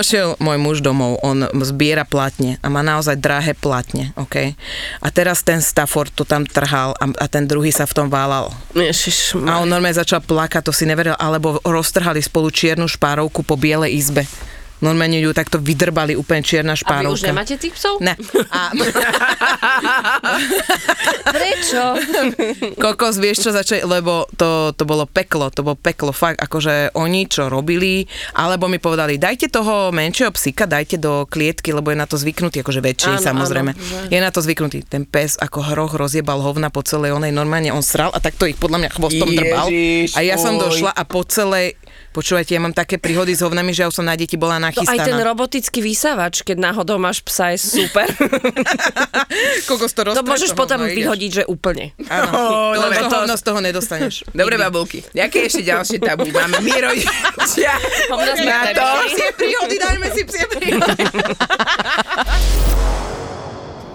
Šiel 0.09 0.37
môj 0.41 0.59
muž 0.61 0.77
domov, 0.81 1.21
on 1.23 1.47
zbiera 1.65 2.07
platne 2.07 2.57
a 2.63 2.67
má 2.69 2.81
naozaj 2.81 3.19
drahé 3.19 3.53
platne, 3.57 4.13
OK? 4.17 4.57
A 5.03 5.09
teraz 5.13 5.43
ten 5.43 5.61
Stafford 5.61 6.13
to 6.15 6.25
tam 6.25 6.45
trhal 6.49 6.97
a, 6.97 7.05
a 7.17 7.27
ten 7.27 7.45
druhý 7.45 7.71
sa 7.71 7.85
v 7.85 7.97
tom 7.97 8.07
válal. 8.09 8.53
Ježiš, 8.73 9.37
A 9.47 9.61
on 9.63 9.69
normálne 9.69 9.97
začal 9.97 10.23
plakať, 10.25 10.63
to 10.67 10.73
si 10.73 10.89
neveril, 10.89 11.17
alebo 11.19 11.59
roztrhali 11.63 12.21
spolu 12.23 12.49
čiernu 12.53 12.89
špárovku 12.89 13.45
po 13.45 13.55
bielej 13.59 13.97
izbe. 13.97 14.25
Normálne 14.79 15.17
ju 15.17 15.33
takto 15.33 15.57
vydrbali, 15.57 16.13
úplne 16.13 16.41
čierna 16.41 16.73
a 16.73 16.77
vy 16.77 16.83
špárovka. 16.83 17.17
už 17.17 17.23
nemáte 17.25 17.57
tých 17.57 17.73
psov? 17.73 17.97
Ne. 17.99 18.13
A 18.51 18.71
Prečo? 21.27 21.83
kokos, 22.77 23.17
vieš 23.17 23.43
čo 23.43 23.51
začali, 23.51 23.83
lebo 23.83 24.29
to, 24.35 24.73
to 24.73 24.85
bolo 24.85 25.05
peklo, 25.05 25.49
to 25.49 25.63
bolo 25.63 25.75
peklo, 25.75 26.11
fakt, 26.11 26.39
akože 26.39 26.95
oni 26.95 27.27
čo 27.27 27.49
robili, 27.49 28.05
alebo 28.33 28.67
mi 28.67 28.77
povedali, 28.77 29.17
dajte 29.17 29.49
toho 29.49 29.91
menšieho 29.91 30.31
psíka, 30.31 30.65
dajte 30.65 30.97
do 30.97 31.25
klietky, 31.25 31.73
lebo 31.73 31.91
je 31.91 31.99
na 31.99 32.07
to 32.07 32.17
zvyknutý, 32.17 32.61
akože 32.61 32.81
väčší 32.81 33.13
Áno, 33.17 33.25
samozrejme. 33.25 33.71
áno, 33.73 34.09
je 34.09 34.19
na 34.19 34.31
to 34.31 34.41
zvyknutý. 34.41 34.85
Ten 34.85 35.05
pes 35.05 35.37
ako 35.37 35.63
hroch 35.65 35.95
rozjebal 35.95 36.39
hovna 36.39 36.69
po 36.69 36.83
celej 36.83 37.13
onej, 37.13 37.33
normálne 37.33 37.71
on 37.71 37.83
sral 37.83 38.13
a 38.13 38.19
takto 38.19 38.45
ich 38.45 38.57
podľa 38.57 38.87
mňa 38.87 38.91
chvostom 38.93 39.29
drbal. 39.29 39.67
Ježiš, 39.69 40.15
A 40.15 40.21
ja 40.21 40.37
som 40.37 40.57
došla 40.57 40.91
a 40.91 41.03
po 41.03 41.25
celej, 41.25 41.75
počúvajte, 42.17 42.57
ja 42.57 42.65
mám 42.65 42.73
také 42.73 42.97
príhody 42.97 43.37
s 43.37 43.45
hovnami, 43.45 43.77
že 43.77 43.85
ja 43.85 43.93
už 43.93 44.01
som 44.01 44.09
na 44.09 44.17
deti 44.17 44.41
bola 44.41 44.57
To 44.57 44.81
aj 44.81 44.83
ten 44.89 45.13
nachystaná. 45.13 45.21
robotický 45.21 45.85
vysávač, 45.85 46.41
keď 46.41 46.57
náhodou 46.73 46.97
máš 46.97 47.21
psa, 47.21 47.53
je 47.53 47.61
super. 47.61 48.09
Kokos 49.69 49.93
to 49.93 50.01
to 50.01 50.17
roztreš, 50.17 50.25
môžeš 50.25 50.51
to 50.53 50.57
potom 50.57 50.81
hovno, 50.81 50.89
ideš. 50.89 51.01
vyhodiť, 51.05 51.31
že 51.37 51.43
úplne. 51.45 51.93
Áno, 52.09 52.33
to, 52.73 52.81
dobre, 52.81 52.97
to, 52.97 53.09
to- 53.13 53.17
hovno 53.21 53.35
z 53.37 53.43
toho 53.45 53.59
nedostaneš. 53.61 54.15
Dobre, 54.33 54.57
babulky. 54.57 55.05
Jaké 55.13 55.45
ešte 55.45 55.61
ďalšie 55.61 56.01
tabu 56.01 56.25
máme? 56.33 56.65
My 56.65 56.73
rodičia 56.81 57.77
Hovna 58.09 58.33
sme 58.33 58.49
na 58.49 58.73
to. 58.73 58.85
Psie 59.13 59.29
príhody, 59.37 59.77
dajme 59.77 60.07
si 60.17 60.23
psie 60.25 60.45
príhody. 60.49 61.05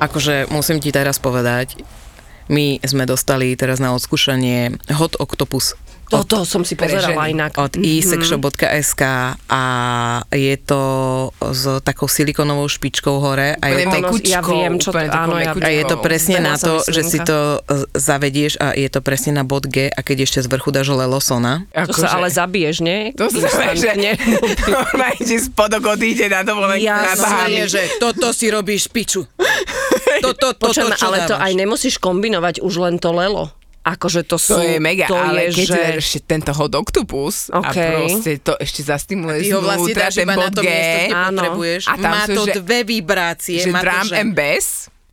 akože 0.05 0.49
musím 0.49 0.81
ti 0.81 0.89
teraz 0.89 1.21
povedať, 1.21 1.77
my 2.49 2.81
sme 2.83 3.05
dostali 3.05 3.53
teraz 3.53 3.77
na 3.77 3.93
odskúšanie 3.93 4.75
Hot 4.91 5.15
Octopus 5.21 5.77
Toto 6.11 6.43
som 6.43 6.61
si 6.61 6.75
pozerala 6.75 7.23
ženy. 7.23 7.31
inak. 7.31 7.51
od 7.55 7.71
isexshop.sk 7.73 9.01
a 9.47 9.61
je 10.29 10.55
to 10.59 10.81
s 11.41 11.63
takou 11.81 12.05
silikonovou 12.05 12.67
špičkou 12.67 13.15
hore 13.17 13.55
a 13.55 13.65
je 13.65 13.81
to, 13.81 13.89
Áno, 13.89 13.95
mekučkou, 14.03 14.27
ja 14.27 14.41
viem, 14.43 14.73
čo 14.75 14.91
to- 14.91 14.99
áno, 14.99 15.35
ja- 15.37 15.55
a 15.55 15.69
je 15.69 15.83
to 15.83 15.97
presne 15.97 16.37
na 16.37 16.55
sa 16.55 16.67
to, 16.67 16.73
že 16.85 17.01
si 17.01 17.17
to 17.17 17.37
e, 17.61 17.87
zavedieš 17.95 18.59
a 18.59 18.73
je 18.73 18.87
to 18.87 18.99
presne 18.99 19.31
na 19.31 19.43
bod 19.43 19.65
G 19.65 19.87
a 19.87 19.99
keď 20.01 20.27
ešte 20.27 20.39
z 20.41 20.47
vrchu 20.47 20.69
dáš 20.69 20.91
lelosona. 20.91 21.63
To 21.71 21.93
sa 21.93 22.19
ale 22.19 22.27
zabiješ, 22.27 22.83
nie? 22.83 23.15
To 23.15 23.25
znamená, 23.25 23.71
že 23.73 23.89
normálne, 24.67 25.21
že 25.21 25.37
spodok 25.41 25.83
odíde 25.87 26.27
na 26.27 26.43
dovolenku 26.43 26.83
Ja 26.83 27.07
na 27.07 27.47
že 27.63 27.87
toto 27.97 28.31
si 28.31 28.51
robíš 28.51 28.91
piču. 28.91 29.23
Toto, 30.21 30.53
toto, 30.53 30.69
Počujem, 30.69 30.93
čo 30.93 31.07
ale 31.07 31.25
to 31.25 31.33
dávaš. 31.33 31.45
aj 31.45 31.51
nemusíš 31.55 31.95
kombinovať 31.97 32.55
už 32.61 32.73
len 32.77 33.01
to 33.01 33.09
lelo. 33.09 33.49
Akože 33.81 34.21
to 34.29 34.37
sú... 34.37 34.53
To 34.53 34.61
je 34.61 34.77
mega, 34.77 35.09
to 35.09 35.17
ale 35.17 35.49
je, 35.49 35.65
keď 35.65 35.67
že... 35.73 35.81
ešte 35.97 36.17
tento 36.21 36.53
hot 36.53 36.69
octopus 36.77 37.49
a 37.49 37.65
OK. 37.65 37.73
proste 37.73 38.31
to 38.37 38.53
ešte 38.61 38.85
zastimuluje 38.85 39.49
Ty 39.49 39.57
ho 39.57 39.61
vlastne 39.65 39.89
znútra 39.89 40.05
dáš 40.05 40.13
ten 40.13 40.25
iba 40.29 40.35
na 40.37 40.49
to 40.53 40.61
G, 40.61 40.69
miesto, 40.69 41.01
kde 41.01 41.17
potrebuješ. 41.17 41.81
A 41.89 41.93
tam 41.97 42.11
Má 42.13 42.21
sú, 42.21 42.33
to 42.37 42.43
že- 42.45 42.53
dve 42.61 42.79
vibrácie. 42.85 43.59
že 43.65 43.73
má 43.73 43.81
to, 43.81 43.85
drum 43.89 44.05
že... 44.05 44.15
and 44.21 44.31
bass, 44.37 44.67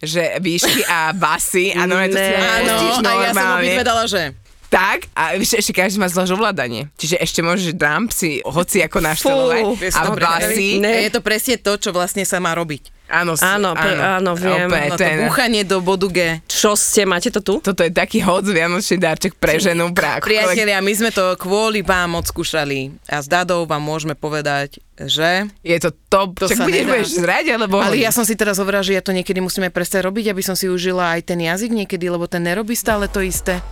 že 0.05 0.23
výšky 0.45 0.81
a 0.85 0.99
basy 1.17 1.73
a 1.73 1.89
no 1.89 1.97
to 1.97 2.13
si. 2.13 2.33
Áno, 2.37 2.75
a 2.77 3.13
ja 3.25 3.33
som 3.33 3.41
normálne. 3.41 3.65
obidve 3.65 3.85
dala, 3.89 4.05
že... 4.05 4.23
Tak, 4.69 5.09
a 5.17 5.33
ešte, 5.33 5.65
ešte 5.65 5.73
každý 5.73 5.97
má 5.97 6.13
zvlášť 6.13 6.37
ovládanie. 6.37 6.93
Čiže 7.01 7.17
ešte 7.25 7.41
môžeš 7.41 7.73
drum 7.73 8.13
si 8.13 8.45
hoci 8.45 8.85
ako 8.85 9.01
naštelovať 9.01 9.65
a 9.97 10.01
to 10.05 10.13
basy. 10.21 10.77
A 10.85 11.09
je 11.09 11.13
to 11.17 11.25
presne 11.25 11.57
to, 11.57 11.73
čo 11.81 11.89
vlastne 11.89 12.21
sa 12.29 12.37
má 12.37 12.53
robiť. 12.53 12.98
Áno, 13.09 13.33
s- 13.33 13.41
Áno, 13.41 13.73
pre- 13.73 13.97
áno, 13.97 14.33
viem. 14.35 14.69
Opäť, 14.69 14.85
No 14.85 14.95
to 14.95 15.01
ten- 15.01 15.21
búchanie 15.25 15.63
do 15.63 15.81
bodu 15.81 16.07
G. 16.07 16.19
Čo 16.45 16.73
ste, 16.73 17.03
máte 17.03 17.29
to 17.29 17.41
tu? 17.41 17.57
Toto 17.59 17.81
je 17.81 17.89
taký 17.89 18.21
hod 18.21 18.45
vianočný 18.45 18.97
darček 18.97 19.33
pre 19.35 19.57
ženu, 19.57 19.91
pre 19.91 20.21
akokoľvek- 20.21 20.29
Priatelia, 20.29 20.79
my 20.79 20.93
sme 20.93 21.09
to 21.09 21.33
kvôli 21.35 21.81
vám 21.81 22.15
odskúšali 22.15 22.79
a 23.07 23.17
s 23.17 23.27
Dadou 23.27 23.65
vám 23.65 23.81
môžeme 23.81 24.13
povedať, 24.13 24.77
že... 24.99 25.49
Je 25.63 25.79
to 25.79 25.89
top. 26.07 26.37
To 26.37 26.47
Čak 26.47 26.55
sa 26.55 26.65
budeš, 26.65 26.77
nedá. 26.79 26.91
budeš 26.93 27.09
zrať, 27.17 27.45
alebo... 27.51 27.77
Ale 27.79 27.97
ja 27.97 28.11
som 28.11 28.23
si 28.23 28.35
teraz 28.35 28.57
hovorila, 28.57 28.83
že 28.83 28.93
ja 28.93 29.01
to 29.01 29.11
niekedy 29.11 29.39
musíme 29.39 29.69
prestať 29.69 30.05
robiť, 30.05 30.29
aby 30.29 30.43
som 30.43 30.53
si 30.53 30.67
užila 30.67 31.17
aj 31.17 31.25
ten 31.25 31.41
jazyk 31.41 31.73
niekedy, 31.75 32.07
lebo 32.07 32.25
ten 32.25 32.41
nerobí 32.41 32.73
stále 32.73 33.07
to 33.07 33.19
isté. 33.19 33.65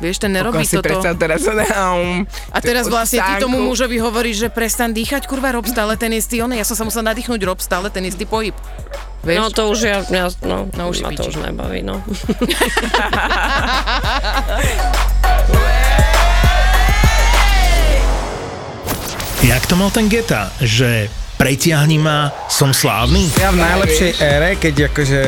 Vieš, 0.00 0.16
ten 0.18 0.32
nerobí 0.32 0.64
Ako 0.64 0.70
si 0.70 0.76
toto. 0.80 0.86
predstav 0.88 1.14
teraz, 1.20 1.42
um, 1.44 2.24
A 2.50 2.58
teraz 2.64 2.88
vlastne 2.88 3.20
ty 3.20 3.32
tomu 3.38 3.60
mužovi 3.60 4.00
hovoríš, 4.00 4.46
že 4.46 4.48
prestan 4.48 4.90
dýchať, 4.96 5.28
kurva, 5.28 5.52
rob 5.52 5.68
stále 5.68 5.94
ten 6.00 6.10
istý 6.16 6.40
on. 6.40 6.50
Ja 6.54 6.64
som 6.64 6.74
sa 6.74 6.84
musela 6.88 7.12
nadýchnuť, 7.12 7.40
rob 7.44 7.60
stále 7.60 7.92
ten 7.92 8.02
istý 8.08 8.24
pohyb. 8.24 8.56
Vieš? 9.22 9.38
No 9.38 9.46
to 9.54 9.70
už 9.70 9.78
ja, 9.86 10.02
ja 10.10 10.26
no, 10.42 10.66
No, 10.74 10.90
už 10.90 11.06
ma 11.06 11.14
to 11.14 11.28
už 11.30 11.38
nebaví, 11.38 11.86
no. 11.86 12.02
Jak 19.42 19.66
to 19.66 19.74
mal 19.74 19.90
ten 19.90 20.06
Geta, 20.06 20.54
že 20.62 21.10
pretiahni 21.42 21.98
ma, 21.98 22.30
som 22.46 22.70
slávny? 22.70 23.26
Ja 23.34 23.50
v 23.50 23.58
najlepšej 23.58 24.14
ére, 24.22 24.54
keď 24.54 24.94
akože 24.94 25.20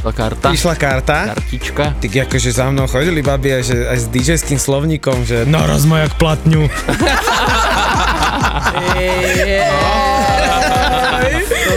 Išla 0.00 0.12
karta. 0.16 0.48
išla 0.48 0.74
karta, 0.80 1.36
Kartička. 1.36 1.92
tak 2.00 2.12
akože 2.24 2.48
za 2.48 2.72
mnou 2.72 2.88
chodili 2.88 3.20
babi 3.20 3.52
aj, 3.52 3.62
že, 3.68 3.76
aj 3.84 3.98
s 4.00 4.06
DJ-ským 4.08 4.56
slovníkom, 4.56 5.28
že 5.28 5.44
naraz 5.44 5.84
ma 5.84 6.08
jak 6.08 6.16
platňu. 6.16 6.72